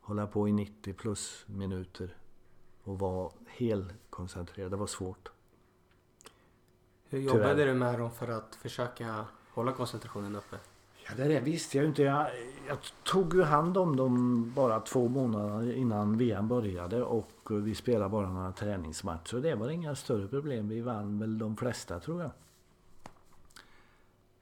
hålla 0.00 0.26
på 0.26 0.48
i 0.48 0.52
90 0.52 0.92
plus 0.94 1.44
minuter 1.46 2.16
och 2.82 2.98
vara 2.98 3.32
helt 3.46 3.92
koncentrerad, 4.10 4.70
det 4.70 4.76
var 4.76 4.86
svårt. 4.86 5.28
Hur 7.08 7.18
jobbade 7.20 7.54
Tyvärr. 7.54 7.66
du 7.66 7.74
med 7.74 7.98
dem 7.98 8.10
för 8.10 8.28
att 8.28 8.54
försöka 8.54 9.24
hålla 9.54 9.72
koncentrationen 9.72 10.36
uppe? 10.36 10.56
Ja, 11.08 11.14
det 11.16 11.28
där 11.28 11.40
visste 11.40 11.78
jag 11.78 11.86
inte. 11.86 12.02
Jag, 12.02 12.26
jag 12.68 12.78
tog 13.02 13.34
ju 13.34 13.42
hand 13.42 13.76
om 13.78 13.96
dem 13.96 14.52
bara 14.54 14.80
två 14.80 15.08
månader 15.08 15.72
innan 15.72 16.18
VM 16.18 16.48
började 16.48 17.02
och 17.02 17.30
vi 17.50 17.74
spelade 17.74 18.10
bara 18.10 18.30
några 18.30 18.52
träningsmatcher. 18.52 19.36
Det 19.36 19.54
var 19.54 19.68
inga 19.68 19.94
större 19.94 20.28
problem. 20.28 20.68
Vi 20.68 20.80
vann 20.80 21.18
väl 21.18 21.38
de 21.38 21.56
flesta 21.56 22.00
tror 22.00 22.22
jag. 22.22 22.30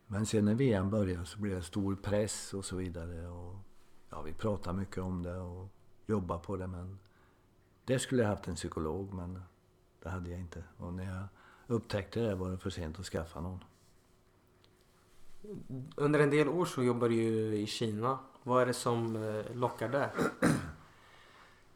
Men 0.06 0.26
sen 0.26 0.44
när 0.44 0.54
VM 0.54 0.90
började 0.90 1.26
så 1.26 1.38
blev 1.38 1.56
det 1.56 1.62
stor 1.62 1.96
press 1.96 2.54
och 2.54 2.64
så 2.64 2.76
vidare. 2.76 3.28
Och, 3.28 3.56
ja, 4.10 4.22
vi 4.22 4.32
pratade 4.32 4.78
mycket 4.78 4.98
om 4.98 5.22
det 5.22 5.36
och 5.36 5.68
jobbade 6.06 6.40
på 6.40 6.56
det 6.56 6.66
men 6.66 6.98
det 7.84 7.98
skulle 7.98 8.22
jag 8.22 8.30
haft 8.30 8.48
en 8.48 8.54
psykolog 8.54 9.14
men 9.14 9.42
det 10.02 10.08
hade 10.08 10.30
jag 10.30 10.40
inte. 10.40 10.64
Och 10.76 10.94
när 10.94 11.04
jag 11.04 11.24
upptäckte 11.66 12.20
det 12.20 12.34
var 12.34 12.50
det 12.50 12.58
för 12.58 12.70
sent 12.70 12.98
att 12.98 13.06
skaffa 13.06 13.40
någon. 13.40 13.64
Under 15.96 16.20
en 16.20 16.30
del 16.30 16.48
år 16.48 16.64
så 16.64 16.82
jobbar 16.82 17.08
du 17.08 17.14
ju 17.14 17.54
i 17.56 17.66
Kina. 17.66 18.18
Vad 18.42 18.62
är 18.62 18.66
det 18.66 18.74
som 18.74 19.16
eh, 19.16 19.56
lockar 19.56 19.88
där? 19.88 20.12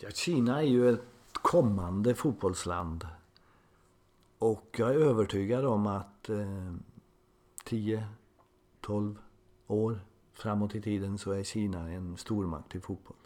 Ja, 0.00 0.10
Kina 0.10 0.58
är 0.58 0.66
ju 0.66 0.90
ett 0.90 1.04
kommande 1.32 2.14
fotbollsland. 2.14 3.06
Och 4.38 4.76
jag 4.78 4.90
är 4.90 4.94
övertygad 4.94 5.64
om 5.64 5.86
att 5.86 6.28
eh, 6.28 6.74
10-12 7.64 9.16
år 9.66 10.00
framåt 10.32 10.74
i 10.74 10.80
tiden 10.82 11.18
så 11.18 11.32
är 11.32 11.42
Kina 11.42 11.90
en 11.90 12.16
stormakt 12.16 12.74
i 12.74 12.80
fotboll. 12.80 13.16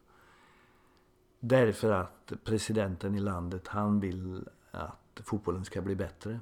Därför 1.40 1.92
att 1.92 2.32
presidenten 2.44 3.14
i 3.14 3.20
landet, 3.20 3.68
han 3.68 4.00
vill 4.00 4.48
att 4.70 5.20
fotbollen 5.24 5.64
ska 5.64 5.80
bli 5.80 5.94
bättre. 5.94 6.40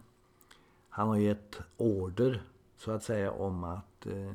Han 0.89 1.09
har 1.09 1.17
gett 1.17 1.61
order, 1.77 2.43
så 2.81 2.91
att 2.91 3.03
säga, 3.03 3.33
om 3.33 3.65
att 3.65 4.07
eh, 4.07 4.35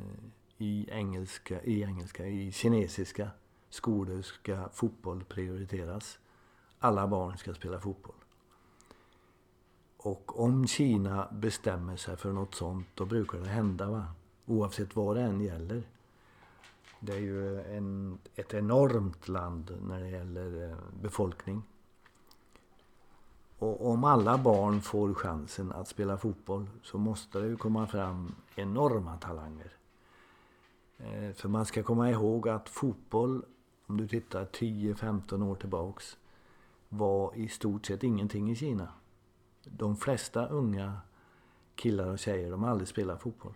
i 0.58 0.90
engelska, 0.92 1.62
i 1.62 1.84
engelska, 1.84 2.26
i 2.26 2.52
kinesiska 2.52 3.30
skolor 3.70 4.22
ska 4.22 4.70
fotboll 4.74 5.24
prioriteras. 5.24 6.20
Alla 6.80 7.08
barn 7.08 7.38
ska 7.38 7.54
spela 7.54 7.80
fotboll. 7.80 8.16
Och 9.98 10.40
om 10.40 10.68
Kina 10.68 11.28
bestämmer 11.32 11.96
sig 11.96 12.18
för 12.18 12.32
något 12.32 12.56
sånt, 12.56 12.88
då 12.94 13.06
brukar 13.06 13.40
det 13.40 13.50
hända. 13.50 13.90
Va? 13.90 14.06
Oavsett 14.46 14.96
vad 14.96 15.16
det 15.16 15.22
än 15.22 15.42
gäller. 15.42 15.84
Det 17.00 17.14
är 17.14 17.20
ju 17.20 17.62
en, 17.62 18.20
ett 18.36 18.54
enormt 18.54 19.28
land 19.28 19.78
när 19.82 20.00
det 20.00 20.10
gäller 20.10 20.70
eh, 20.70 20.78
befolkning. 21.02 21.64
Och 23.60 23.90
om 23.90 24.04
alla 24.04 24.38
barn 24.38 24.82
får 24.82 25.14
chansen 25.14 25.72
att 25.72 25.88
spela 25.88 26.18
fotboll 26.18 26.68
så 26.84 26.98
måste 26.98 27.40
det 27.40 27.48
ju 27.48 27.58
komma 27.58 27.88
fram 27.88 28.36
enorma 28.56 29.18
talanger. 29.18 29.72
Eh, 30.98 31.32
för 31.34 31.50
man 31.50 31.66
ska 31.66 31.84
komma 31.84 32.12
ihåg 32.12 32.50
att 32.50 32.70
fotboll, 32.70 33.46
om 33.88 33.98
du 33.98 34.08
tittar 34.08 34.46
10-15 34.46 35.44
år 35.44 35.56
tillbaks, 35.56 36.18
var 36.90 37.36
i 37.36 37.48
stort 37.48 37.86
sett 37.86 38.04
ingenting 38.04 38.52
i 38.52 38.56
Kina. 38.56 38.88
De 39.64 39.96
flesta 39.96 40.48
unga 40.48 40.98
killar 41.76 42.08
och 42.08 42.20
tjejer, 42.20 42.52
de 42.52 42.64
har 42.64 42.70
aldrig 42.70 42.88
spelat 42.88 43.22
fotboll. 43.22 43.54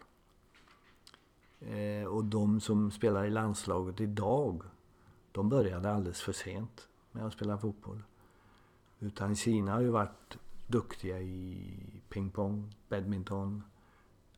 Eh, 1.59 2.07
och 2.07 2.25
de 2.25 2.62
som 2.62 2.91
spelar 2.91 3.25
i 3.25 3.29
landslaget 3.29 4.01
idag, 4.01 4.63
de 5.31 5.49
började 5.49 5.91
alldeles 5.91 6.21
för 6.21 6.33
sent 6.33 6.88
med 7.12 7.25
att 7.25 7.33
spela 7.33 7.57
fotboll. 7.57 8.03
Utan 8.99 9.35
Kina 9.35 9.71
har 9.71 9.81
ju 9.81 9.89
varit 9.89 10.38
duktiga 10.67 11.19
i 11.19 12.01
pingpong, 12.09 12.75
badminton. 12.89 13.63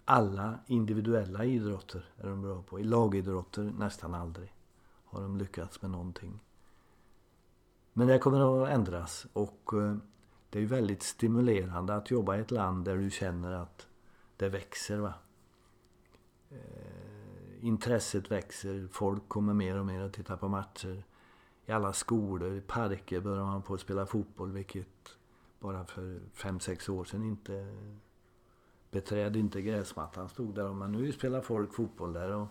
Alla 0.06 0.60
individuella 0.68 1.46
idrotter 1.46 2.06
är 2.18 2.30
de 2.30 2.42
bra 2.42 2.62
på. 2.62 2.80
I 2.80 2.84
lagidrotter 2.84 3.64
nästan 3.64 4.14
aldrig 4.14 4.54
har 5.06 5.22
de 5.22 5.38
lyckats 5.38 5.82
med 5.82 5.92
någonting. 5.92 6.40
Men 7.94 8.08
det 8.08 8.20
kommer 8.20 8.64
att 8.64 8.70
ändras 8.70 9.28
och 9.34 9.74
eh, 9.74 9.96
det 10.50 10.60
är 10.60 10.66
väldigt 10.66 11.04
stimulerande 11.04 11.96
att 11.96 12.12
jobba 12.12 12.38
i 12.38 12.40
ett 12.40 12.52
land 12.52 12.86
där 12.86 12.98
du 12.98 13.10
känner 13.10 13.52
att 13.52 13.88
det 14.38 14.50
växer. 14.50 14.98
Va? 14.98 15.14
Eh, 16.50 17.66
intresset 17.66 18.32
växer, 18.32 18.88
folk 18.92 19.30
kommer 19.30 19.54
mer 19.54 19.80
och 19.80 19.86
mer 19.86 20.02
att 20.02 20.14
titta 20.14 20.38
på 20.38 20.48
matcher. 20.48 21.04
I 21.72 21.74
alla 21.74 21.94
skolor, 21.94 22.54
i 22.54 22.62
parker 22.62 23.20
börjar 23.22 23.44
man 23.44 23.62
på 23.62 23.74
att 23.74 23.82
spela 23.82 24.06
fotboll 24.06 24.52
vilket 24.52 25.18
bara 25.60 25.86
för 25.86 26.20
fem 26.34 26.60
sex 26.60 26.90
år 26.90 27.04
sedan 27.04 27.24
inte 27.24 27.76
beträd 28.90 29.36
inte 29.36 29.62
gräsmattan 29.62 30.30
stod 30.30 30.56
där. 30.56 30.74
Men 30.74 30.92
nu 30.92 31.12
spelar 31.12 31.42
folk 31.42 31.74
fotboll 31.74 32.14
där. 32.14 32.32
Och... 32.32 32.48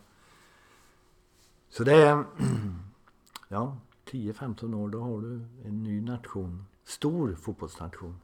Så 1.68 1.84
det 1.84 1.94
är... 1.94 2.24
Ja, 3.48 3.76
10-15 4.04 4.74
år 4.74 4.88
då 4.88 5.00
har 5.00 5.20
du 5.20 5.34
en 5.64 5.82
ny 5.82 6.00
nation. 6.00 6.66
Stor 6.84 7.34
fotbollsnation. 7.34 8.20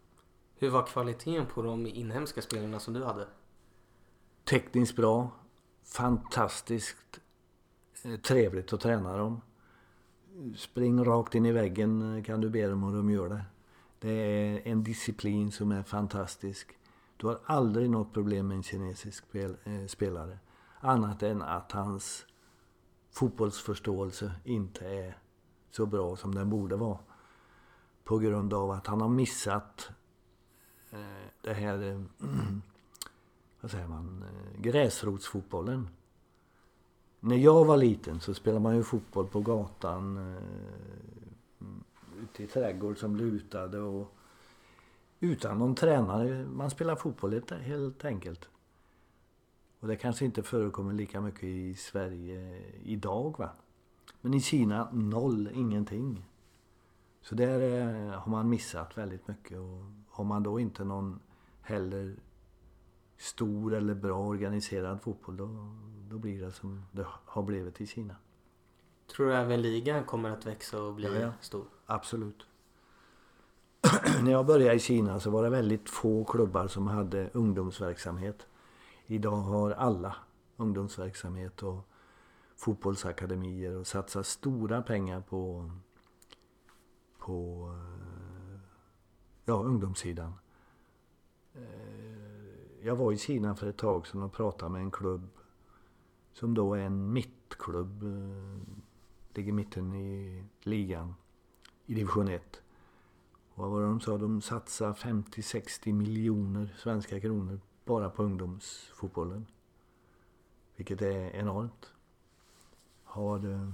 Hur 0.54 0.70
var 0.70 0.86
kvaliteten 0.86 1.46
på 1.46 1.62
de 1.62 1.86
inhemska 1.86 2.42
spelarna 2.42 2.80
som 2.80 2.94
du 2.94 3.04
hade? 3.04 3.26
Tekniskt 4.44 4.96
bra. 4.96 5.30
Fantastiskt 5.84 7.20
eh, 8.02 8.16
trevligt 8.16 8.72
att 8.72 8.80
träna 8.80 9.16
dem. 9.16 9.40
Spring 10.56 11.04
rakt 11.04 11.34
in 11.34 11.46
i 11.46 11.52
väggen 11.52 12.16
eh, 12.16 12.24
kan 12.24 12.40
du 12.40 12.50
be 12.50 12.66
dem 12.66 12.84
och 12.84 12.92
de 12.92 13.10
gör 13.10 13.28
det. 13.28 13.44
Det 13.98 14.10
är 14.10 14.62
en 14.64 14.84
disciplin 14.84 15.52
som 15.52 15.72
är 15.72 15.82
fantastisk. 15.82 16.78
Du 17.16 17.26
har 17.26 17.40
aldrig 17.44 17.90
något 17.90 18.12
problem 18.12 18.48
med 18.48 18.56
en 18.56 18.62
kinesisk 18.62 19.24
spel, 19.24 19.56
eh, 19.64 19.86
spelare. 19.86 20.38
Annat 20.80 21.22
än 21.22 21.42
att 21.42 21.72
hans 21.72 22.26
fotbollsförståelse 23.10 24.32
inte 24.44 24.88
är 24.88 25.18
så 25.70 25.86
bra 25.86 26.16
som 26.16 26.34
den 26.34 26.50
borde 26.50 26.76
vara. 26.76 26.98
På 28.04 28.18
grund 28.18 28.54
av 28.54 28.70
att 28.70 28.86
han 28.86 29.00
har 29.00 29.08
missat 29.08 29.90
eh, 30.90 30.98
det 31.40 31.52
här, 31.52 31.82
eh, 31.82 32.00
vad 33.60 33.70
säger 33.70 33.88
man, 33.88 34.22
eh, 34.22 34.60
gräsrotsfotbollen. 34.60 35.88
När 37.26 37.36
jag 37.36 37.64
var 37.64 37.76
liten 37.76 38.20
så 38.20 38.34
spelade 38.34 38.62
man 38.62 38.76
ju 38.76 38.82
fotboll 38.82 39.26
på 39.26 39.40
gatan 39.40 40.16
eh, 40.16 40.42
ute 42.22 42.42
i 42.42 42.46
trädgård 42.46 42.98
som 42.98 43.16
lutade 43.16 43.80
och 43.80 44.14
utan 45.20 45.58
någon 45.58 45.74
tränare. 45.74 46.46
Man 46.46 46.70
spelade 46.70 47.00
fotboll 47.00 47.42
helt 47.50 48.04
enkelt. 48.04 48.48
Och 49.80 49.88
det 49.88 49.96
kanske 49.96 50.24
inte 50.24 50.42
förekommer 50.42 50.92
lika 50.92 51.20
mycket 51.20 51.44
i 51.44 51.74
Sverige 51.74 52.62
idag 52.82 53.34
va. 53.38 53.50
Men 54.20 54.34
i 54.34 54.40
Kina 54.40 54.88
noll, 54.92 55.50
ingenting. 55.54 56.24
Så 57.22 57.34
där 57.34 57.60
eh, 57.60 58.10
har 58.10 58.30
man 58.30 58.48
missat 58.48 58.98
väldigt 58.98 59.28
mycket. 59.28 59.58
Och 59.58 59.84
har 60.08 60.24
man 60.24 60.42
då 60.42 60.60
inte 60.60 60.84
någon 60.84 61.20
heller 61.60 62.16
stor 63.16 63.74
eller 63.74 63.94
bra 63.94 64.26
organiserad 64.26 65.02
fotboll 65.02 65.36
då, 65.36 65.76
då 66.16 66.20
blir 66.20 66.42
det 66.42 66.52
som 66.52 66.82
det 66.92 67.06
har 67.24 67.42
blivit 67.42 67.80
i 67.80 67.86
Kina. 67.86 68.16
Tror 69.06 69.26
du 69.26 69.34
även 69.34 69.62
ligan 69.62 70.04
kommer 70.04 70.30
att 70.30 70.46
växa 70.46 70.82
och 70.82 70.94
bli 70.94 71.06
ja, 71.06 71.20
ja. 71.20 71.32
stor? 71.40 71.64
Absolut. 71.86 72.46
När 74.22 74.32
jag 74.32 74.46
började 74.46 74.74
i 74.74 74.78
Kina 74.78 75.20
så 75.20 75.30
var 75.30 75.42
det 75.42 75.50
väldigt 75.50 75.90
få 75.90 76.24
klubbar 76.24 76.68
som 76.68 76.86
hade 76.86 77.30
ungdomsverksamhet. 77.32 78.46
Idag 79.06 79.36
har 79.36 79.70
alla 79.70 80.16
ungdomsverksamhet 80.56 81.62
och 81.62 81.88
fotbollsakademier 82.56 83.76
och 83.76 83.86
satsar 83.86 84.22
stora 84.22 84.82
pengar 84.82 85.20
på, 85.20 85.70
på 87.18 87.68
ja, 89.44 89.54
ungdomssidan. 89.54 90.32
Eh, 91.54 92.86
jag 92.86 92.96
var 92.96 93.12
i 93.12 93.18
Kina 93.18 93.54
för 93.54 93.66
ett 93.66 93.78
tag 93.78 94.06
sedan 94.06 94.22
och 94.22 94.32
pratade 94.32 94.72
med 94.72 94.80
en 94.80 94.90
klubb 94.90 95.35
som 96.38 96.54
då 96.54 96.74
är 96.74 96.80
en 96.80 97.12
mittklubb. 97.12 98.02
Eh, 98.02 98.76
ligger 99.34 99.52
mitten 99.52 99.94
i 99.94 100.44
ligan 100.60 101.14
i 101.86 101.94
division 101.94 102.28
1. 102.28 102.60
Och 103.54 103.62
vad 103.62 103.70
var 103.70 103.80
det 103.80 103.86
de 103.86 104.00
sa? 104.00 104.18
De 104.18 104.42
satsar 104.42 104.92
50-60 104.92 105.92
miljoner 105.92 106.74
svenska 106.78 107.20
kronor 107.20 107.60
bara 107.84 108.10
på 108.10 108.22
ungdomsfotbollen. 108.22 109.46
Vilket 110.76 111.02
är 111.02 111.30
enormt. 111.30 111.92
Har 113.04 113.52
eh, 113.52 113.70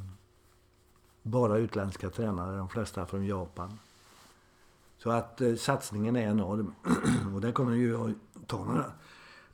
bara 1.23 1.59
utländska 1.59 2.11
tränare, 2.11 2.57
de 2.57 2.69
flesta 2.69 3.07
från 3.07 3.27
Japan. 3.27 3.79
Så 4.99 5.11
att 5.11 5.41
eh, 5.41 5.55
satsningen 5.55 6.17
är 6.17 6.31
enorm. 6.31 6.75
och 7.35 7.41
det 7.41 7.53
kommer 7.53 7.73
ju 7.75 7.97
att 7.97 8.17
ta 8.47 8.65
några... 8.65 8.93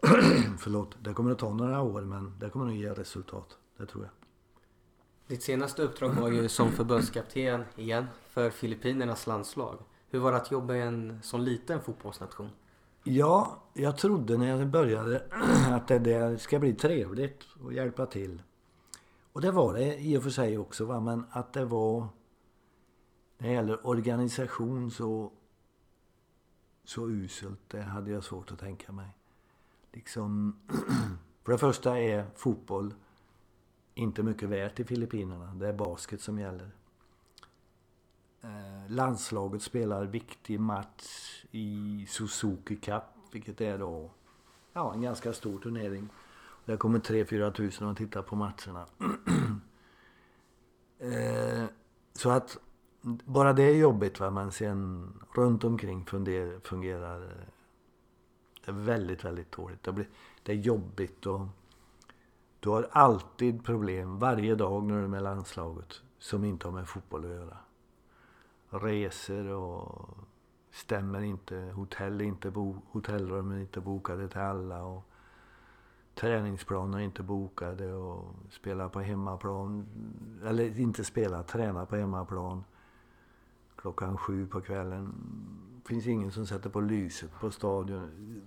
förlåt. 0.59 0.97
Det 1.03 1.15
kommer 1.15 1.31
att 1.31 1.39
ta 1.39 1.55
några 1.55 1.83
år 1.83 2.03
men 2.03 2.39
det 2.39 2.51
kommer 2.51 2.67
att 2.67 2.75
ge 2.75 2.91
resultat. 2.91 3.59
Det 3.77 3.87
tror 3.87 4.05
jag. 4.05 4.13
Ditt 5.27 5.43
senaste 5.43 5.83
uppdrag 5.83 6.09
var 6.09 6.29
ju 6.29 6.49
som 6.49 6.73
förbundskapten 6.73 7.65
igen 7.77 8.07
för 8.29 8.51
Filippinernas 8.51 9.27
landslag. 9.27 9.79
Hur 10.11 10.19
var 10.19 10.33
det 10.33 10.39
att 10.39 10.51
jobba 10.51 10.75
i 10.75 10.81
en 10.81 11.23
sån 11.23 11.45
liten 11.45 11.81
fotbollsnation? 11.81 12.51
Ja, 13.05 13.63
jag 13.73 13.97
trodde 13.97 14.37
när 14.37 14.47
jag 14.47 14.69
började 14.69 15.23
att 15.71 15.89
det 15.89 15.99
där 15.99 16.37
ska 16.37 16.59
bli 16.59 16.75
trevligt 16.75 17.45
och 17.63 17.73
hjälpa 17.73 18.07
till. 18.07 18.43
Och 19.33 19.41
det 19.41 19.51
var 19.51 19.75
det 19.75 19.99
i 19.99 20.19
och 20.19 20.23
för 20.23 20.31
sig 20.31 20.59
också. 20.59 20.85
Va? 20.85 21.01
Men 21.01 21.25
att 21.31 21.53
det 21.53 21.65
var... 21.65 22.09
När 23.39 23.49
det 23.49 23.55
gäller 23.55 23.87
organisation 23.87 24.91
så, 24.91 25.33
så 26.85 27.09
uselt, 27.09 27.61
det 27.69 27.83
hade 27.83 28.11
jag 28.11 28.25
svårt 28.25 28.53
att 28.53 28.59
tänka 28.59 28.93
mig. 28.93 29.09
Liksom... 29.99 30.57
för 31.45 31.53
det 31.53 31.59
första 31.59 31.99
är 31.99 32.27
fotboll 32.37 32.95
inte 33.95 34.23
mycket 34.23 34.49
värt 34.49 34.81
i 34.81 34.85
Filippinerna. 34.85 35.55
Det 35.55 35.69
är 35.69 35.73
basket 35.73 36.21
som 36.21 36.39
gäller. 36.39 36.71
Eh, 38.41 38.91
landslaget 38.91 39.63
spelar 39.63 40.05
viktig 40.05 40.61
match 40.61 41.45
i 41.51 42.07
Suzuki 42.09 42.77
Cup, 42.77 43.03
vilket 43.33 43.61
är 43.61 43.79
då 43.79 44.11
ja, 44.73 44.95
en 44.95 45.03
ganska 45.03 45.33
stor 45.33 45.59
turnering. 45.59 46.09
Där 46.65 46.77
kommer 46.77 46.99
3-4 46.99 47.53
tusen 47.53 47.89
och 47.89 47.97
tittar 47.97 48.23
på 48.23 48.37
matcherna. 48.37 48.87
eh, 50.99 51.65
så 52.13 52.31
att 52.31 52.59
bara 53.25 53.53
det 53.53 53.63
är 53.63 53.75
jobbigt 53.75 54.21
va, 54.21 54.31
men 54.31 54.53
sen 54.53 55.13
runt 55.35 55.65
omkring 55.65 56.07
fungerar, 56.07 56.61
fungerar 56.61 57.49
det 58.69 58.73
är 58.73 58.77
väldigt, 58.77 59.25
väldigt 59.25 59.53
dåligt. 59.53 59.83
Det, 59.83 59.93
blir, 59.93 60.09
det 60.43 60.53
är 60.53 60.57
jobbigt 60.57 61.27
och 61.27 61.41
du 62.61 62.69
har 62.69 62.89
alltid 62.93 63.65
problem 63.65 64.19
varje 64.19 64.55
dag 64.55 64.85
när 64.85 64.95
du 64.99 65.05
är 65.05 65.09
med 65.09 65.23
landslaget 65.23 66.03
som 66.19 66.45
inte 66.45 66.67
har 66.67 66.73
med 66.73 66.89
fotboll 66.89 67.25
att 67.25 67.31
göra. 67.31 67.57
Resor 68.71 69.47
och 69.47 70.09
stämmer 70.71 71.21
inte. 71.21 71.57
Hotell 71.57 72.21
inte 72.21 72.51
bo, 72.51 72.77
hotellrum 72.91 73.53
är 73.53 73.59
inte 73.59 73.81
bokade 73.81 74.29
till 74.29 74.41
alla. 74.41 74.85
Och 74.85 75.05
träningsplaner 76.15 76.99
är 76.99 77.03
inte 77.03 77.23
bokade 77.23 77.93
och 77.93 78.35
spela 78.51 78.89
på 78.89 79.01
hemmaplan. 79.01 79.87
Eller 80.45 80.81
inte 80.81 81.05
spela, 81.05 81.43
träna 81.43 81.87
på 81.87 81.97
hemmaplan. 81.97 82.65
Klockan 83.77 84.19
sju 84.19 84.47
på 84.47 84.61
kvällen 84.61 85.15
finns 85.89 86.07
ingen 86.07 86.33
som 86.33 86.47
sätter 86.47 86.71
på 86.71 86.81
lyset 86.81 87.31
på 87.41 87.51
stadion. 87.51 88.43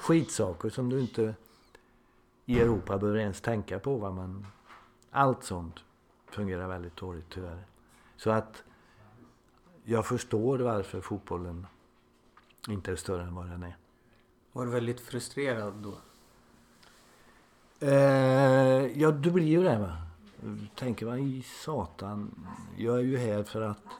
Skitsaker 0.00 0.68
som 0.68 0.88
du 0.88 1.00
inte 1.00 1.34
i 2.46 2.60
Europa 2.60 2.98
behöver 2.98 3.18
ens 3.18 3.40
tänka 3.40 3.78
på. 3.78 3.96
Va? 3.96 4.10
Men 4.10 4.46
allt 5.10 5.44
sånt 5.44 5.74
fungerar 6.26 6.68
väldigt 6.68 6.96
dåligt 6.96 7.24
tyvärr. 7.28 7.64
Så 8.16 8.30
att 8.30 8.62
jag 9.84 10.06
förstår 10.06 10.58
varför 10.58 11.00
fotbollen 11.00 11.66
inte 12.68 12.92
är 12.92 12.96
större 12.96 13.22
än 13.22 13.34
vad 13.34 13.46
den 13.46 13.62
är. 13.62 13.76
Var 14.52 14.66
du 14.66 14.70
väldigt 14.70 15.00
frustrerad 15.00 15.74
då? 15.74 15.98
Eh, 17.86 19.00
ja, 19.00 19.10
du 19.10 19.30
blir 19.30 19.46
ju 19.46 19.62
det 19.62 19.78
va. 19.78 19.96
Tänker 20.74 21.06
man 21.06 21.18
i 21.18 21.42
satan. 21.42 22.46
Jag 22.76 22.98
är 22.98 23.02
ju 23.02 23.16
här 23.16 23.42
för 23.42 23.60
att 23.60 23.99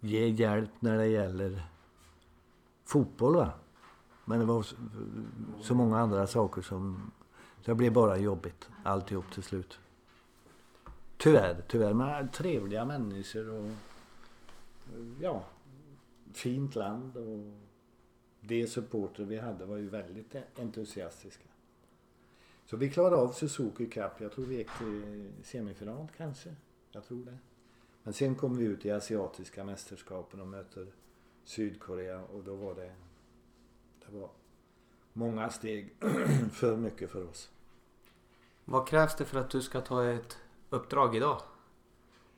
ge 0.00 0.28
hjälp 0.28 0.70
när 0.80 0.98
det 0.98 1.06
gäller 1.06 1.62
fotboll 2.84 3.36
va. 3.36 3.52
Men 4.24 4.38
det 4.38 4.44
var 4.44 4.66
så 5.60 5.74
många 5.74 5.98
andra 5.98 6.26
saker 6.26 6.62
som... 6.62 7.10
Det 7.64 7.74
blev 7.74 7.92
bara 7.92 8.16
jobbigt 8.16 8.68
alltihop 8.84 9.32
till 9.32 9.42
slut. 9.42 9.78
Tyvärr, 11.16 11.64
tyvärr. 11.68 11.94
Men 11.94 12.24
äh, 12.24 12.30
trevliga 12.30 12.84
människor 12.84 13.50
och 13.50 13.70
ja, 15.20 15.44
fint 16.32 16.74
land 16.74 17.16
och 17.16 17.52
de 18.40 18.66
supporter 18.66 19.24
vi 19.24 19.38
hade 19.38 19.64
var 19.64 19.76
ju 19.76 19.88
väldigt 19.88 20.36
entusiastiska. 20.58 21.44
Så 22.66 22.76
vi 22.76 22.90
klarade 22.90 23.16
av 23.16 23.32
Suzuki 23.32 23.86
Cup. 23.86 24.12
Jag 24.20 24.32
tror 24.32 24.44
vi 24.44 24.56
gick 24.56 24.70
till 24.78 25.32
semifinal 25.42 26.08
kanske. 26.16 26.54
Jag 26.92 27.04
tror 27.04 27.24
det. 27.24 27.38
Men 28.02 28.12
sen 28.12 28.34
kom 28.34 28.56
vi 28.56 28.64
ut 28.64 28.86
i 28.86 28.90
asiatiska 28.90 29.64
mästerskapen 29.64 30.40
och 30.40 30.46
möter 30.46 30.86
Sydkorea 31.44 32.20
och 32.24 32.44
då 32.44 32.54
var 32.54 32.74
det... 32.74 32.92
Det 34.06 34.18
var 34.18 34.30
många 35.12 35.50
steg 35.50 35.94
för 36.52 36.76
mycket 36.76 37.10
för 37.10 37.28
oss. 37.28 37.50
Vad 38.64 38.88
krävs 38.88 39.16
det 39.16 39.24
för 39.24 39.40
att 39.40 39.50
du 39.50 39.62
ska 39.62 39.80
ta 39.80 40.04
ett 40.04 40.38
uppdrag 40.70 41.16
idag? 41.16 41.42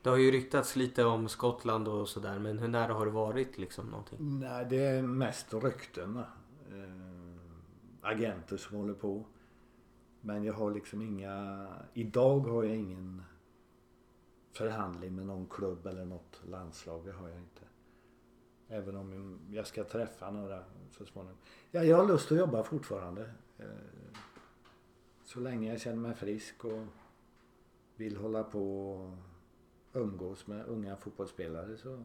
Det 0.02 0.11
har 0.11 0.16
ju 0.16 0.30
ryktats 0.30 0.76
lite 0.76 1.04
om 1.04 1.28
Skottland 1.28 1.88
och 1.88 2.08
sådär 2.08 2.38
men 2.38 2.58
hur 2.58 2.68
nära 2.68 2.92
har 2.92 3.06
det 3.06 3.12
varit 3.12 3.58
liksom 3.58 3.86
någonting? 3.86 4.18
Nej, 4.20 4.66
det 4.70 4.84
är 4.84 5.02
mest 5.02 5.54
rykten. 5.54 6.16
Eh, 6.16 6.24
agenter 8.00 8.56
som 8.56 8.76
håller 8.76 8.94
på. 8.94 9.24
Men 10.20 10.44
jag 10.44 10.54
har 10.54 10.70
liksom 10.70 11.02
inga... 11.02 11.66
Idag 11.94 12.40
har 12.40 12.64
jag 12.64 12.76
ingen 12.76 13.22
förhandling 14.53 15.14
med 15.14 15.26
någon 15.26 15.46
klubb 15.46 15.86
eller 15.86 16.05
något 16.05 16.40
landslag. 16.48 17.05
Det 17.05 17.12
har 17.12 17.28
jag 17.28 17.38
inte. 17.38 17.62
Även 18.68 18.96
om 18.96 19.38
jag 19.51 19.66
ska 19.66 19.84
träffa 19.84 20.30
några 20.30 20.64
så 20.90 21.07
småningom. 21.07 21.38
Ja, 21.70 21.84
jag 21.84 21.96
har 21.96 22.09
lust 22.09 22.32
att 22.32 22.38
jobba 22.38 22.62
fortfarande. 22.62 23.30
Eh, 23.59 23.66
så 25.24 25.40
länge 25.40 25.70
jag 25.70 25.80
känner 25.80 25.96
mig 25.96 26.14
frisk 26.14 26.64
och 26.64 26.86
vill 27.96 28.16
hålla 28.16 28.44
på 28.44 28.92
och 28.92 29.16
umgås 29.92 30.46
med 30.46 30.66
unga 30.66 30.96
fotbollsspelare 30.96 31.76
så, 31.76 32.05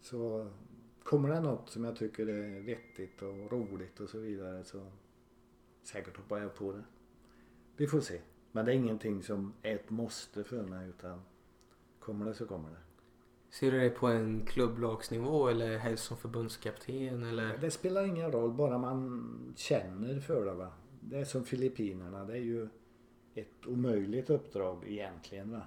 så 0.00 0.50
kommer 1.02 1.28
det 1.28 1.40
något 1.40 1.70
som 1.70 1.84
jag 1.84 1.96
tycker 1.96 2.26
är 2.26 2.60
vettigt 2.60 3.22
och 3.22 3.52
roligt 3.52 4.00
och 4.00 4.08
så 4.08 4.18
vidare 4.18 4.64
så 4.64 4.86
säkert 5.82 6.16
hoppar 6.16 6.38
jag 6.38 6.54
på 6.54 6.72
det. 6.72 6.84
Vi 7.76 7.86
får 7.86 8.00
se. 8.00 8.20
Men 8.54 8.64
det 8.64 8.72
är 8.72 8.76
ingenting 8.76 9.22
som 9.22 9.52
är 9.62 9.74
ett 9.74 9.90
måste 9.90 10.44
för 10.44 10.62
mig 10.62 10.88
utan 10.88 11.22
kommer 11.98 12.26
det 12.26 12.34
så 12.34 12.46
kommer 12.46 12.70
det. 12.70 12.76
Ser 13.50 13.72
du 13.72 13.78
dig 13.78 13.90
på 13.90 14.06
en 14.06 14.46
klubblagsnivå 14.46 15.48
eller 15.48 15.78
helst 15.78 16.04
som 16.04 16.16
förbundskapten 16.16 17.22
eller? 17.22 17.58
Det 17.58 17.70
spelar 17.70 18.04
ingen 18.04 18.32
roll 18.32 18.52
bara 18.52 18.78
man 18.78 19.54
känner 19.56 20.20
för 20.20 20.44
det 20.46 20.54
va. 20.54 20.72
Det 21.00 21.18
är 21.18 21.24
som 21.24 21.44
Filippinerna. 21.44 22.24
Det 22.24 22.32
är 22.32 22.42
ju 22.42 22.68
ett 23.34 23.66
omöjligt 23.66 24.30
uppdrag 24.30 24.84
egentligen 24.86 25.50
va. 25.50 25.62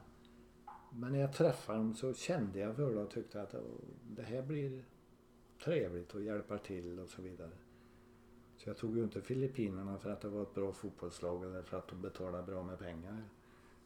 Men 0.91 1.11
när 1.11 1.19
jag 1.19 1.33
träffade 1.33 1.77
dem 1.77 1.93
så 1.95 2.13
kände 2.13 2.59
jag 2.59 2.75
för 2.75 2.93
det 2.93 3.01
och 3.01 3.11
tyckte 3.11 3.41
att 3.41 3.55
det 4.09 4.23
här 4.23 4.41
blir 4.41 4.83
trevligt 5.63 6.15
och 6.15 6.23
hjälpa 6.23 6.57
till 6.57 6.99
och 6.99 7.09
så 7.09 7.21
vidare. 7.21 7.51
Så 8.57 8.69
jag 8.69 8.77
tog 8.77 8.97
ju 8.97 9.03
inte 9.03 9.21
Filippinerna 9.21 9.97
för 9.97 10.09
att 10.09 10.21
det 10.21 10.27
var 10.27 10.41
ett 10.41 10.53
bra 10.53 10.73
fotbollslag 10.73 11.43
eller 11.43 11.61
för 11.61 11.77
att 11.77 11.87
de 11.87 12.01
betalade 12.01 12.43
bra 12.43 12.63
med 12.63 12.79
pengar. 12.79 13.23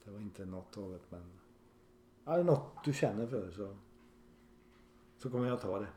Det 0.03 0.11
var 0.11 0.19
inte 0.19 0.45
något 0.45 0.78
av 0.78 0.91
det 0.91 0.99
men... 1.09 1.24
Ja, 2.26 2.34
det 2.34 2.39
är 2.39 2.43
något 2.43 2.84
du 2.86 2.93
känner 2.93 3.28
för 3.28 3.51
så... 3.51 3.76
Så 5.17 5.30
kommer 5.30 5.47
jag 5.47 5.61
ta 5.61 5.80
det. 5.80 5.88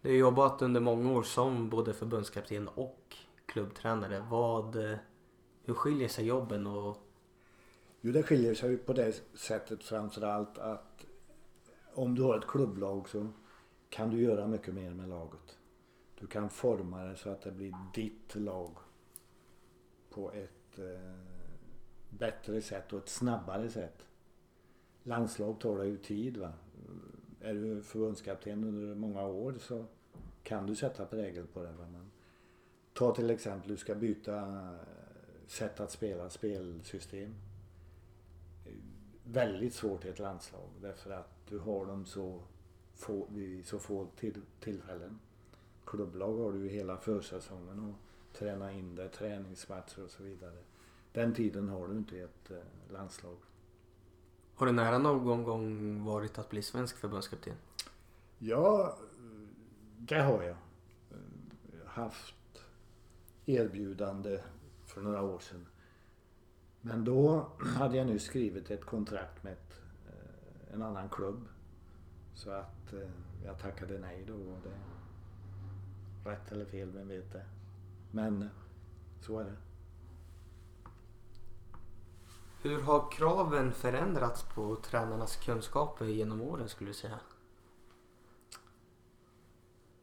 Du 0.00 0.08
har 0.08 0.16
jobbat 0.16 0.62
under 0.62 0.80
många 0.80 1.12
år 1.12 1.22
som 1.22 1.70
både 1.70 1.94
förbundskapten 1.94 2.68
och 2.68 3.16
klubbtränare. 3.46 4.26
Vad... 4.30 4.76
Hur 5.64 5.74
skiljer 5.74 6.08
sig 6.08 6.26
jobben 6.26 6.66
och... 6.66 6.96
Jo, 8.00 8.12
det 8.12 8.22
skiljer 8.22 8.54
sig 8.54 8.76
på 8.76 8.92
det 8.92 9.22
sättet 9.34 9.84
framförallt 9.84 10.58
att 10.58 11.06
om 11.94 12.14
du 12.14 12.22
har 12.22 12.38
ett 12.38 12.46
klubblag 12.46 13.08
så 13.08 13.28
kan 13.88 14.10
du 14.10 14.22
göra 14.22 14.46
mycket 14.46 14.74
mer 14.74 14.90
med 14.90 15.08
laget. 15.08 15.58
Du 16.20 16.26
kan 16.26 16.50
forma 16.50 17.04
det 17.04 17.16
så 17.16 17.30
att 17.30 17.42
det 17.42 17.50
blir 17.50 17.74
ditt 17.94 18.34
lag 18.34 18.70
på 20.10 20.32
ett 20.32 20.78
eh, 20.78 21.14
bättre 22.10 22.62
sätt 22.62 22.92
och 22.92 22.98
ett 22.98 23.08
snabbare 23.08 23.70
sätt. 23.70 24.06
Landslag 25.02 25.60
tar 25.60 25.78
det 25.78 25.86
ju 25.86 25.96
tid. 25.96 26.36
Va? 26.36 26.52
Är 27.40 27.54
du 27.54 27.82
förbundskapten 27.82 28.64
under 28.64 28.94
många 28.94 29.26
år 29.26 29.54
så 29.60 29.84
kan 30.42 30.66
du 30.66 30.74
sätta 30.74 31.06
prägel 31.06 31.46
på 31.46 31.62
det. 31.62 31.72
Va? 31.72 31.86
Men 31.92 32.10
ta 32.92 33.14
till 33.14 33.30
exempel, 33.30 33.70
du 33.70 33.76
ska 33.76 33.94
byta 33.94 34.36
eh, 34.36 34.74
sätt 35.46 35.80
att 35.80 35.90
spela, 35.90 36.30
spelsystem. 36.30 37.34
Väldigt 39.24 39.74
svårt 39.74 40.04
i 40.04 40.08
ett 40.08 40.18
landslag 40.18 40.68
därför 40.80 41.10
att 41.10 41.46
du 41.48 41.58
har 41.58 41.86
dem 41.86 42.04
så 42.04 42.42
få, 42.94 43.26
vid 43.30 43.66
så 43.66 43.78
få 43.78 44.06
till, 44.16 44.42
tillfällen 44.60 45.18
klubblag 45.86 46.36
har 46.36 46.52
du 46.52 46.58
ju 46.58 46.68
hela 46.68 46.96
försäsongen 46.96 47.80
och 47.80 47.94
träna 48.38 48.72
in 48.72 48.94
det, 48.94 49.08
träningsmatcher 49.08 50.04
och 50.04 50.10
så 50.10 50.22
vidare. 50.22 50.58
Den 51.12 51.34
tiden 51.34 51.68
har 51.68 51.88
du 51.88 51.96
inte 51.96 52.16
i 52.16 52.20
ett 52.20 52.50
eh, 52.50 52.92
landslag. 52.92 53.36
Har 54.54 54.66
det 54.66 54.72
nära 54.72 54.98
någon 54.98 55.44
gång 55.44 56.04
varit 56.04 56.38
att 56.38 56.48
bli 56.48 56.62
svensk 56.62 56.96
förbundskapten? 56.96 57.54
Ja, 58.38 58.98
det 59.98 60.22
har 60.22 60.42
jag. 60.42 60.56
Haft 61.84 62.62
erbjudande 63.46 64.40
för 64.86 65.00
några 65.00 65.22
år 65.22 65.38
sedan. 65.38 65.66
Men 66.80 67.04
då 67.04 67.48
hade 67.58 67.96
jag 67.96 68.06
nu 68.06 68.18
skrivit 68.18 68.70
ett 68.70 68.84
kontrakt 68.84 69.42
med 69.42 69.52
ett, 69.52 69.80
eh, 70.06 70.74
en 70.74 70.82
annan 70.82 71.08
klubb. 71.08 71.48
Så 72.34 72.50
att 72.50 72.92
eh, 72.92 73.10
jag 73.44 73.58
tackade 73.58 73.98
nej 73.98 74.24
då. 74.26 74.34
Och 74.34 74.58
det, 74.62 74.95
Rätt 76.26 76.52
eller 76.52 76.64
fel, 76.64 76.90
vem 76.90 77.08
vet 77.08 77.32
det. 77.32 77.44
Men 78.10 78.48
så 79.20 79.38
är 79.38 79.44
det. 79.44 79.56
Hur 82.62 82.82
har 82.82 83.10
kraven 83.10 83.72
förändrats 83.72 84.42
på 84.54 84.76
tränarnas 84.76 85.36
kunskaper 85.36 86.04
genom 86.04 86.40
åren 86.40 86.68
skulle 86.68 86.90
du 86.90 86.94
säga? 86.94 87.20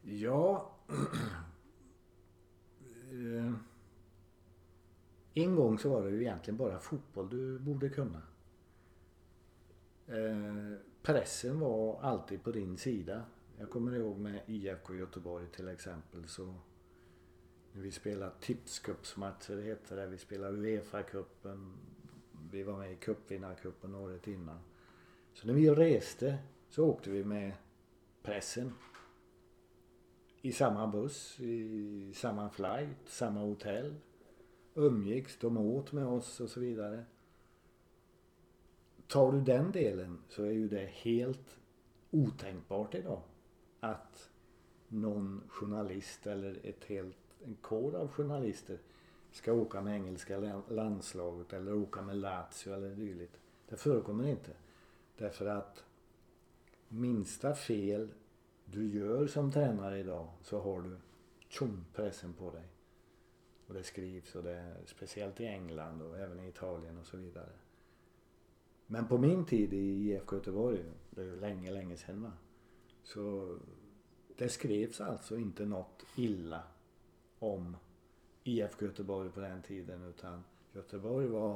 Ja... 0.02 0.70
Eh, 3.14 3.52
en 5.34 5.54
gång 5.56 5.78
så 5.78 5.88
var 5.90 6.02
det 6.02 6.10
ju 6.10 6.20
egentligen 6.20 6.56
bara 6.56 6.78
fotboll 6.78 7.30
du 7.30 7.58
borde 7.58 7.88
kunna. 7.88 8.22
Eh, 10.06 10.78
pressen 11.02 11.60
var 11.60 12.00
alltid 12.02 12.42
på 12.42 12.50
din 12.50 12.76
sida. 12.76 13.22
Jag 13.58 13.70
kommer 13.70 13.96
ihåg 13.96 14.18
med 14.18 14.40
IFK 14.46 14.94
Göteborg 14.94 15.46
till 15.46 15.68
exempel 15.68 16.28
så 16.28 16.54
när 17.72 17.82
vi 17.82 17.90
spelade 17.92 18.32
tipscupsmatcher 18.40 19.62
heter 19.62 19.96
det. 19.96 20.06
Vi 20.06 20.18
spelade 20.18 20.58
Uefa-cupen. 20.58 21.72
Vi 22.50 22.62
var 22.62 22.78
med 22.78 22.92
i 22.92 22.96
cupvinnarcupen 22.96 23.94
året 23.94 24.26
innan. 24.26 24.58
Så 25.32 25.46
när 25.46 25.54
vi 25.54 25.70
reste 25.70 26.38
så 26.68 26.84
åkte 26.84 27.10
vi 27.10 27.24
med 27.24 27.52
pressen. 28.22 28.72
i 30.42 30.52
samma 30.52 30.86
buss, 30.86 31.40
i 31.40 32.12
samma 32.14 32.50
flight, 32.50 32.98
samma 33.06 33.40
hotell. 33.40 33.94
Umgicks, 34.74 35.38
de 35.38 35.56
åt 35.56 35.92
med 35.92 36.06
oss 36.06 36.40
och 36.40 36.50
så 36.50 36.60
vidare. 36.60 37.04
Tar 39.06 39.32
du 39.32 39.40
den 39.40 39.72
delen 39.72 40.18
så 40.28 40.42
är 40.44 40.50
ju 40.50 40.68
det 40.68 40.86
helt 40.86 41.58
otänkbart 42.10 42.94
idag. 42.94 43.22
Att 43.84 44.30
någon 44.88 45.42
journalist 45.48 46.26
eller 46.26 46.60
ett 46.62 46.84
helt, 46.84 47.16
en 47.44 47.56
kår 47.60 47.94
av 47.94 48.08
journalister 48.08 48.78
ska 49.32 49.52
åka 49.52 49.80
med 49.80 49.94
engelska 49.94 50.62
landslaget 50.68 51.52
eller 51.52 51.74
åka 51.74 52.02
med 52.02 52.16
Lazio 52.16 52.74
eller 52.74 52.94
dylikt. 52.94 53.40
Det 53.68 53.76
förekommer 53.76 54.28
inte. 54.28 54.50
Därför 55.16 55.46
att 55.46 55.84
minsta 56.88 57.54
fel 57.54 58.08
du 58.64 58.88
gör 58.88 59.26
som 59.26 59.52
tränare 59.52 59.98
idag 59.98 60.28
så 60.42 60.60
har 60.60 60.82
du 60.82 60.96
tjom 61.48 61.84
pressen 61.94 62.32
på 62.32 62.50
dig. 62.50 62.68
Och 63.66 63.74
det 63.74 63.82
skrivs 63.82 64.34
och 64.34 64.42
det 64.42 64.52
är 64.52 64.76
speciellt 64.86 65.40
i 65.40 65.46
England 65.46 66.02
och 66.02 66.18
även 66.18 66.40
i 66.40 66.48
Italien 66.48 66.98
och 66.98 67.06
så 67.06 67.16
vidare. 67.16 67.52
Men 68.86 69.08
på 69.08 69.18
min 69.18 69.44
tid 69.46 69.72
i 69.72 69.76
IFK 69.76 70.36
Göteborg, 70.36 70.84
det 71.10 71.20
är 71.20 71.24
ju 71.24 71.40
länge, 71.40 71.70
länge 71.70 71.96
sedan 71.96 72.22
va. 72.22 72.32
Så 73.04 73.56
det 74.36 74.48
skrevs 74.48 75.00
alltså 75.00 75.36
inte 75.36 75.64
något 75.64 76.04
illa 76.16 76.62
om 77.38 77.76
IFK 78.44 78.84
Göteborg 78.84 79.30
på 79.30 79.40
den 79.40 79.62
tiden 79.62 80.02
utan 80.02 80.44
Göteborg 80.72 81.26
var 81.26 81.54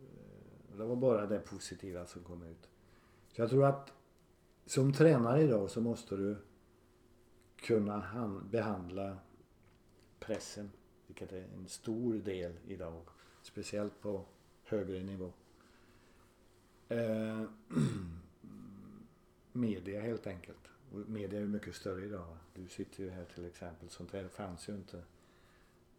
eh, 0.00 0.76
det 0.76 0.84
var 0.84 0.96
bara 0.96 1.26
det 1.26 1.38
positiva 1.38 2.06
som 2.06 2.22
kom 2.24 2.42
ut. 2.42 2.68
Så 3.32 3.42
jag 3.42 3.50
tror 3.50 3.64
att 3.64 3.92
som 4.66 4.92
tränare 4.92 5.42
idag 5.42 5.70
så 5.70 5.80
måste 5.80 6.16
du 6.16 6.36
kunna 7.56 8.40
behandla 8.50 9.18
pressen, 10.18 10.70
vilket 11.06 11.32
är 11.32 11.42
en 11.42 11.68
stor 11.68 12.14
del 12.14 12.52
idag. 12.66 13.02
Speciellt 13.42 14.00
på 14.00 14.24
högre 14.62 15.02
nivå. 15.02 15.32
Eh, 16.88 17.42
media 19.52 20.00
helt 20.00 20.26
enkelt. 20.26 20.68
Och 20.92 20.98
media 21.08 21.38
är 21.38 21.42
ju 21.42 21.48
mycket 21.48 21.74
större 21.74 22.04
idag. 22.04 22.36
Du 22.54 22.68
sitter 22.68 23.02
ju 23.02 23.10
här 23.10 23.24
till 23.24 23.46
exempel. 23.46 23.88
Sånt 23.88 24.12
här 24.12 24.28
fanns 24.28 24.68
ju 24.68 24.74
inte 24.74 24.98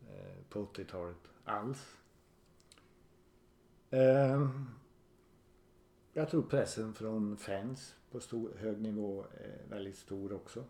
eh, 0.10 0.44
på 0.50 0.66
80-talet 0.66 1.18
alls. 1.44 1.96
Eh, 3.90 4.50
jag 6.14 6.30
tror 6.30 6.42
pressen 6.42 6.94
från 6.94 7.38
fans 7.38 7.96
på 8.12 8.20
stor, 8.20 8.52
hög 8.58 8.82
nivå 8.82 9.26
är 9.38 9.70
väldigt 9.70 9.98
stor 9.98 10.34
också. 10.34 10.64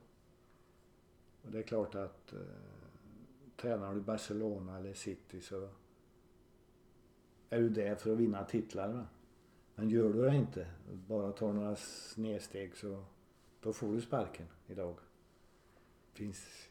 Och 1.42 1.52
det 1.52 1.60
är 1.60 1.64
klart 1.64 1.96
att 1.96 2.34
eh, 2.34 2.40
tränar 3.56 3.94
du 3.94 4.02
Barcelona 4.02 4.78
eller 4.78 4.94
City 4.94 5.42
så 5.42 5.70
är 7.50 7.60
du 7.60 7.70
där 7.70 7.96
för 7.96 8.12
att 8.12 8.18
vinna 8.18 8.44
titlar. 8.44 8.94
Va? 8.94 9.06
Men 9.80 9.90
gör 9.90 10.14
du 10.14 10.22
det 10.22 10.36
inte, 10.36 10.68
bara 11.08 11.32
tar 11.32 11.54
några 11.54 11.76
snedsteg 11.76 12.78
så 12.78 13.04
då 13.62 13.74
får 13.74 13.94
du 13.94 14.02
sparken 14.02 14.46
idag. 14.68 14.96
Det 16.12 16.18
finns 16.18 16.70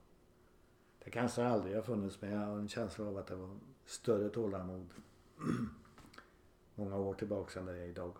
Det 1.03 1.09
kanske 1.09 1.45
aldrig 1.45 1.75
har 1.75 1.83
funnits 1.83 2.21
men 2.21 2.31
jag 2.31 2.39
har 2.39 2.57
en 2.57 2.67
känsla 2.67 3.05
av 3.05 3.17
att 3.17 3.27
det 3.27 3.35
var 3.35 3.49
större 3.85 4.29
tålamod 4.29 4.89
många 6.75 6.97
år 6.97 7.13
tillbaka 7.13 7.59
än 7.59 7.65
det 7.65 7.77
är 7.77 7.87
idag. 7.87 8.13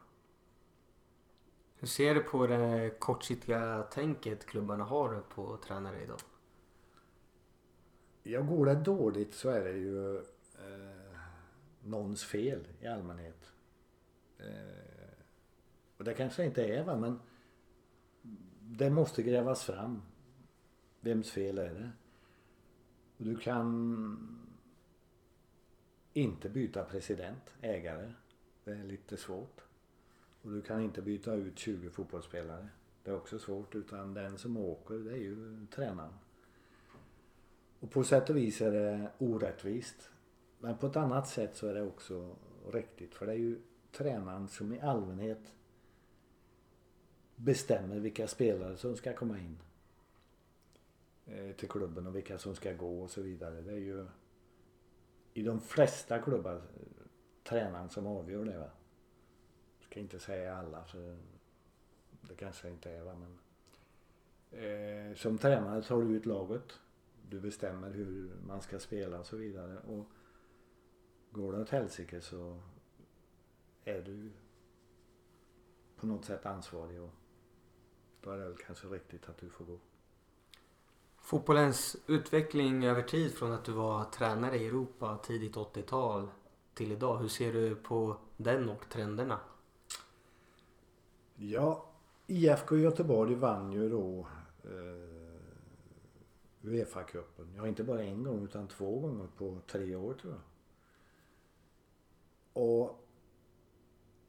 Hur 1.76 1.88
ser 1.88 2.16
du 2.16 2.22
på 2.22 2.48
det 2.48 2.96
kortsiktiga 3.00 3.84
tänket 3.84 4.46
klubbarna 4.46 4.84
har 4.84 5.24
på 5.30 5.58
tränare 5.58 6.04
idag? 6.04 6.20
Ja, 8.24 8.42
går 8.42 8.66
det 8.66 8.76
dåligt 8.76 9.34
så 9.34 9.50
är 9.50 9.64
det 9.64 9.78
ju 9.78 10.24
eh, 10.60 11.20
någons 11.84 12.24
fel 12.24 12.68
i 12.80 12.88
allmänhet. 12.88 13.52
Eh, 14.38 15.18
och 15.98 16.04
det 16.04 16.14
kanske 16.14 16.46
inte 16.46 16.66
är 16.66 16.84
va, 16.84 16.98
men 16.98 17.20
det 18.62 18.90
måste 18.90 19.24
grävas 19.24 19.64
fram. 19.64 20.02
Vems 21.00 21.32
fel 21.32 21.58
är 21.58 21.74
det? 21.74 21.92
Och 23.18 23.26
du 23.26 23.38
kan 23.38 24.42
inte 26.14 26.50
byta 26.50 26.84
president, 26.84 27.54
ägare. 27.62 28.14
Det 28.64 28.72
är 28.72 28.84
lite 28.84 29.18
svårt. 29.18 29.62
Och 30.42 30.52
du 30.52 30.62
kan 30.62 30.82
inte 30.82 31.02
byta 31.02 31.34
ut 31.34 31.60
20 31.60 31.90
fotbollsspelare. 31.90 32.68
Det 33.04 33.12
är 33.12 33.16
också 33.16 33.40
svårt 33.40 33.76
utan 33.76 34.14
den 34.14 34.38
som 34.38 34.58
åker 34.58 34.96
det 34.96 35.12
är 35.12 35.18
ju 35.18 35.66
tränaren. 35.72 36.14
Och 37.80 37.92
på 37.92 38.04
sätt 38.04 38.30
och 38.30 38.38
vis 38.38 38.62
är 38.62 38.72
det 38.72 39.12
orättvist. 39.18 40.10
Men 40.66 40.78
på 40.78 40.88
ett 40.88 40.96
annat 40.96 41.28
sätt 41.28 41.56
så 41.56 41.68
är 41.68 41.74
det 41.74 41.82
också 41.82 42.36
riktigt. 42.72 43.16
För 43.16 43.26
det 43.26 43.32
är 43.32 43.38
ju 43.38 43.62
tränaren 43.92 44.48
som 44.48 44.74
i 44.74 44.80
allmänhet 44.80 45.54
bestämmer 47.36 48.00
vilka 48.00 48.28
spelare 48.28 48.78
som 48.78 48.96
ska 48.96 49.14
komma 49.14 49.40
in 49.40 49.58
eh, 51.26 51.56
till 51.56 51.70
klubben 51.70 52.08
och 52.08 52.16
vilka 52.16 52.38
som 52.38 52.56
ska 52.56 52.74
gå 52.74 53.02
och 53.02 53.10
så 53.10 53.22
vidare. 53.22 53.62
Det 53.62 53.72
är 53.72 53.78
ju 53.78 54.06
i 55.34 55.42
de 55.42 55.60
flesta 55.60 56.20
klubbar 56.20 56.56
eh, 56.56 56.62
tränaren 57.44 57.90
som 57.90 58.08
avgör 58.08 58.46
det. 58.46 58.58
Va? 58.58 58.70
Jag 59.80 59.86
ska 59.90 60.00
inte 60.00 60.20
säga 60.20 60.58
alla 60.58 60.84
för 60.84 61.18
det 62.22 62.36
kanske 62.36 62.70
inte 62.70 62.92
är 62.92 63.04
va 63.04 63.16
men. 63.16 63.40
Eh, 64.62 65.16
som 65.16 65.38
tränare 65.38 65.82
tar 65.82 66.02
du 66.02 66.16
ut 66.16 66.26
laget. 66.26 66.80
Du 67.30 67.40
bestämmer 67.40 67.92
hur 67.92 68.32
man 68.48 68.62
ska 68.62 68.80
spela 68.80 69.20
och 69.20 69.26
så 69.26 69.38
vidare. 69.38 69.78
Och 69.78 70.06
går 71.36 71.54
det 71.54 71.62
åt 71.62 71.70
helsike 71.70 72.22
så 72.22 72.60
är 73.84 74.02
du 74.02 74.32
på 75.96 76.08
något 76.08 76.26
sätt 76.26 76.46
ansvarig 76.46 77.02
och 77.02 77.14
då 78.22 78.32
är 78.32 78.38
det 78.38 78.44
väl 78.44 78.58
kanske 78.58 78.88
riktigt 78.88 79.30
att 79.30 79.38
du 79.38 79.50
får 79.50 79.66
gå. 79.66 79.80
Fotbollens 81.18 81.96
utveckling 82.08 82.86
över 82.86 83.02
tid 83.02 83.34
från 83.34 83.52
att 83.52 83.66
du 83.66 83.72
var 83.72 84.04
tränare 84.04 84.58
i 84.58 84.68
Europa 84.68 85.20
tidigt 85.24 85.56
80-tal 85.56 86.28
till 86.74 86.92
idag. 86.92 87.18
Hur 87.18 87.28
ser 87.28 87.54
du 87.54 87.76
på 87.76 88.18
den 88.38 88.70
och 88.70 88.90
trenderna? 88.90 89.40
Ja, 91.36 91.86
IFK 92.28 92.78
Göteborg 92.78 93.36
vann 93.36 93.72
ju 93.72 93.90
då 93.90 94.28
eh, 94.64 95.16
Uefa-cupen. 96.62 97.56
Ja, 97.56 97.68
inte 97.68 97.84
bara 97.84 98.04
en 98.04 98.24
gång 98.24 98.44
utan 98.44 98.68
två 98.68 99.00
gånger 99.00 99.28
på 99.38 99.58
tre 99.68 99.96
år 99.96 100.14
tror 100.14 100.34
jag. 100.34 100.42
Och 102.56 103.06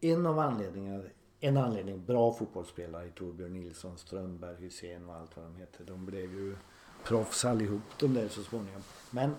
en 0.00 0.26
av 0.26 0.38
anledningarna, 0.38 1.04
en 1.40 1.56
anledning, 1.56 2.04
bra 2.04 2.32
fotbollsspelare 2.32 3.06
i 3.06 3.10
Torbjörn 3.10 3.52
Nilsson, 3.52 3.98
Strömberg, 3.98 4.56
Hussein 4.56 5.08
och 5.08 5.14
allt 5.14 5.36
vad 5.36 5.46
de 5.46 5.56
heter. 5.56 5.84
De 5.84 6.06
blev 6.06 6.34
ju 6.34 6.56
proffs 7.04 7.44
allihop 7.44 7.82
de 7.98 8.14
där 8.14 8.28
så 8.28 8.42
småningom. 8.42 8.82
Men 9.10 9.34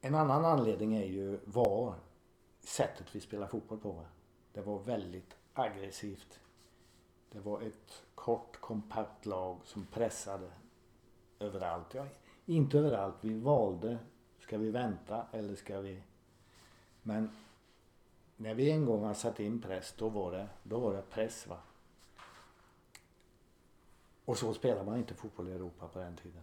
en 0.00 0.14
annan 0.14 0.44
anledning 0.44 0.94
är 0.94 1.06
ju 1.06 1.38
var 1.44 1.94
sättet 2.60 3.06
vi 3.12 3.20
spelar 3.20 3.46
fotboll 3.46 3.78
på. 3.78 4.04
Det 4.52 4.60
var 4.60 4.78
väldigt 4.78 5.36
aggressivt. 5.52 6.40
Det 7.32 7.40
var 7.40 7.60
ett 7.60 8.02
kort 8.14 8.60
kompakt 8.60 9.26
lag 9.26 9.58
som 9.64 9.86
pressade 9.86 10.50
överallt. 11.38 11.94
Ja, 11.94 12.06
inte 12.46 12.78
överallt. 12.78 13.16
Vi 13.20 13.34
valde. 13.34 13.98
Ska 14.40 14.58
vi 14.58 14.70
vänta 14.70 15.26
eller 15.32 15.54
ska 15.54 15.80
vi... 15.80 16.02
Men 17.02 17.30
när 18.36 18.54
vi 18.54 18.70
en 18.70 18.84
gång 18.84 19.04
har 19.04 19.14
satt 19.14 19.40
in 19.40 19.60
press 19.60 19.94
då 19.98 20.08
var 20.08 20.32
det, 20.32 20.48
då 20.62 20.78
var 20.78 20.92
det 20.92 21.02
press 21.02 21.46
va. 21.46 21.58
Och 24.24 24.38
så 24.38 24.54
spelade 24.54 24.84
man 24.84 24.98
inte 24.98 25.14
fotboll 25.14 25.48
i 25.48 25.52
Europa 25.52 25.88
på 25.88 25.98
den 25.98 26.16
tiden. 26.16 26.42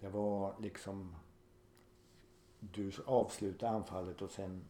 Det 0.00 0.08
var 0.08 0.54
liksom 0.60 1.14
du 2.60 2.92
avslutade 3.06 3.72
anfallet 3.72 4.22
och 4.22 4.30
sen 4.30 4.64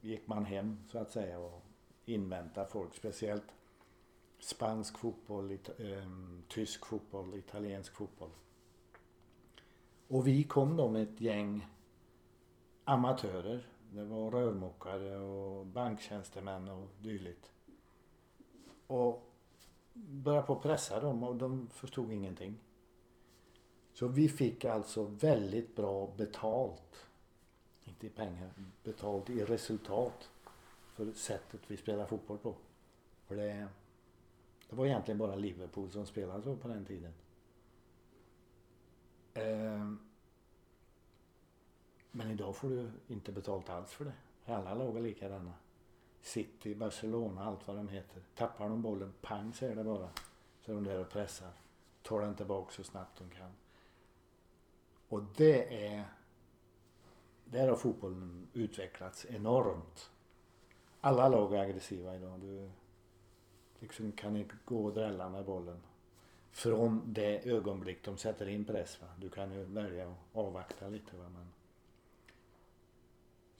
gick 0.00 0.26
man 0.26 0.44
hem 0.44 0.78
så 0.88 0.98
att 0.98 1.12
säga 1.12 1.38
och 1.38 1.62
inväntade 2.04 2.66
folk. 2.66 2.94
Speciellt 2.94 3.54
spansk 4.38 4.98
fotboll, 4.98 5.52
it, 5.52 5.68
eh, 5.68 6.08
tysk 6.48 6.86
fotboll, 6.86 7.34
italiensk 7.34 7.94
fotboll. 7.94 8.30
Och 10.08 10.26
vi 10.26 10.44
kom 10.44 10.76
då 10.76 10.88
med 10.88 11.02
ett 11.02 11.20
gäng 11.20 11.66
amatörer. 12.84 13.68
Det 13.94 14.04
var 14.04 14.30
rörmokare 14.30 15.16
och 15.16 15.66
banktjänstemän 15.66 16.68
och 16.68 16.88
dylikt. 17.02 17.52
Och 18.86 19.22
började 19.92 20.46
på 20.46 20.56
pressa 20.56 21.00
dem 21.00 21.22
och 21.22 21.36
de 21.36 21.68
förstod 21.72 22.12
ingenting. 22.12 22.58
Så 23.92 24.06
vi 24.06 24.28
fick 24.28 24.64
alltså 24.64 25.04
väldigt 25.04 25.76
bra 25.76 26.14
betalt 26.16 27.06
inte 27.84 28.06
i 28.06 28.10
pengar, 28.10 28.50
betalt 28.82 29.30
i 29.30 29.44
resultat 29.44 30.30
för 30.94 31.12
sättet 31.12 31.60
vi 31.66 31.76
spelar 31.76 32.06
fotboll 32.06 32.38
på. 32.38 32.54
För 33.26 33.36
det, 33.36 33.68
Det 34.70 34.76
var 34.76 34.86
egentligen 34.86 35.18
bara 35.18 35.34
Liverpool 35.34 35.90
som 35.90 36.06
spelade 36.06 36.42
så 36.42 36.56
på 36.56 36.68
den 36.68 36.84
tiden. 36.84 37.12
Ehm, 39.34 39.98
men 42.16 42.30
idag 42.30 42.56
får 42.56 42.68
du 42.70 42.90
inte 43.08 43.32
betalt 43.32 43.70
alls 43.70 43.92
för 43.92 44.04
det. 44.04 44.12
Alla 44.46 44.74
lag 44.74 44.96
är 44.96 45.00
likadana. 45.00 45.52
City, 46.22 46.74
Barcelona, 46.74 47.44
allt 47.44 47.68
vad 47.68 47.76
de 47.76 47.88
heter. 47.88 48.22
Tappar 48.34 48.68
de 48.68 48.82
bollen, 48.82 49.12
pang 49.20 49.54
säger 49.54 49.76
det 49.76 49.84
bara. 49.84 50.10
Så 50.60 50.70
är 50.70 50.74
de 50.74 50.84
där 50.84 51.00
och 51.00 51.10
pressar. 51.10 51.52
Tar 52.02 52.20
den 52.20 52.34
tillbaka 52.34 52.72
så 52.72 52.84
snabbt 52.84 53.18
de 53.18 53.30
kan. 53.30 53.50
Och 55.08 55.22
det 55.36 55.86
är... 55.86 56.04
Där 57.44 57.68
har 57.68 57.76
fotbollen 57.76 58.48
utvecklats 58.52 59.26
enormt. 59.28 60.10
Alla 61.00 61.28
lag 61.28 61.54
är 61.54 61.58
aggressiva 61.58 62.16
idag. 62.16 62.40
Du 62.40 62.70
liksom 63.78 64.12
kan 64.12 64.36
inte 64.36 64.54
gå 64.64 64.84
och 64.84 64.94
drälla 64.94 65.28
med 65.28 65.44
bollen. 65.44 65.82
Från 66.50 67.12
det 67.12 67.50
ögonblick 67.50 68.04
de 68.04 68.16
sätter 68.16 68.48
in 68.48 68.64
press. 68.64 69.00
Va? 69.00 69.06
Du 69.18 69.30
kan 69.30 69.52
ju 69.52 69.64
välja 69.64 70.08
att 70.08 70.16
avvakta 70.32 70.88
lite. 70.88 71.16
Va? 71.16 71.28
Men... 71.28 71.46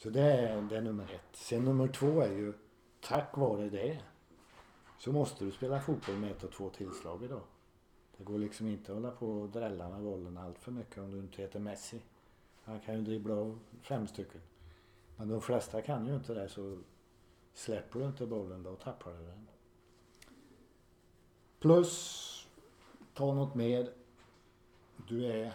Så 0.04 0.10
det 0.10 0.22
är, 0.22 0.62
det 0.62 0.76
är 0.76 0.80
nummer 0.80 1.04
ett. 1.04 1.36
Sen 1.36 1.64
nummer 1.64 1.88
två 1.88 2.20
är 2.20 2.32
ju 2.32 2.52
tack 3.00 3.36
vare 3.36 3.68
det 3.68 4.00
så 4.98 5.12
måste 5.12 5.44
du 5.44 5.50
spela 5.50 5.80
fotboll 5.80 6.16
med 6.16 6.30
ett 6.30 6.44
och 6.44 6.52
två 6.52 6.70
tillslag 6.70 7.24
idag. 7.24 7.40
Det 8.16 8.24
går 8.24 8.38
liksom 8.38 8.66
inte 8.66 8.92
att 8.92 8.96
hålla 8.96 9.10
på 9.10 9.26
och 9.26 9.48
drälla 9.48 9.88
med 9.88 10.02
bollen 10.02 10.38
allt 10.38 10.58
för 10.58 10.72
mycket 10.72 10.98
om 10.98 11.10
du 11.10 11.18
inte 11.18 11.42
heter 11.42 11.60
Messi. 11.60 12.02
Han 12.64 12.80
kan 12.80 12.94
ju 12.94 13.00
dribbla 13.00 13.34
av 13.34 13.58
fem 13.82 14.06
stycken. 14.06 14.40
Men 15.16 15.28
de 15.28 15.40
flesta 15.40 15.82
kan 15.82 16.06
ju 16.06 16.14
inte 16.14 16.34
det 16.34 16.48
så 16.48 16.78
släpper 17.54 18.00
du 18.00 18.06
inte 18.06 18.26
bollen 18.26 18.62
då 18.62 18.76
tappar 18.76 19.12
du 19.12 19.26
den. 19.26 19.48
Plus, 21.58 22.48
ta 23.14 23.34
något 23.34 23.54
mer. 23.54 23.92
Du 25.08 25.26
är 25.26 25.54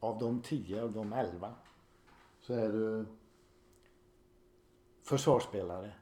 av 0.00 0.18
de 0.18 0.42
tio, 0.42 0.82
av 0.82 0.92
de 0.92 1.12
elva 1.12 1.54
så 2.48 2.54
är 2.54 2.72
du 2.72 3.06
försvarsspelare 5.02 5.92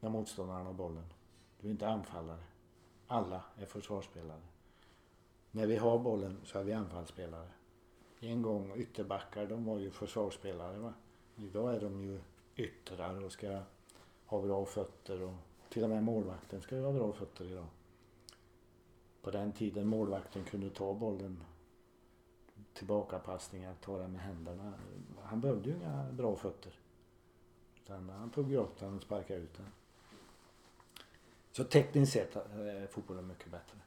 när 0.00 0.10
motståndaren 0.10 0.66
har 0.66 0.72
bollen. 0.72 1.04
Du 1.60 1.66
är 1.66 1.70
inte 1.70 1.88
anfallare. 1.88 2.44
Alla 3.06 3.44
är 3.56 3.66
försvarsspelare. 3.66 4.40
När 5.50 5.66
vi 5.66 5.76
har 5.76 5.98
bollen 5.98 6.40
så 6.44 6.58
är 6.58 6.64
vi 6.64 6.72
anfallsspelare. 6.72 7.48
En 8.20 8.42
gång 8.42 8.72
ytterbackar, 8.76 9.46
de 9.46 9.64
var 9.64 9.78
ju 9.78 9.90
försvarsspelare. 9.90 10.78
Va? 10.78 10.94
Idag 11.36 11.74
är 11.74 11.80
de 11.80 12.02
ju 12.02 12.20
yttrar 12.56 13.24
och 13.24 13.32
ska 13.32 13.60
ha 14.26 14.42
bra 14.42 14.64
fötter 14.64 15.22
och 15.22 15.34
till 15.68 15.84
och 15.84 15.90
med 15.90 16.04
målvakten 16.04 16.62
ska 16.62 16.76
ju 16.76 16.82
ha 16.82 16.92
bra 16.92 17.12
fötter 17.12 17.44
idag. 17.44 17.66
På 19.22 19.30
den 19.30 19.52
tiden 19.52 19.86
målvakten 19.86 20.44
kunde 20.44 20.70
ta 20.70 20.94
bollen 20.94 21.44
tillbakapassningar, 22.74 23.74
ta 23.80 23.98
den 23.98 24.12
med 24.12 24.20
händerna. 24.20 24.72
Han 25.22 25.40
behövde 25.40 25.70
ju 25.70 25.76
inga 25.76 26.12
bra 26.12 26.36
fötter. 26.36 26.78
Utan 27.84 28.08
han 28.08 28.30
tog 28.30 28.50
ju 28.50 28.56
upp 28.56 28.78
den 28.78 28.96
och 28.96 29.02
sparkade 29.02 29.40
ut 29.40 29.54
den. 29.54 29.66
Så 31.52 31.64
tekniskt 31.64 32.12
sett 32.12 32.36
eh, 32.36 32.42
är 32.42 32.86
fotbollen 32.86 33.26
mycket 33.26 33.50
bättre. 33.50 33.78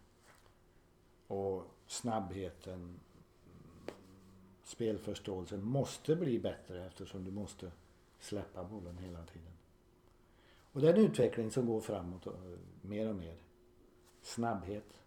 Och 1.27 1.63
snabbheten, 1.87 2.99
spelförståelsen 4.63 5.63
måste 5.65 6.15
bli 6.15 6.39
bättre 6.39 6.85
eftersom 6.85 7.23
du 7.23 7.31
måste 7.31 7.71
släppa 8.19 8.63
bollen 8.63 8.97
hela 8.97 9.23
tiden. 9.23 9.53
Och 10.71 10.81
det 10.81 10.89
är 10.89 10.93
en 10.93 11.05
utveckling 11.05 11.51
som 11.51 11.65
går 11.65 11.81
framåt 11.81 12.27
eh, 12.27 12.33
mer 12.81 13.09
och 13.09 13.15
mer. 13.15 13.37
Snabbhet. 14.21 14.99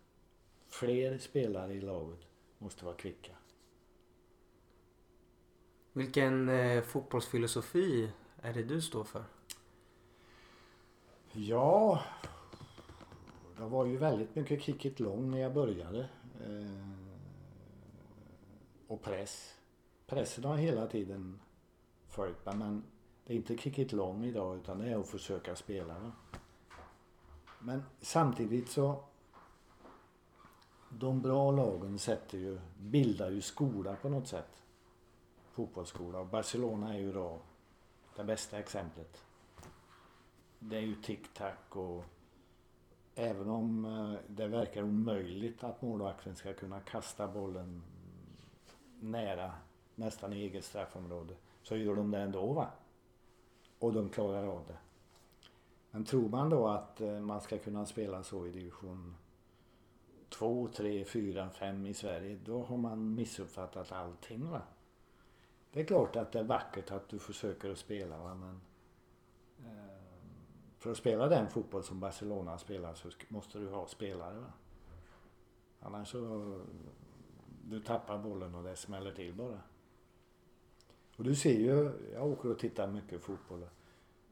Fler 0.68 1.18
spelare 1.18 1.74
i 1.74 1.80
laget 1.80 2.20
måste 2.58 2.84
vara 2.84 2.96
kvicka. 2.96 3.32
Vilken 5.96 6.48
eh, 6.48 6.82
fotbollsfilosofi 6.82 8.12
är 8.42 8.52
det 8.52 8.62
du 8.62 8.82
står 8.82 9.04
för? 9.04 9.24
Ja, 11.32 12.02
det 13.56 13.64
var 13.64 13.84
ju 13.84 13.96
väldigt 13.96 14.34
mycket 14.34 14.62
kick 14.62 14.84
it 14.84 15.00
long 15.00 15.30
när 15.30 15.38
jag 15.38 15.54
började. 15.54 16.08
Eh, 16.44 16.90
och 18.86 19.02
press. 19.02 19.54
Pressen 20.06 20.44
har 20.44 20.56
hela 20.56 20.86
tiden 20.86 21.40
följt 22.08 22.46
mig 22.46 22.56
men 22.56 22.82
det 23.24 23.32
är 23.32 23.36
inte 23.36 23.56
kick 23.56 23.78
it 23.78 23.92
long 23.92 24.24
idag 24.24 24.56
utan 24.56 24.78
det 24.78 24.88
är 24.88 25.00
att 25.00 25.08
försöka 25.08 25.56
spela. 25.56 25.98
Va? 25.98 26.12
Men 27.58 27.82
samtidigt 28.00 28.68
så 28.68 29.04
de 30.88 31.20
bra 31.20 31.50
lagen 31.50 31.98
sätter 31.98 32.38
ju, 32.38 32.58
bildar 32.78 33.30
ju 33.30 33.40
skola 33.40 33.96
på 34.02 34.08
något 34.08 34.28
sätt. 34.28 34.65
Fotbollsskola 35.56 36.18
och 36.18 36.26
Barcelona 36.26 36.94
är 36.94 36.98
ju 36.98 37.12
då 37.12 37.38
det 38.16 38.24
bästa 38.24 38.58
exemplet. 38.58 39.24
Det 40.58 40.76
är 40.76 40.80
ju 40.80 40.94
tic-tac 40.94 41.54
och 41.68 42.04
även 43.14 43.50
om 43.50 43.84
eh, 43.84 44.20
det 44.28 44.46
verkar 44.46 44.82
omöjligt 44.82 45.64
att 45.64 45.82
målvakten 45.82 46.36
ska 46.36 46.54
kunna 46.54 46.80
kasta 46.80 47.28
bollen 47.28 47.82
nära 49.00 49.52
nästan 49.94 50.32
i 50.32 50.36
eget 50.36 50.64
straffområde 50.64 51.34
så 51.62 51.76
gör 51.76 51.96
de 51.96 52.10
det 52.10 52.18
ändå 52.18 52.52
va. 52.52 52.70
Och 53.78 53.92
de 53.92 54.08
klarar 54.08 54.46
av 54.46 54.64
det. 54.68 54.78
Men 55.90 56.04
tror 56.04 56.28
man 56.28 56.50
då 56.50 56.68
att 56.68 57.00
eh, 57.00 57.20
man 57.20 57.40
ska 57.40 57.58
kunna 57.58 57.86
spela 57.86 58.22
så 58.22 58.46
i 58.46 58.50
division 58.50 59.16
2, 60.28 60.68
3, 60.76 61.04
4, 61.04 61.50
5 61.50 61.86
i 61.86 61.94
Sverige 61.94 62.38
då 62.44 62.62
har 62.62 62.76
man 62.76 63.14
missuppfattat 63.14 63.92
allting 63.92 64.50
va. 64.50 64.62
Det 65.76 65.82
är 65.82 65.86
klart 65.86 66.16
att 66.16 66.32
det 66.32 66.38
är 66.38 66.44
vackert 66.44 66.90
att 66.90 67.08
du 67.08 67.18
försöker 67.18 67.70
att 67.70 67.78
spela 67.78 68.18
va? 68.18 68.34
men 68.34 68.60
eh, 69.64 70.00
för 70.78 70.90
att 70.90 70.96
spela 70.96 71.28
den 71.28 71.48
fotboll 71.48 71.84
som 71.84 72.00
Barcelona 72.00 72.58
spelar 72.58 72.94
så 72.94 73.10
måste 73.28 73.58
du 73.58 73.68
ha 73.68 73.86
spelare. 73.86 74.38
Va? 74.38 74.52
Annars 75.80 76.08
så 76.08 76.60
du 77.64 77.80
tappar 77.80 78.18
bollen 78.18 78.54
och 78.54 78.64
det 78.64 78.76
smäller 78.76 79.12
till 79.12 79.34
bara. 79.34 79.60
Och 81.16 81.24
du 81.24 81.34
ser 81.34 81.58
ju, 81.58 81.92
jag 82.12 82.26
åker 82.26 82.50
och 82.50 82.58
tittar 82.58 82.86
mycket 82.86 83.22
fotboll. 83.22 83.66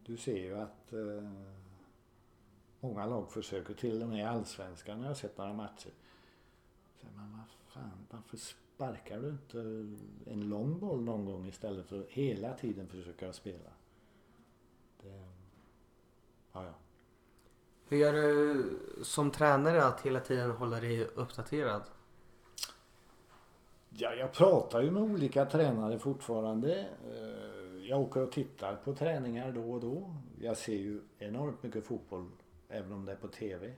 Du 0.05 0.17
ser 0.17 0.39
ju 0.39 0.55
att 0.55 0.93
eh, 0.93 1.31
många 2.81 3.07
lag 3.07 3.33
försöker, 3.33 3.75
till 3.75 4.03
och 4.03 4.09
med 4.09 4.19
i 4.19 4.23
Allsvenskan 4.23 5.01
har 5.01 5.07
jag 5.07 5.17
sett 5.17 5.39
några 5.39 5.53
matcher. 5.53 5.93
Men 7.01 7.33
vad 7.33 7.49
fan, 7.69 8.07
varför 8.11 8.39
sparkar 8.75 9.21
du 9.21 9.29
inte 9.29 9.59
en 10.31 10.49
lång 10.49 10.79
boll 10.79 11.01
någon 11.01 11.25
gång 11.25 11.47
istället 11.47 11.87
för 11.87 12.01
att 12.01 12.09
hela 12.09 12.55
tiden 12.55 12.89
försöka 12.89 13.33
spela? 13.33 13.71
Det, 15.03 15.25
ja, 16.53 16.65
ja. 16.65 16.75
Hur 17.89 17.97
gör 17.97 18.13
du 18.13 18.79
som 19.03 19.31
tränare 19.31 19.85
att 19.85 20.01
hela 20.01 20.21
tiden 20.21 20.51
hålla 20.51 20.81
dig 20.81 21.05
uppdaterad? 21.05 21.83
Ja, 23.89 24.15
jag 24.15 24.33
pratar 24.33 24.83
ju 24.83 24.91
med 24.91 25.03
olika 25.03 25.47
tränare 25.47 25.99
fortfarande. 25.99 26.89
Eh, 27.07 27.89
jag 27.89 28.01
åker 28.01 28.21
och 28.21 28.33
tittar 28.33 28.77
på 28.77 28.95
träningar 28.95 29.53
då 29.53 29.73
och 29.73 29.81
då. 29.81 30.17
Jag 30.41 30.57
ser 30.57 30.77
ju 30.77 31.01
enormt 31.19 31.63
mycket 31.63 31.85
fotboll 31.85 32.31
även 32.69 32.93
om 32.93 33.05
det 33.05 33.13
är 33.13 33.17
på 33.17 33.29
TV. 33.29 33.75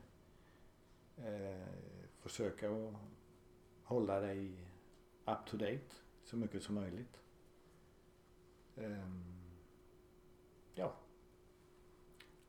Eh, 1.16 1.66
försöka 2.20 2.70
att 2.70 2.94
hålla 3.84 4.20
dig 4.20 4.65
up 5.26 5.46
to 5.46 5.56
date 5.56 5.94
så 6.24 6.36
mycket 6.36 6.62
som 6.62 6.74
möjligt. 6.74 7.20
Ehm, 8.76 9.24
ja. 10.74 10.92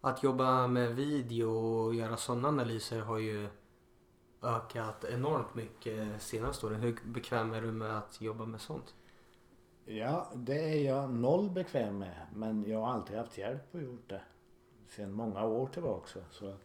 Att 0.01 0.23
jobba 0.23 0.67
med 0.67 0.95
video 0.95 1.49
och 1.49 1.95
göra 1.95 2.17
sådana 2.17 2.47
analyser 2.47 2.99
har 2.99 3.17
ju 3.17 3.49
ökat 4.41 5.03
enormt 5.03 5.55
mycket 5.55 6.21
senaste 6.21 6.65
åren. 6.65 6.81
Hur 6.81 6.99
bekväm 7.05 7.53
är 7.53 7.61
du 7.61 7.71
med 7.71 7.97
att 7.97 8.21
jobba 8.21 8.45
med 8.45 8.61
sånt? 8.61 8.95
Ja, 9.85 10.31
det 10.35 10.59
är 10.59 10.85
jag 10.85 11.09
noll 11.09 11.49
bekväm 11.49 11.97
med. 11.97 12.27
Men 12.33 12.69
jag 12.69 12.81
har 12.81 12.93
alltid 12.93 13.17
haft 13.17 13.37
hjälp 13.37 13.75
och 13.75 13.81
gjort 13.81 14.09
det. 14.09 14.21
Sedan 14.87 15.11
många 15.11 15.45
år 15.45 15.67
tillbaka. 15.67 16.19
Så 16.31 16.55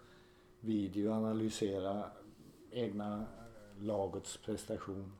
video, 0.60 1.12
analysera 1.12 2.10
egna 2.70 3.26
lagets 3.78 4.36
prestation. 4.36 5.12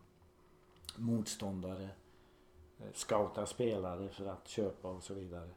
Motståndare. 0.96 1.88
Scouta 2.92 3.46
spelare 3.46 4.08
för 4.08 4.26
att 4.26 4.48
köpa 4.48 4.88
och 4.88 5.02
så 5.02 5.14
vidare. 5.14 5.50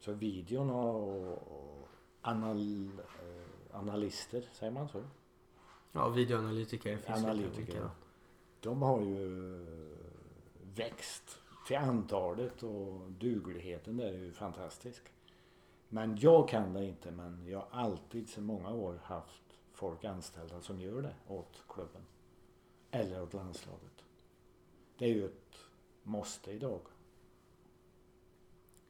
Så 0.00 0.12
videon 0.12 0.70
och 0.70 1.88
anal, 2.20 2.90
analyster, 3.70 4.48
säger 4.52 4.72
man 4.72 4.88
så? 4.88 5.02
Ja, 5.92 6.08
videoanalytiker 6.08 6.96
finns 6.96 7.18
Analytiker. 7.18 7.82
det 7.82 7.90
De 8.60 8.82
har 8.82 9.00
ju 9.00 9.66
växt 10.74 11.38
till 11.66 11.76
antalet 11.76 12.62
och 12.62 13.10
dugligheten 13.10 13.96
där 13.96 14.06
är 14.12 14.18
ju 14.18 14.32
fantastisk. 14.32 15.02
Men 15.88 16.16
jag 16.16 16.48
kan 16.48 16.72
det 16.72 16.84
inte 16.84 17.10
men 17.10 17.46
jag 17.46 17.58
har 17.58 17.68
alltid 17.70 18.28
sedan 18.28 18.44
många 18.44 18.70
år 18.70 19.00
haft 19.04 19.42
folk 19.72 20.04
anställda 20.04 20.60
som 20.60 20.80
gör 20.80 21.02
det 21.02 21.14
åt 21.28 21.62
klubben. 21.68 22.02
Eller 22.90 23.22
åt 23.22 23.34
landslaget. 23.34 23.89
Det 25.00 25.06
är 25.06 25.14
ju 25.14 25.26
ett 25.26 25.56
måste 26.02 26.50
idag. 26.50 26.80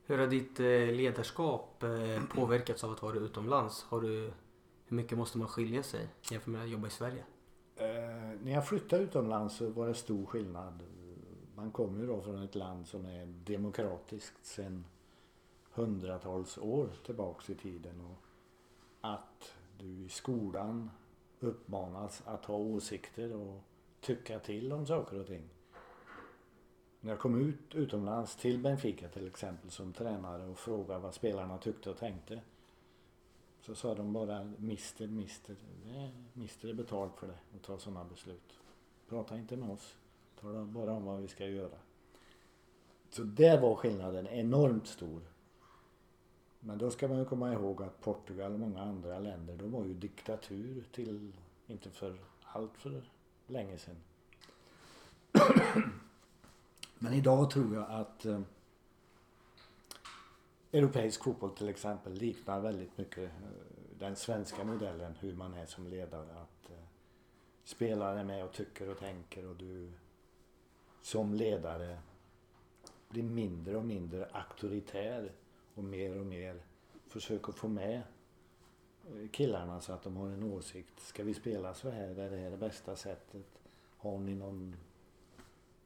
Hur 0.06 0.18
har 0.18 0.26
ditt 0.26 0.60
eh, 0.60 0.66
ledarskap 0.66 1.82
eh, 1.82 2.22
påverkats 2.34 2.84
av 2.84 2.92
att 2.92 3.02
vara 3.02 3.16
utomlands? 3.16 3.82
Har 3.82 4.00
du, 4.00 4.32
hur 4.86 4.96
mycket 4.96 5.18
måste 5.18 5.38
man 5.38 5.48
skilja 5.48 5.82
sig 5.82 6.08
jämfört 6.30 6.46
med 6.46 6.62
att 6.62 6.68
jobba 6.68 6.86
i 6.86 6.90
Sverige? 6.90 7.24
Eh, 7.76 7.86
när 8.42 8.52
jag 8.52 8.68
flyttade 8.68 9.02
utomlands 9.02 9.56
så 9.56 9.70
var 9.70 9.88
det 9.88 9.94
stor 9.94 10.26
skillnad. 10.26 10.82
Man 11.54 11.70
kommer 11.70 12.00
ju 12.00 12.06
då 12.06 12.20
från 12.20 12.42
ett 12.42 12.54
land 12.54 12.86
som 12.86 13.06
är 13.06 13.26
demokratiskt 13.26 14.46
sedan 14.46 14.84
hundratals 15.72 16.58
år 16.58 16.88
tillbaks 17.06 17.50
i 17.50 17.54
tiden. 17.54 18.00
Och 18.00 18.24
att 19.00 19.54
du 19.78 19.86
i 19.86 20.08
skolan 20.08 20.90
uppmanas 21.40 22.22
att 22.24 22.44
ha 22.44 22.56
åsikter 22.56 23.32
och 23.32 23.62
tycka 24.00 24.38
till 24.38 24.72
om 24.72 24.86
saker 24.86 25.20
och 25.20 25.26
ting. 25.26 25.48
När 27.00 27.10
jag 27.10 27.18
kom 27.18 27.48
ut 27.48 27.74
utomlands 27.74 28.36
till 28.36 28.58
Benfica 28.58 29.08
till 29.08 29.26
exempel 29.26 29.70
som 29.70 29.92
tränare 29.92 30.46
och 30.46 30.58
frågade 30.58 31.00
vad 31.00 31.14
spelarna 31.14 31.58
tyckte 31.58 31.90
och 31.90 31.98
tänkte. 31.98 32.40
Så 33.60 33.74
sa 33.74 33.94
de 33.94 34.12
bara 34.12 34.52
Mister, 34.58 35.06
Mister. 35.06 35.56
Nej, 35.86 36.12
Mister 36.32 36.68
är 36.68 36.74
betalt 36.74 37.16
för 37.16 37.26
det 37.26 37.38
att 37.56 37.62
ta 37.62 37.78
sådana 37.78 38.04
beslut. 38.04 38.58
Prata 39.08 39.36
inte 39.36 39.56
med 39.56 39.70
oss. 39.70 39.96
Tala 40.40 40.64
bara 40.64 40.92
om 40.92 41.04
vad 41.04 41.20
vi 41.20 41.28
ska 41.28 41.46
göra. 41.46 41.78
Så 43.10 43.22
där 43.22 43.60
var 43.60 43.74
skillnaden 43.74 44.26
enormt 44.26 44.86
stor. 44.86 45.22
Men 46.60 46.78
då 46.78 46.90
ska 46.90 47.08
man 47.08 47.18
ju 47.18 47.24
komma 47.24 47.52
ihåg 47.52 47.82
att 47.82 48.00
Portugal 48.00 48.52
och 48.52 48.60
många 48.60 48.82
andra 48.82 49.18
länder 49.18 49.56
de 49.56 49.72
var 49.72 49.84
ju 49.84 49.94
diktatur 49.94 50.84
till 50.92 51.32
inte 51.66 51.90
för 51.90 52.18
allt 52.42 52.76
för 52.76 53.02
länge 53.46 53.78
sedan. 53.78 53.96
Men 57.02 57.12
idag 57.12 57.50
tror 57.50 57.74
jag 57.74 57.86
att 57.90 58.26
eh, 58.26 58.40
europeisk 60.72 61.24
fotboll 61.24 61.50
till 61.50 61.68
exempel 61.68 62.12
liknar 62.12 62.60
väldigt 62.60 62.98
mycket 62.98 63.24
eh, 63.24 63.50
den 63.98 64.16
svenska 64.16 64.64
modellen 64.64 65.14
hur 65.20 65.34
man 65.34 65.54
är 65.54 65.66
som 65.66 65.86
ledare. 65.86 66.32
Att 66.32 66.70
eh, 66.70 66.84
spelare 67.64 68.20
är 68.20 68.24
med 68.24 68.44
och 68.44 68.52
tycker 68.52 68.90
och 68.90 68.98
tänker 68.98 69.46
och 69.46 69.56
du 69.56 69.92
som 71.02 71.34
ledare 71.34 71.98
blir 73.08 73.22
mindre 73.22 73.76
och 73.76 73.84
mindre 73.84 74.28
auktoritär 74.32 75.32
och 75.74 75.84
mer 75.84 76.18
och 76.18 76.26
mer 76.26 76.62
försöker 77.06 77.52
få 77.52 77.68
med 77.68 78.02
eh, 79.06 79.28
killarna 79.30 79.80
så 79.80 79.92
att 79.92 80.02
de 80.02 80.16
har 80.16 80.28
en 80.28 80.42
åsikt. 80.42 81.00
Ska 81.00 81.24
vi 81.24 81.34
spela 81.34 81.74
så 81.74 81.90
här? 81.90 82.08
Är 82.08 82.30
det 82.30 82.36
här 82.36 82.50
det 82.50 82.56
bästa 82.56 82.96
sättet? 82.96 83.46
Har 83.96 84.18
ni 84.18 84.34
någon 84.34 84.76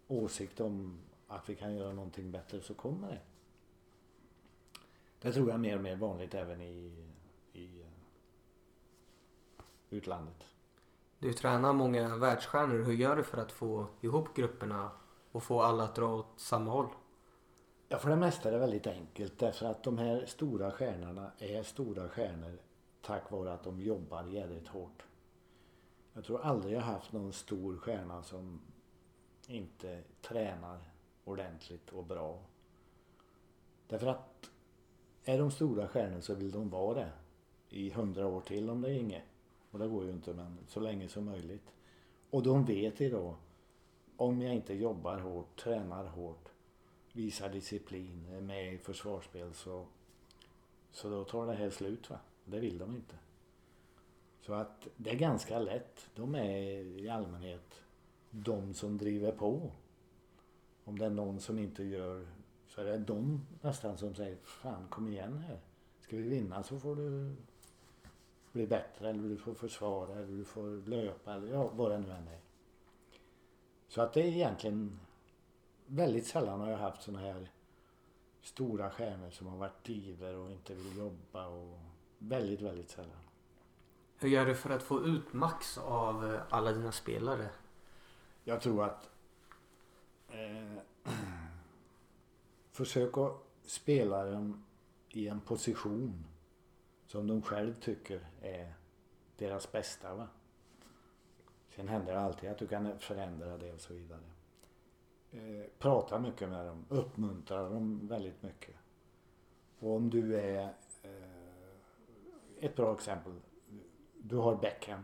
åsikt 0.09 0.61
om 0.61 0.98
att 1.28 1.48
vi 1.48 1.55
kan 1.55 1.74
göra 1.74 1.92
någonting 1.92 2.30
bättre 2.30 2.61
så 2.61 2.74
kommer 2.74 3.09
det. 3.09 3.20
Det 5.20 5.32
tror 5.32 5.48
jag 5.48 5.55
är 5.55 5.59
mer 5.59 5.76
och 5.76 5.82
mer 5.82 5.96
vanligt 5.96 6.34
även 6.34 6.61
i, 6.61 7.07
i 7.52 7.80
uh, 7.80 7.86
utlandet. 9.90 10.44
Du 11.18 11.32
tränar 11.32 11.72
många 11.72 12.16
världsstjärnor. 12.16 12.84
Hur 12.84 12.92
gör 12.92 13.16
du 13.16 13.24
för 13.24 13.38
att 13.38 13.52
få 13.52 13.86
ihop 14.00 14.36
grupperna 14.36 14.90
och 15.32 15.42
få 15.42 15.62
alla 15.62 15.84
att 15.84 15.94
dra 15.94 16.14
åt 16.14 16.32
samma 16.36 16.70
håll? 16.70 16.88
Ja, 17.88 17.98
för 17.98 18.11
det 18.11 18.16
mesta 18.16 18.48
är 18.48 18.52
det 18.52 18.59
väldigt 18.59 18.86
enkelt 18.86 19.38
därför 19.38 19.66
att 19.66 19.82
de 19.82 19.98
här 19.98 20.26
stora 20.26 20.70
stjärnorna 20.70 21.32
är 21.38 21.62
stora 21.62 22.09
stjärnor 22.09 22.59
tack 23.02 23.30
vare 23.30 23.52
att 23.52 23.64
de 23.64 23.80
jobbar 23.80 24.24
jädrigt 24.24 24.68
hårt. 24.68 25.02
Jag 26.12 26.24
tror 26.24 26.40
aldrig 26.40 26.76
jag 26.76 26.80
haft 26.80 27.12
någon 27.12 27.32
stor 27.32 27.76
stjärna 27.76 28.22
som 28.22 28.61
inte 29.49 30.03
tränar 30.22 30.78
ordentligt 31.24 31.90
och 31.92 32.05
bra. 32.05 32.40
Därför 33.88 34.07
att 34.07 34.51
är 35.24 35.38
de 35.38 35.51
stora 35.51 35.88
stjärnor 35.88 36.20
så 36.20 36.34
vill 36.34 36.51
de 36.51 36.70
vara 36.70 36.95
det 36.95 37.12
i 37.68 37.90
hundra 37.90 38.26
år 38.26 38.40
till 38.40 38.70
om 38.70 38.80
det 38.80 38.90
är 38.90 38.95
inget. 38.95 39.24
Och 39.70 39.78
det 39.78 39.88
går 39.88 40.05
ju 40.05 40.11
inte 40.11 40.34
men 40.34 40.59
så 40.68 40.80
länge 40.80 41.09
som 41.09 41.24
möjligt. 41.24 41.74
Och 42.30 42.42
de 42.42 42.64
vet 42.64 43.01
idag 43.01 43.36
om 44.16 44.42
jag 44.42 44.55
inte 44.55 44.74
jobbar 44.74 45.18
hårt, 45.18 45.57
tränar 45.57 46.05
hårt, 46.05 46.49
visar 47.12 47.49
disciplin, 47.49 48.26
är 48.32 48.40
med 48.40 48.74
i 48.74 48.78
försvarsspel 48.78 49.55
så, 49.55 49.86
så 50.90 51.11
då 51.11 51.24
tar 51.24 51.47
det 51.47 51.55
här 51.55 51.70
slut. 51.70 52.11
Va? 52.11 52.18
Det 52.45 52.61
vill 52.61 52.78
de 52.78 52.95
inte. 52.95 53.16
Så 54.40 54.53
att 54.53 54.88
det 54.97 55.11
är 55.11 55.14
ganska 55.14 55.59
lätt. 55.59 56.11
De 56.14 56.34
är 56.34 56.61
i 57.01 57.09
allmänhet 57.09 57.84
de 58.35 58.74
som 58.74 58.99
driver 58.99 59.32
på. 59.32 59.70
Om 60.85 60.99
det 60.99 61.07
är 61.07 61.11
någon 61.11 61.41
som 61.41 61.59
inte 61.59 61.85
gör 61.85 62.26
så 62.66 62.80
är 62.80 62.85
det 62.85 62.99
de 62.99 63.47
nästan 63.61 63.99
som 63.99 64.14
säger 64.14 64.37
Fan 64.37 64.89
kom 64.89 65.09
igen 65.09 65.39
här. 65.39 65.61
Ska 66.01 66.16
vi 66.16 66.28
vinna 66.28 66.62
så 66.62 66.78
får 66.78 66.97
du 66.97 67.37
bli 68.53 68.66
bättre 68.66 69.11
eller 69.11 69.28
du 69.28 69.37
får 69.37 69.55
försvara 69.55 70.12
eller 70.12 70.37
du 70.37 70.45
får 70.45 70.89
löpa 70.89 71.35
eller 71.35 71.49
ja, 71.49 71.70
vad 71.74 71.91
det 71.91 71.99
nu 71.99 72.11
än 72.11 72.28
är. 72.28 72.41
Så 73.89 74.03
att 74.03 74.12
det 74.12 74.20
är 74.20 74.26
egentligen 74.26 75.01
väldigt 75.87 76.26
sällan 76.26 76.61
har 76.61 76.70
jag 76.70 76.78
haft 76.78 77.03
såna 77.03 77.18
här 77.18 77.51
stora 78.43 78.91
stjärnor 78.91 79.30
som 79.30 79.47
har 79.47 79.57
varit 79.57 79.85
diver 79.85 80.35
och 80.35 80.51
inte 80.51 80.74
vill 80.74 80.99
jobba 80.99 81.47
och 81.47 81.78
väldigt, 82.18 82.61
väldigt 82.61 82.91
sällan. 82.91 83.20
Hur 84.18 84.28
gör 84.28 84.47
du 84.47 84.55
för 84.55 84.70
att 84.70 84.82
få 84.82 85.07
ut 85.07 85.32
max 85.32 85.78
av 85.78 86.35
eh, 86.35 86.41
alla 86.51 86.72
dina 86.72 86.93
spelare? 86.93 87.49
Jag 88.45 88.61
tror 88.61 88.84
att 88.84 89.11
eh, 90.28 90.78
försök 92.70 93.18
att 93.18 93.32
spela 93.62 94.24
dem 94.24 94.64
i 95.09 95.28
en 95.28 95.40
position 95.40 96.24
som 97.07 97.26
de 97.26 97.42
själv 97.42 97.74
tycker 97.80 98.26
är 98.42 98.74
deras 99.36 99.72
bästa. 99.72 100.14
Va? 100.14 100.28
Sen 101.68 101.88
händer 101.88 102.12
det 102.12 102.20
alltid 102.20 102.51
att 102.51 102.59
du 102.59 102.66
kan 102.66 102.99
förändra 102.99 103.59
det 103.59 103.72
och 103.72 103.80
så 103.80 103.95
vidare. 103.95 104.20
Eh, 105.32 105.70
prata 105.78 106.18
mycket 106.18 106.49
med 106.49 106.66
dem, 106.66 106.84
uppmuntra 106.88 107.68
dem 107.68 108.07
väldigt 108.09 108.42
mycket. 108.42 108.74
Och 109.78 109.97
om 109.97 110.11
du 110.11 110.36
är 110.40 110.74
eh, 111.03 111.34
ett 112.61 112.76
bra 112.76 112.95
exempel. 112.95 113.32
Du 114.18 114.36
har 114.36 114.57
Beckham. 114.57 115.01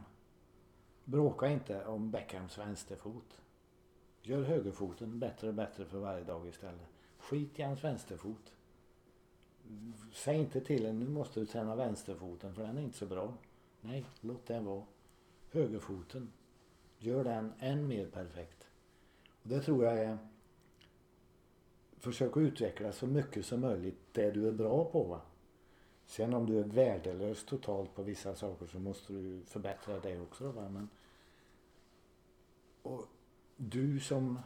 Bråka 1.04 1.48
inte 1.48 1.84
om 1.84 2.10
Beckhams 2.10 2.58
vänsterfot. 2.58 3.40
Gör 4.22 4.42
högerfoten 4.42 5.18
bättre 5.18 5.48
och 5.48 5.54
bättre 5.54 5.84
för 5.84 5.98
varje 5.98 6.24
dag 6.24 6.48
istället. 6.48 6.88
Skit 7.18 7.58
i 7.58 7.62
hans 7.62 7.84
vänsterfot. 7.84 8.52
Säg 10.12 10.38
inte 10.38 10.60
till 10.60 10.86
en 10.86 10.98
nu 10.98 11.08
måste 11.08 11.40
du 11.40 11.46
träna 11.46 11.76
vänsterfoten 11.76 12.54
för 12.54 12.62
den 12.62 12.78
är 12.78 12.82
inte 12.82 12.98
så 12.98 13.06
bra. 13.06 13.34
Nej, 13.80 14.04
låt 14.20 14.46
den 14.46 14.64
vara. 14.64 14.84
Högerfoten. 15.50 16.32
Gör 16.98 17.24
den 17.24 17.52
än 17.58 17.88
mer 17.88 18.06
perfekt. 18.06 18.66
Och 19.42 19.48
det 19.48 19.60
tror 19.60 19.84
jag 19.84 19.98
är 19.98 20.18
Försök 22.00 22.36
att 22.36 22.40
utveckla 22.40 22.92
så 22.92 23.06
mycket 23.06 23.46
som 23.46 23.60
möjligt 23.60 23.98
det 24.12 24.30
du 24.30 24.48
är 24.48 24.52
bra 24.52 24.84
på. 24.84 25.02
Va? 25.02 25.20
Sen 26.10 26.34
om 26.34 26.46
du 26.46 26.58
är 26.58 26.64
värdelös 26.64 27.44
totalt 27.44 27.94
på 27.94 28.02
vissa 28.02 28.34
saker 28.34 28.66
så 28.66 28.78
måste 28.78 29.12
du 29.12 29.42
förbättra 29.46 30.00
det 30.00 30.20
också. 30.20 30.50
Va? 30.50 30.68
Men, 30.68 30.88
och 32.82 33.06
du 33.56 34.00
som, 34.00 34.38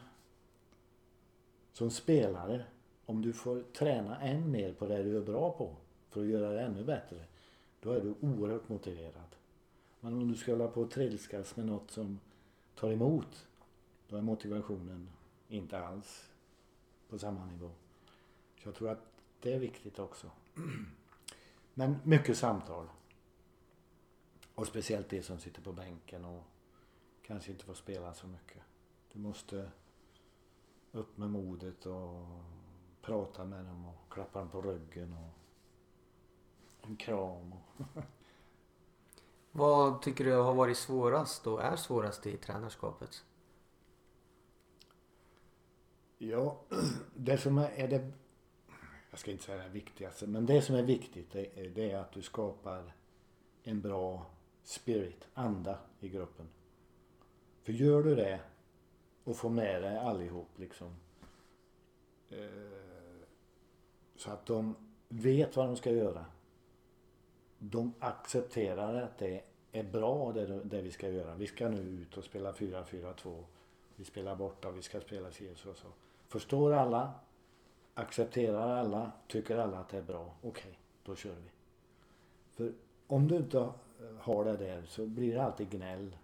som 1.73 1.91
spelare, 1.91 2.65
om 3.05 3.21
du 3.21 3.33
får 3.33 3.61
träna 3.61 4.21
än 4.21 4.51
mer 4.51 4.73
på 4.73 4.87
det 4.87 5.03
du 5.03 5.17
är 5.17 5.21
bra 5.21 5.51
på 5.51 5.75
för 6.09 6.21
att 6.21 6.27
göra 6.27 6.49
det 6.49 6.61
ännu 6.61 6.83
bättre, 6.83 7.25
då 7.79 7.91
är 7.91 8.01
du 8.01 8.15
oerhört 8.21 8.69
motiverad. 8.69 9.35
Men 9.99 10.13
om 10.13 10.31
du 10.31 10.37
ska 10.37 10.51
hålla 10.51 10.67
på 10.67 10.81
och 10.81 10.91
trilskas 10.91 11.55
med 11.55 11.65
något 11.65 11.91
som 11.91 12.19
tar 12.75 12.91
emot, 12.91 13.47
då 14.09 14.17
är 14.17 14.21
motivationen 14.21 15.09
inte 15.49 15.79
alls 15.79 16.29
på 17.09 17.19
samma 17.19 17.45
nivå. 17.45 17.69
Så 18.63 18.67
jag 18.67 18.75
tror 18.75 18.89
att 18.89 19.05
det 19.41 19.53
är 19.53 19.59
viktigt 19.59 19.99
också. 19.99 20.31
Men 21.77 21.99
mycket 22.03 22.37
samtal. 22.37 22.89
Och 24.55 24.67
speciellt 24.67 25.09
det 25.09 25.23
som 25.23 25.39
sitter 25.39 25.61
på 25.61 25.71
bänken 25.71 26.25
och 26.25 26.43
kanske 27.21 27.51
inte 27.51 27.65
får 27.65 27.73
spela 27.73 28.13
så 28.13 28.27
mycket. 28.27 28.61
Du 29.13 29.19
måste 29.19 29.71
upp 30.91 31.17
med 31.17 31.29
modet 31.29 31.85
och 31.85 32.27
prata 33.01 33.45
med 33.45 33.65
dem 33.65 33.85
och 33.85 34.13
klappa 34.13 34.39
dem 34.39 34.49
på 34.49 34.61
ryggen 34.61 35.13
och 35.13 35.33
en 36.81 36.95
kram. 36.95 37.53
Och 37.53 38.03
Vad 39.51 40.01
tycker 40.01 40.25
du 40.25 40.33
har 40.33 40.53
varit 40.53 40.77
svårast 40.77 41.47
och 41.47 41.63
är 41.63 41.75
svårast 41.75 42.25
i 42.25 42.37
tränarskapet? 42.37 43.23
Ja, 46.17 46.57
det 47.15 47.37
som 47.37 47.57
är 47.57 47.87
det 47.87 48.11
jag 49.15 49.19
ska 49.19 49.31
inte 49.31 49.43
säga 49.43 49.63
det 49.63 49.69
viktigaste, 49.69 50.27
men 50.27 50.45
det 50.45 50.61
som 50.61 50.75
är 50.75 50.83
viktigt 50.83 51.31
det 51.31 51.59
är, 51.59 51.69
det 51.69 51.91
är 51.91 51.97
att 51.97 52.11
du 52.11 52.21
skapar 52.21 52.93
en 53.63 53.81
bra 53.81 54.25
spirit, 54.63 55.27
anda 55.33 55.79
i 55.99 56.09
gruppen. 56.09 56.47
För 57.63 57.73
gör 57.73 58.03
du 58.03 58.15
det 58.15 58.39
och 59.23 59.37
får 59.37 59.49
med 59.49 59.81
dig 59.81 59.97
allihop 59.97 60.49
liksom. 60.55 60.95
Eh, 62.29 62.47
så 64.15 64.31
att 64.31 64.45
de 64.45 64.75
vet 65.09 65.55
vad 65.55 65.67
de 65.67 65.75
ska 65.75 65.91
göra. 65.91 66.25
De 67.59 67.93
accepterar 67.99 69.01
att 69.01 69.17
det 69.17 69.43
är 69.71 69.83
bra 69.83 70.31
det, 70.31 70.63
det 70.63 70.81
vi 70.81 70.91
ska 70.91 71.09
göra. 71.09 71.35
Vi 71.35 71.47
ska 71.47 71.69
nu 71.69 71.79
ut 71.79 72.17
och 72.17 72.23
spela 72.23 72.51
4-4-2. 72.51 73.43
Vi 73.95 74.05
spelar 74.05 74.35
borta 74.35 74.67
och 74.67 74.77
vi 74.77 74.81
ska 74.81 75.01
spela 75.01 75.31
si 75.31 75.51
och 75.53 75.57
så. 75.57 75.87
Förstår 76.27 76.73
alla, 76.73 77.13
accepterar 77.95 78.77
alla, 78.77 79.11
tycker 79.27 79.57
alla 79.57 79.79
att 79.79 79.89
det 79.89 79.97
är 79.97 80.01
bra. 80.01 80.35
Okej, 80.41 80.49
okay, 80.49 80.73
då 81.03 81.15
kör 81.15 81.35
vi. 81.35 81.51
För 82.51 82.73
om 83.07 83.27
du 83.27 83.35
inte 83.35 83.73
har 84.19 84.45
det 84.45 84.57
där 84.57 84.85
så 84.85 85.05
blir 85.05 85.33
det 85.33 85.43
alltid 85.43 85.69
gnäll. 85.69 86.17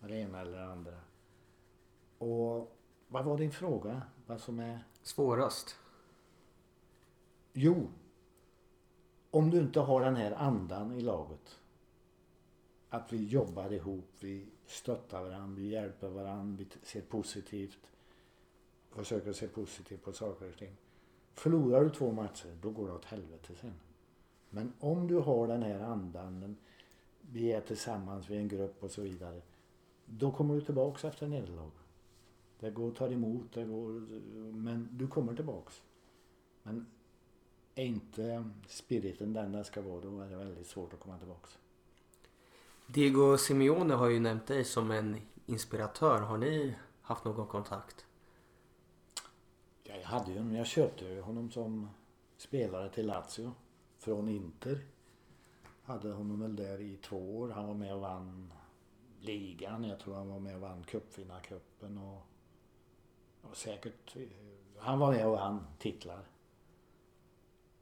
Det 0.00 0.14
ena 0.14 0.40
eller 0.40 0.58
det 0.58 0.66
andra. 0.66 0.94
Och 2.18 2.76
vad 3.08 3.24
var 3.24 3.38
din 3.38 3.52
fråga? 3.52 4.02
Vad 4.26 4.40
som 4.40 4.60
är... 4.60 4.84
Svårast? 5.02 5.76
Jo. 7.52 7.88
Om 9.30 9.50
du 9.50 9.58
inte 9.58 9.80
har 9.80 10.00
den 10.00 10.16
här 10.16 10.32
andan 10.32 10.92
i 10.92 11.00
laget. 11.00 11.60
Att 12.88 13.12
vi 13.12 13.24
jobbar 13.24 13.72
ihop, 13.72 14.10
vi 14.20 14.48
stöttar 14.66 15.22
varandra, 15.22 15.56
vi 15.56 15.68
hjälper 15.68 16.08
varandra, 16.08 16.56
vi 16.58 16.86
ser 16.86 17.02
positivt. 17.02 17.90
Försöker 18.90 19.32
se 19.32 19.48
positivt 19.48 20.04
på 20.04 20.12
saker 20.12 20.48
och 20.48 20.58
ting. 20.58 20.76
Förlorar 21.36 21.84
du 21.84 21.90
två 21.90 22.12
matcher, 22.12 22.56
då 22.62 22.70
går 22.70 22.86
det 22.86 22.94
åt 22.94 23.04
helvete 23.04 23.52
sen. 23.60 23.74
Men 24.50 24.72
om 24.80 25.06
du 25.06 25.16
har 25.16 25.48
den 25.48 25.62
här 25.62 25.80
andan, 25.80 26.56
vi 27.20 27.52
är 27.52 27.60
tillsammans, 27.60 28.30
vi 28.30 28.36
är 28.36 28.40
en 28.40 28.48
grupp 28.48 28.82
och 28.82 28.90
så 28.90 29.02
vidare. 29.02 29.42
Då 30.04 30.32
kommer 30.32 30.54
du 30.54 30.60
tillbaks 30.60 31.04
efter 31.04 31.26
nederlag. 31.26 31.70
Det 32.60 32.70
går 32.70 32.88
att 32.88 32.96
ta 32.96 33.08
emot, 33.08 33.52
det 33.52 33.64
går, 33.64 33.90
men 34.52 34.88
du 34.92 35.06
kommer 35.06 35.34
tillbaks. 35.34 35.82
Men 36.62 36.86
är 37.74 37.84
inte 37.84 38.50
spiriten 38.68 39.32
den 39.32 39.52
den 39.52 39.64
ska 39.64 39.82
vara, 39.82 40.00
då 40.00 40.20
är 40.20 40.28
det 40.28 40.36
väldigt 40.36 40.66
svårt 40.66 40.94
att 40.94 41.00
komma 41.00 41.18
tillbaks. 41.18 41.58
Diego 42.86 43.38
Simeone 43.38 43.94
har 43.94 44.08
ju 44.08 44.20
nämnt 44.20 44.46
dig 44.46 44.64
som 44.64 44.90
en 44.90 45.16
inspiratör. 45.46 46.20
Har 46.20 46.38
ni 46.38 46.76
haft 47.02 47.24
någon 47.24 47.46
kontakt? 47.46 48.05
Jag 50.06 50.18
hade 50.18 50.32
ju 50.32 50.56
Jag 50.56 50.66
köpte 50.66 51.20
honom 51.20 51.50
som 51.50 51.88
spelare 52.36 52.90
till 52.90 53.06
Lazio 53.06 53.52
från 53.98 54.28
Inter. 54.28 54.84
Hade 55.82 56.12
honom 56.12 56.40
väl 56.40 56.56
där 56.56 56.80
i 56.80 56.96
två 56.96 57.38
år. 57.38 57.48
Han 57.48 57.66
var 57.66 57.74
med 57.74 57.94
och 57.94 58.00
vann 58.00 58.52
ligan. 59.20 59.84
Jag 59.84 60.00
tror 60.00 60.14
han 60.14 60.28
var 60.28 60.38
med 60.38 60.54
och 60.54 60.60
vann 60.60 60.84
cupvinnarcupen 60.84 61.98
och, 61.98 62.22
och 63.42 63.56
säkert. 63.56 64.16
Han 64.78 64.98
var 64.98 65.12
med 65.12 65.26
och 65.26 65.32
vann 65.32 65.66
titlar. 65.78 66.24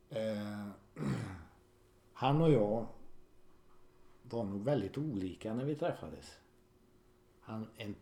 Eh, 0.09 0.68
han 2.12 2.41
och 2.41 2.51
jag 2.51 2.87
var 4.22 4.45
nog 4.45 4.64
väldigt 4.64 4.99
olika 4.99 5.55
när 5.55 5.64
vi 5.64 5.75
träffades. 5.75 6.39
Han 7.41 7.68
en 7.77 7.95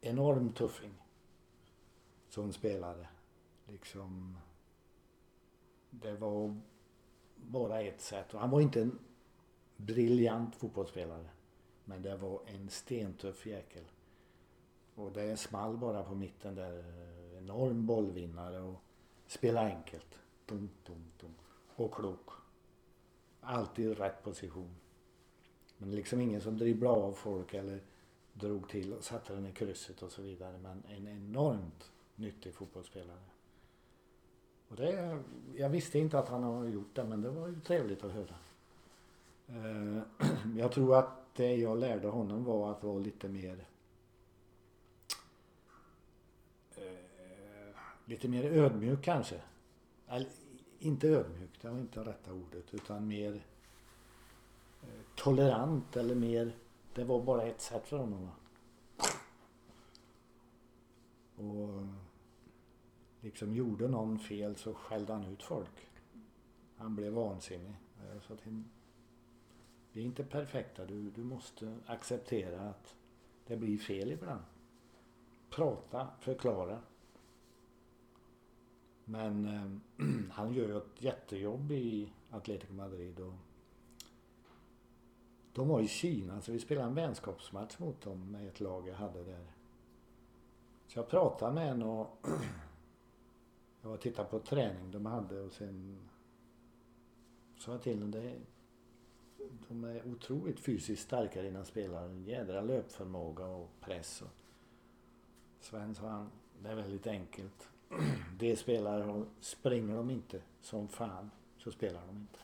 enorm 0.00 0.52
tuffing. 0.52 0.94
Som 2.28 2.52
spelare. 2.52 3.06
Liksom. 3.66 4.38
Det 5.90 6.16
var 6.16 6.60
bara 7.36 7.80
ett 7.80 8.00
sätt. 8.00 8.34
Och 8.34 8.40
han 8.40 8.50
var 8.50 8.60
inte 8.60 8.82
en 8.82 8.98
briljant 9.76 10.56
fotbollsspelare. 10.56 11.28
Men 11.84 12.02
det 12.02 12.16
var 12.16 12.40
en 12.46 12.68
stentuff 12.70 13.46
jäkel. 13.46 13.84
Och 14.94 15.12
det 15.12 15.36
small 15.36 15.76
bara 15.76 16.02
på 16.02 16.14
mitten 16.14 16.54
där. 16.54 16.84
Enorm 17.38 17.86
bollvinnare 17.86 18.60
och 18.60 18.82
spela 19.26 19.60
enkelt. 19.60 20.18
Dum, 20.46 20.70
dum, 20.86 21.04
dum. 21.20 21.34
Och 21.76 21.94
klok. 21.94 22.30
Alltid 23.40 23.98
rätt 23.98 24.22
position. 24.22 24.76
Men 25.78 25.90
liksom 25.90 26.20
ingen 26.20 26.40
som 26.40 26.58
dribblade 26.58 27.00
av 27.00 27.12
folk 27.12 27.54
eller 27.54 27.80
drog 28.32 28.68
till 28.68 28.92
och 28.92 29.04
satte 29.04 29.34
den 29.34 29.46
i 29.46 29.52
krysset 29.52 30.02
och 30.02 30.12
så 30.12 30.22
vidare. 30.22 30.58
Men 30.58 30.82
en 30.88 31.08
enormt 31.08 31.92
nyttig 32.14 32.54
fotbollsspelare. 32.54 33.22
Och 34.68 34.76
det, 34.76 35.18
jag 35.56 35.68
visste 35.68 35.98
inte 35.98 36.18
att 36.18 36.28
han 36.28 36.42
har 36.42 36.64
gjort 36.64 36.94
det 36.94 37.04
men 37.04 37.22
det 37.22 37.30
var 37.30 37.48
ju 37.48 37.60
trevligt 37.60 38.04
att 38.04 38.12
höra. 38.12 38.34
Eh, 39.48 40.02
jag 40.56 40.72
tror 40.72 40.96
att 40.96 41.34
det 41.36 41.56
jag 41.56 41.78
lärde 41.78 42.08
honom 42.08 42.44
var 42.44 42.70
att 42.70 42.82
vara 42.82 42.98
lite 42.98 43.28
mer 43.28 43.66
eh, 46.76 46.82
lite 48.04 48.28
mer 48.28 48.44
ödmjuk 48.44 49.02
kanske. 49.02 49.40
Eller, 50.08 50.28
inte 50.78 51.08
ödmjuk, 51.08 51.50
det 51.60 51.68
var 51.68 51.78
inte 51.78 52.00
rätta 52.00 52.32
ordet 52.32 52.74
utan 52.74 53.08
mer 53.08 53.34
eh, 54.82 54.88
tolerant 55.14 55.96
eller 55.96 56.14
mer 56.14 56.52
det 56.94 57.04
var 57.04 57.22
bara 57.22 57.42
ett 57.42 57.60
sätt 57.60 57.88
för 57.88 57.96
honom. 57.96 58.30
Och 61.36 61.86
liksom 63.26 63.54
gjorde 63.54 63.88
någon 63.88 64.18
fel 64.18 64.56
så 64.56 64.74
skällde 64.74 65.12
han 65.12 65.24
ut 65.24 65.42
folk. 65.42 65.88
Han 66.76 66.96
blev 66.96 67.12
vansinnig. 67.12 67.74
Jag 68.14 68.22
sa 68.22 68.36
till 68.36 68.62
vi 69.92 70.02
är 70.02 70.06
inte 70.06 70.24
perfekta. 70.24 70.86
Du, 70.86 71.10
du 71.10 71.24
måste 71.24 71.78
acceptera 71.86 72.60
att 72.60 72.96
det 73.46 73.56
blir 73.56 73.78
fel 73.78 74.12
ibland. 74.12 74.42
Prata, 75.50 76.08
förklara. 76.20 76.80
Men 79.04 79.46
eh, 79.46 80.06
han 80.30 80.54
gör 80.54 80.68
ju 80.68 80.76
ett 80.76 81.02
jättejobb 81.02 81.72
i 81.72 82.12
Atletico 82.30 82.72
Madrid. 82.72 83.20
Och 83.20 83.34
de 85.52 85.68
var 85.68 85.80
i 85.80 85.88
Kina 85.88 86.40
så 86.40 86.52
vi 86.52 86.58
spelade 86.58 86.88
en 86.88 86.94
vänskapsmatch 86.94 87.78
mot 87.78 88.00
dem 88.00 88.32
med 88.32 88.48
ett 88.48 88.60
lag 88.60 88.88
jag 88.88 88.94
hade 88.94 89.24
där. 89.24 89.46
Så 90.86 90.98
jag 90.98 91.08
pratade 91.08 91.54
med 91.54 91.70
en 91.70 91.82
och 91.82 92.26
jag 93.86 93.90
var 93.90 93.96
och 93.96 94.02
tittade 94.02 94.28
på 94.28 94.38
träning 94.38 94.90
de 94.90 95.06
hade 95.06 95.40
och 95.40 95.52
sen 95.52 95.98
sa 97.58 97.72
jag 97.72 97.82
till 97.82 98.00
dem 98.00 98.10
det 98.10 98.34
de 99.68 99.84
är 99.84 100.06
otroligt 100.06 100.60
fysiskt 100.60 101.02
starka 101.02 101.42
dina 101.42 101.64
spelare. 101.64 102.04
En 102.04 102.24
jädra 102.24 102.60
löpförmåga 102.60 103.46
och 103.46 103.70
press. 103.80 104.22
Och 104.22 104.28
Sven 105.60 105.94
sa 105.94 106.08
han, 106.08 106.30
det 106.62 106.68
är 106.68 106.74
väldigt 106.74 107.06
enkelt. 107.06 107.68
De 108.38 108.56
spelare 108.56 109.24
springer 109.40 109.96
de 109.96 110.10
inte 110.10 110.40
som 110.60 110.88
fan 110.88 111.30
så 111.58 111.70
spelar 111.70 112.06
de 112.06 112.16
inte. 112.16 112.38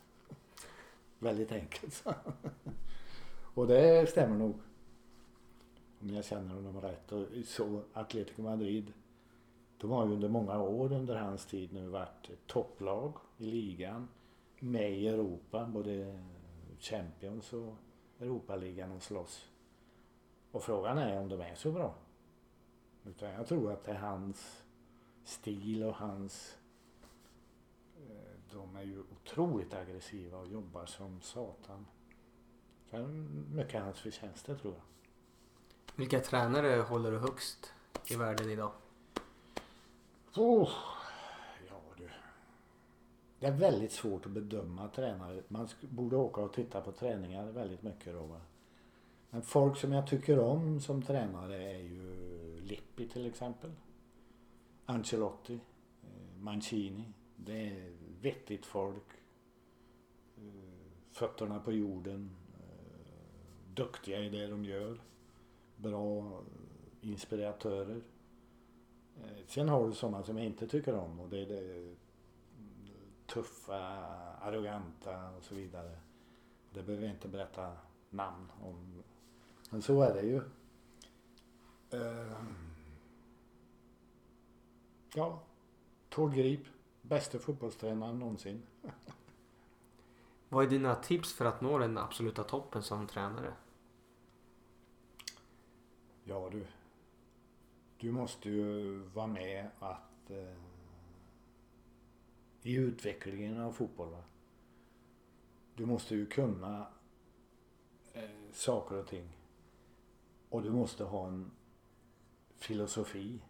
Väldigt 1.18 1.52
enkelt 1.52 2.04
Och 3.54 3.66
det 3.66 4.10
stämmer 4.10 4.36
nog. 4.36 4.54
Om 6.00 6.10
jag 6.10 6.24
känner 6.24 6.54
honom 6.54 6.80
rätt. 6.80 7.12
Och 7.12 7.26
så 7.46 7.82
Atletico 7.92 8.42
Madrid. 8.42 8.92
De 9.82 9.90
har 9.90 10.06
ju 10.06 10.12
under 10.12 10.28
många 10.28 10.62
år 10.62 10.92
under 10.92 11.16
hans 11.16 11.46
tid 11.46 11.72
nu 11.72 11.88
varit 11.88 12.30
topplag 12.46 13.14
i 13.38 13.44
ligan. 13.44 14.08
Med 14.58 14.92
i 14.92 15.08
Europa. 15.08 15.66
Både 15.66 16.20
Champions 16.78 17.52
och 17.52 17.74
Europaligan 18.20 18.92
och 18.92 19.02
slåss. 19.02 19.48
Och 20.50 20.62
frågan 20.62 20.98
är 20.98 21.20
om 21.20 21.28
de 21.28 21.40
är 21.40 21.54
så 21.54 21.72
bra. 21.72 21.94
Utan 23.04 23.30
jag 23.30 23.46
tror 23.46 23.72
att 23.72 23.84
det 23.84 23.90
är 23.90 23.98
hans 23.98 24.62
stil 25.24 25.84
och 25.84 25.94
hans... 25.94 26.58
Eh, 27.96 28.52
de 28.52 28.76
är 28.76 28.82
ju 28.82 29.00
otroligt 29.00 29.74
aggressiva 29.74 30.38
och 30.38 30.48
jobbar 30.48 30.86
som 30.86 31.20
satan. 31.20 31.86
Det 32.90 32.96
är 32.96 33.06
mycket 33.54 33.82
hans 33.82 33.98
förtjänster 33.98 34.54
tror 34.54 34.74
jag. 34.74 34.82
Vilka 35.96 36.20
tränare 36.20 36.82
håller 36.82 37.10
du 37.10 37.18
högst 37.18 37.72
i 38.10 38.16
världen 38.16 38.50
idag? 38.50 38.72
Oh, 40.36 40.70
det 43.42 43.48
är 43.48 43.52
väldigt 43.52 43.92
svårt 43.92 44.26
att 44.26 44.32
bedöma 44.32 44.88
tränare. 44.88 45.42
Man 45.48 45.68
borde 45.80 46.16
åka 46.16 46.40
och 46.40 46.52
titta 46.52 46.80
på 46.80 46.92
träningar 46.92 47.50
väldigt 47.50 47.82
mycket 47.82 48.14
då. 48.14 48.22
Va? 48.22 48.40
Men 49.30 49.42
folk 49.42 49.76
som 49.76 49.92
jag 49.92 50.06
tycker 50.06 50.38
om 50.38 50.80
som 50.80 51.02
tränare 51.02 51.72
är 51.72 51.78
ju 51.78 52.60
Lippi 52.60 53.08
till 53.08 53.26
exempel. 53.26 53.70
Ancelotti. 54.86 55.54
Eh, 56.02 56.40
Mancini. 56.40 57.04
Det 57.36 57.68
är 57.68 57.92
vettigt 58.20 58.66
folk. 58.66 59.10
Eh, 60.36 60.42
fötterna 61.10 61.60
på 61.60 61.72
jorden. 61.72 62.30
Eh, 62.58 63.74
duktiga 63.74 64.20
i 64.20 64.28
det 64.28 64.46
de 64.46 64.64
gör. 64.64 65.00
Bra 65.76 66.40
inspiratörer. 67.00 68.00
Sen 69.46 69.68
har 69.68 69.86
du 69.86 69.94
sådana 69.94 70.22
som 70.22 70.36
jag 70.36 70.46
inte 70.46 70.68
tycker 70.68 70.94
om 70.94 71.20
och 71.20 71.28
det 71.28 71.42
är 71.42 71.46
det 71.46 71.94
tuffa, 73.26 73.78
arroganta 74.40 75.30
och 75.30 75.44
så 75.44 75.54
vidare. 75.54 75.98
Det 76.70 76.82
behöver 76.82 77.06
jag 77.06 77.14
inte 77.14 77.28
berätta 77.28 77.76
namn 78.10 78.52
om. 78.62 79.02
Men 79.70 79.82
så 79.82 80.02
är 80.02 80.14
det 80.14 80.22
ju. 80.22 80.42
Uh, 81.94 82.42
ja, 85.14 85.42
Tord 86.08 86.34
Grip, 86.34 86.66
bästa 87.02 87.38
fotbollstränaren 87.38 88.18
någonsin. 88.18 88.62
Vad 90.48 90.64
är 90.64 90.70
dina 90.70 90.94
tips 90.94 91.32
för 91.32 91.44
att 91.44 91.60
nå 91.60 91.78
den 91.78 91.98
absoluta 91.98 92.44
toppen 92.44 92.82
som 92.82 93.06
tränare? 93.06 93.52
Ja 96.24 96.48
du. 96.52 96.66
Du 98.02 98.12
måste 98.12 98.50
ju 98.50 98.98
vara 98.98 99.26
med 99.26 99.68
att 99.78 100.30
eh, 100.30 100.56
i 102.62 102.74
utvecklingen 102.74 103.60
av 103.60 103.72
fotboll. 103.72 104.10
Va? 104.10 104.22
Du 105.74 105.86
måste 105.86 106.14
ju 106.14 106.26
kunna 106.26 106.86
eh, 108.12 108.30
saker 108.52 108.96
och 108.96 109.06
ting. 109.06 109.28
Och 110.48 110.62
du 110.62 110.70
måste 110.70 111.04
ha 111.04 111.26
en 111.26 111.50
filosofi. 112.56 113.42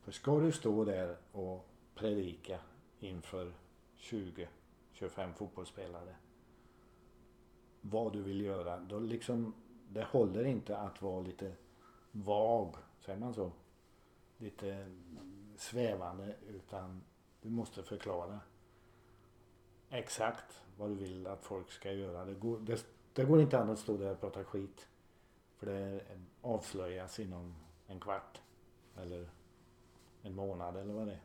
För 0.00 0.12
ska 0.12 0.40
du 0.40 0.52
stå 0.52 0.84
där 0.84 1.16
och 1.32 1.68
predika 1.94 2.58
inför 3.00 3.52
20-25 3.96 5.32
fotbollsspelare 5.34 6.14
vad 7.80 8.12
du 8.12 8.22
vill 8.22 8.40
göra, 8.40 8.78
då 8.78 8.98
liksom 8.98 9.54
det 9.88 10.04
håller 10.04 10.44
inte 10.44 10.76
att 10.76 11.02
vara 11.02 11.20
lite 11.20 11.52
vag, 12.12 12.74
säger 13.04 13.18
man 13.18 13.34
så? 13.34 13.52
Lite 14.38 14.90
svävande 15.56 16.36
utan 16.48 17.02
du 17.42 17.50
måste 17.50 17.82
förklara 17.82 18.40
exakt 19.88 20.60
vad 20.78 20.90
du 20.90 20.94
vill 20.94 21.26
att 21.26 21.44
folk 21.44 21.70
ska 21.70 21.92
göra. 21.92 22.24
Det 22.24 22.34
går, 22.34 22.58
det, 22.58 22.86
det 23.12 23.24
går 23.24 23.40
inte 23.40 23.58
an 23.58 23.70
att 23.70 23.78
stå 23.78 23.96
där 23.96 24.12
och 24.12 24.20
prata 24.20 24.44
skit. 24.44 24.88
För 25.56 25.66
det 25.66 26.04
avslöjas 26.40 27.20
inom 27.20 27.54
en 27.86 28.00
kvart. 28.00 28.40
Eller 28.96 29.28
en 30.22 30.34
månad 30.34 30.76
eller 30.76 30.94
vad 30.94 31.06
det 31.06 31.12
är. 31.12 31.22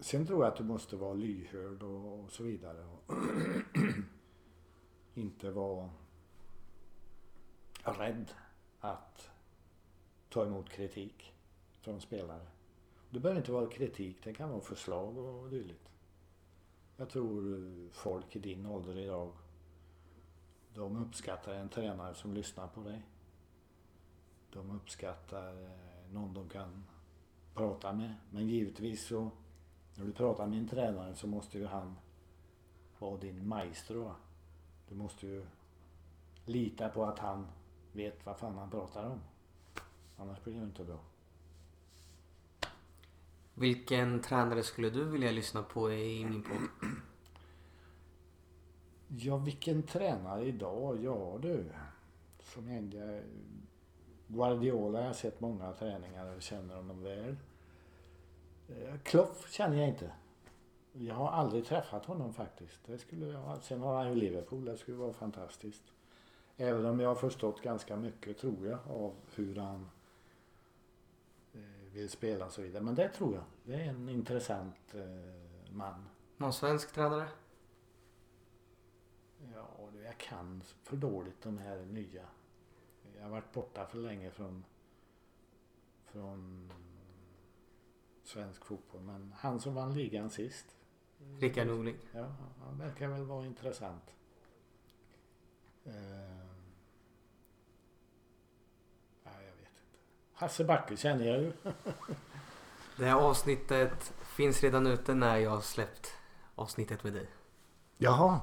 Sen 0.00 0.26
tror 0.26 0.44
jag 0.44 0.52
att 0.52 0.58
du 0.58 0.64
måste 0.64 0.96
vara 0.96 1.14
lyhörd 1.14 1.82
och, 1.82 2.20
och 2.20 2.32
så 2.32 2.42
vidare. 2.42 2.84
Och 2.84 3.14
inte 5.14 5.50
vara 5.50 5.90
rädd 7.82 8.32
att 8.92 9.30
ta 10.28 10.46
emot 10.46 10.70
kritik 10.70 11.34
från 11.80 12.00
spelare. 12.00 12.46
Det 13.10 13.20
behöver 13.20 13.40
inte 13.40 13.52
vara 13.52 13.66
kritik, 13.66 14.16
det 14.24 14.34
kan 14.34 14.50
vara 14.50 14.60
förslag 14.60 15.18
och 15.18 15.50
dylikt. 15.50 15.90
Jag 16.96 17.10
tror 17.10 17.54
eh, 17.54 17.90
folk 17.92 18.36
i 18.36 18.38
din 18.38 18.66
ålder 18.66 18.98
idag, 18.98 19.32
de 20.74 20.96
uppskattar 20.96 21.54
en 21.54 21.68
tränare 21.68 22.14
som 22.14 22.34
lyssnar 22.34 22.68
på 22.68 22.82
dig. 22.82 23.02
De 24.52 24.70
uppskattar 24.70 25.62
eh, 25.62 26.12
någon 26.12 26.34
de 26.34 26.48
kan 26.48 26.84
prata 27.54 27.92
med. 27.92 28.14
Men 28.30 28.48
givetvis 28.48 29.06
så, 29.06 29.30
när 29.94 30.04
du 30.04 30.12
pratar 30.12 30.46
med 30.46 30.58
en 30.58 30.68
tränare 30.68 31.14
så 31.14 31.26
måste 31.26 31.58
ju 31.58 31.66
han 31.66 31.96
vara 32.98 33.16
din 33.16 33.48
maestro. 33.48 34.12
Du 34.88 34.94
måste 34.94 35.26
ju 35.26 35.46
lita 36.44 36.88
på 36.88 37.04
att 37.04 37.18
han 37.18 37.46
vet 37.96 38.26
vad 38.26 38.38
fan 38.38 38.58
han 38.58 38.70
pratar 38.70 39.10
om. 39.10 39.20
Annars 40.16 40.44
blir 40.44 40.54
det 40.54 40.64
inte 40.64 40.84
bra. 40.84 40.98
Vilken 43.54 44.22
tränare 44.22 44.62
skulle 44.62 44.90
du 44.90 45.04
vilja 45.04 45.30
lyssna 45.30 45.62
på 45.62 45.92
i 45.92 46.24
min 46.24 46.42
podd? 46.42 46.90
Ja, 49.08 49.36
vilken 49.36 49.82
tränare 49.82 50.44
idag? 50.44 51.04
Ja 51.04 51.38
du. 51.42 51.64
Som 52.40 52.68
jag, 52.68 53.22
Guardiola 54.26 54.98
har 54.98 55.06
jag 55.06 55.16
sett 55.16 55.40
många 55.40 55.72
träningar 55.72 56.36
och 56.36 56.42
känner 56.42 56.76
honom 56.76 57.02
väl. 57.02 57.36
Eh, 58.68 58.98
Klopp 59.02 59.48
känner 59.48 59.76
jag 59.76 59.88
inte. 59.88 60.10
Jag 60.92 61.14
har 61.14 61.28
aldrig 61.28 61.64
träffat 61.64 62.04
honom 62.04 62.34
faktiskt. 62.34 62.80
Det 62.86 62.98
skulle 62.98 63.26
jag, 63.26 63.62
sen 63.62 63.80
har 63.80 63.94
han 63.94 64.08
ju 64.08 64.14
Liverpool. 64.14 64.64
Det 64.64 64.76
skulle 64.76 64.96
vara 64.96 65.12
fantastiskt. 65.12 65.82
Även 66.56 66.86
om 66.86 67.00
jag 67.00 67.08
har 67.08 67.14
förstått 67.14 67.62
ganska 67.62 67.96
mycket, 67.96 68.38
tror 68.38 68.66
jag, 68.66 68.78
av 68.88 69.14
hur 69.34 69.56
han 69.56 69.90
vill 71.96 72.10
spela 72.10 72.46
och 72.46 72.52
så 72.52 72.62
vidare. 72.62 72.82
Men 72.82 72.94
det 72.94 73.08
tror 73.08 73.34
jag. 73.34 73.44
Det 73.64 73.74
är 73.74 73.88
en 73.88 74.08
intressant 74.08 74.94
eh, 74.94 75.72
man. 75.72 76.08
Någon 76.36 76.52
svensk 76.52 76.92
tränare? 76.92 77.28
Ja, 79.54 79.68
jag 80.04 80.18
kan 80.18 80.62
för 80.82 80.96
dåligt 80.96 81.42
de 81.42 81.58
här 81.58 81.84
nya. 81.84 82.24
Jag 83.16 83.22
har 83.22 83.30
varit 83.30 83.52
borta 83.52 83.86
för 83.86 83.98
länge 83.98 84.30
från, 84.30 84.64
från 86.04 86.72
svensk 88.24 88.64
fotboll. 88.64 89.02
Men 89.02 89.34
han 89.36 89.60
som 89.60 89.74
vann 89.74 89.94
ligan 89.94 90.30
sist. 90.30 90.76
Rickard 91.40 91.66
Norling. 91.66 91.96
Ja, 92.12 92.34
han 92.64 92.78
verkar 92.78 93.08
väl 93.08 93.24
vara 93.24 93.46
intressant. 93.46 94.14
Eh, 95.84 96.45
Hasse 100.38 100.64
Backe 100.64 100.96
känner 100.96 101.26
jag 101.26 101.38
ju. 101.38 101.52
det 102.96 103.04
här 103.04 103.14
avsnittet 103.14 104.12
finns 104.22 104.62
redan 104.62 104.86
ute 104.86 105.14
när 105.14 105.36
jag 105.36 105.50
har 105.50 105.60
släppt 105.60 106.12
avsnittet 106.54 107.04
med 107.04 107.12
dig. 107.12 107.26
Jaha. 107.98 108.40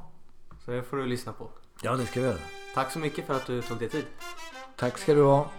Så 0.65 0.71
det 0.71 0.83
får 0.83 0.97
du 0.97 1.05
lyssna 1.05 1.33
på. 1.33 1.49
Ja, 1.81 1.95
det 1.95 2.05
ska 2.05 2.21
vi 2.21 2.25
göra. 2.25 2.37
Tack 2.73 2.91
så 2.91 2.99
mycket 2.99 3.25
för 3.25 3.33
att 3.33 3.45
du 3.45 3.61
tog 3.61 3.79
dig 3.79 3.89
tid. 3.89 4.05
Tack 4.75 4.97
ska 4.97 5.13
du 5.13 5.23
ha. 5.23 5.49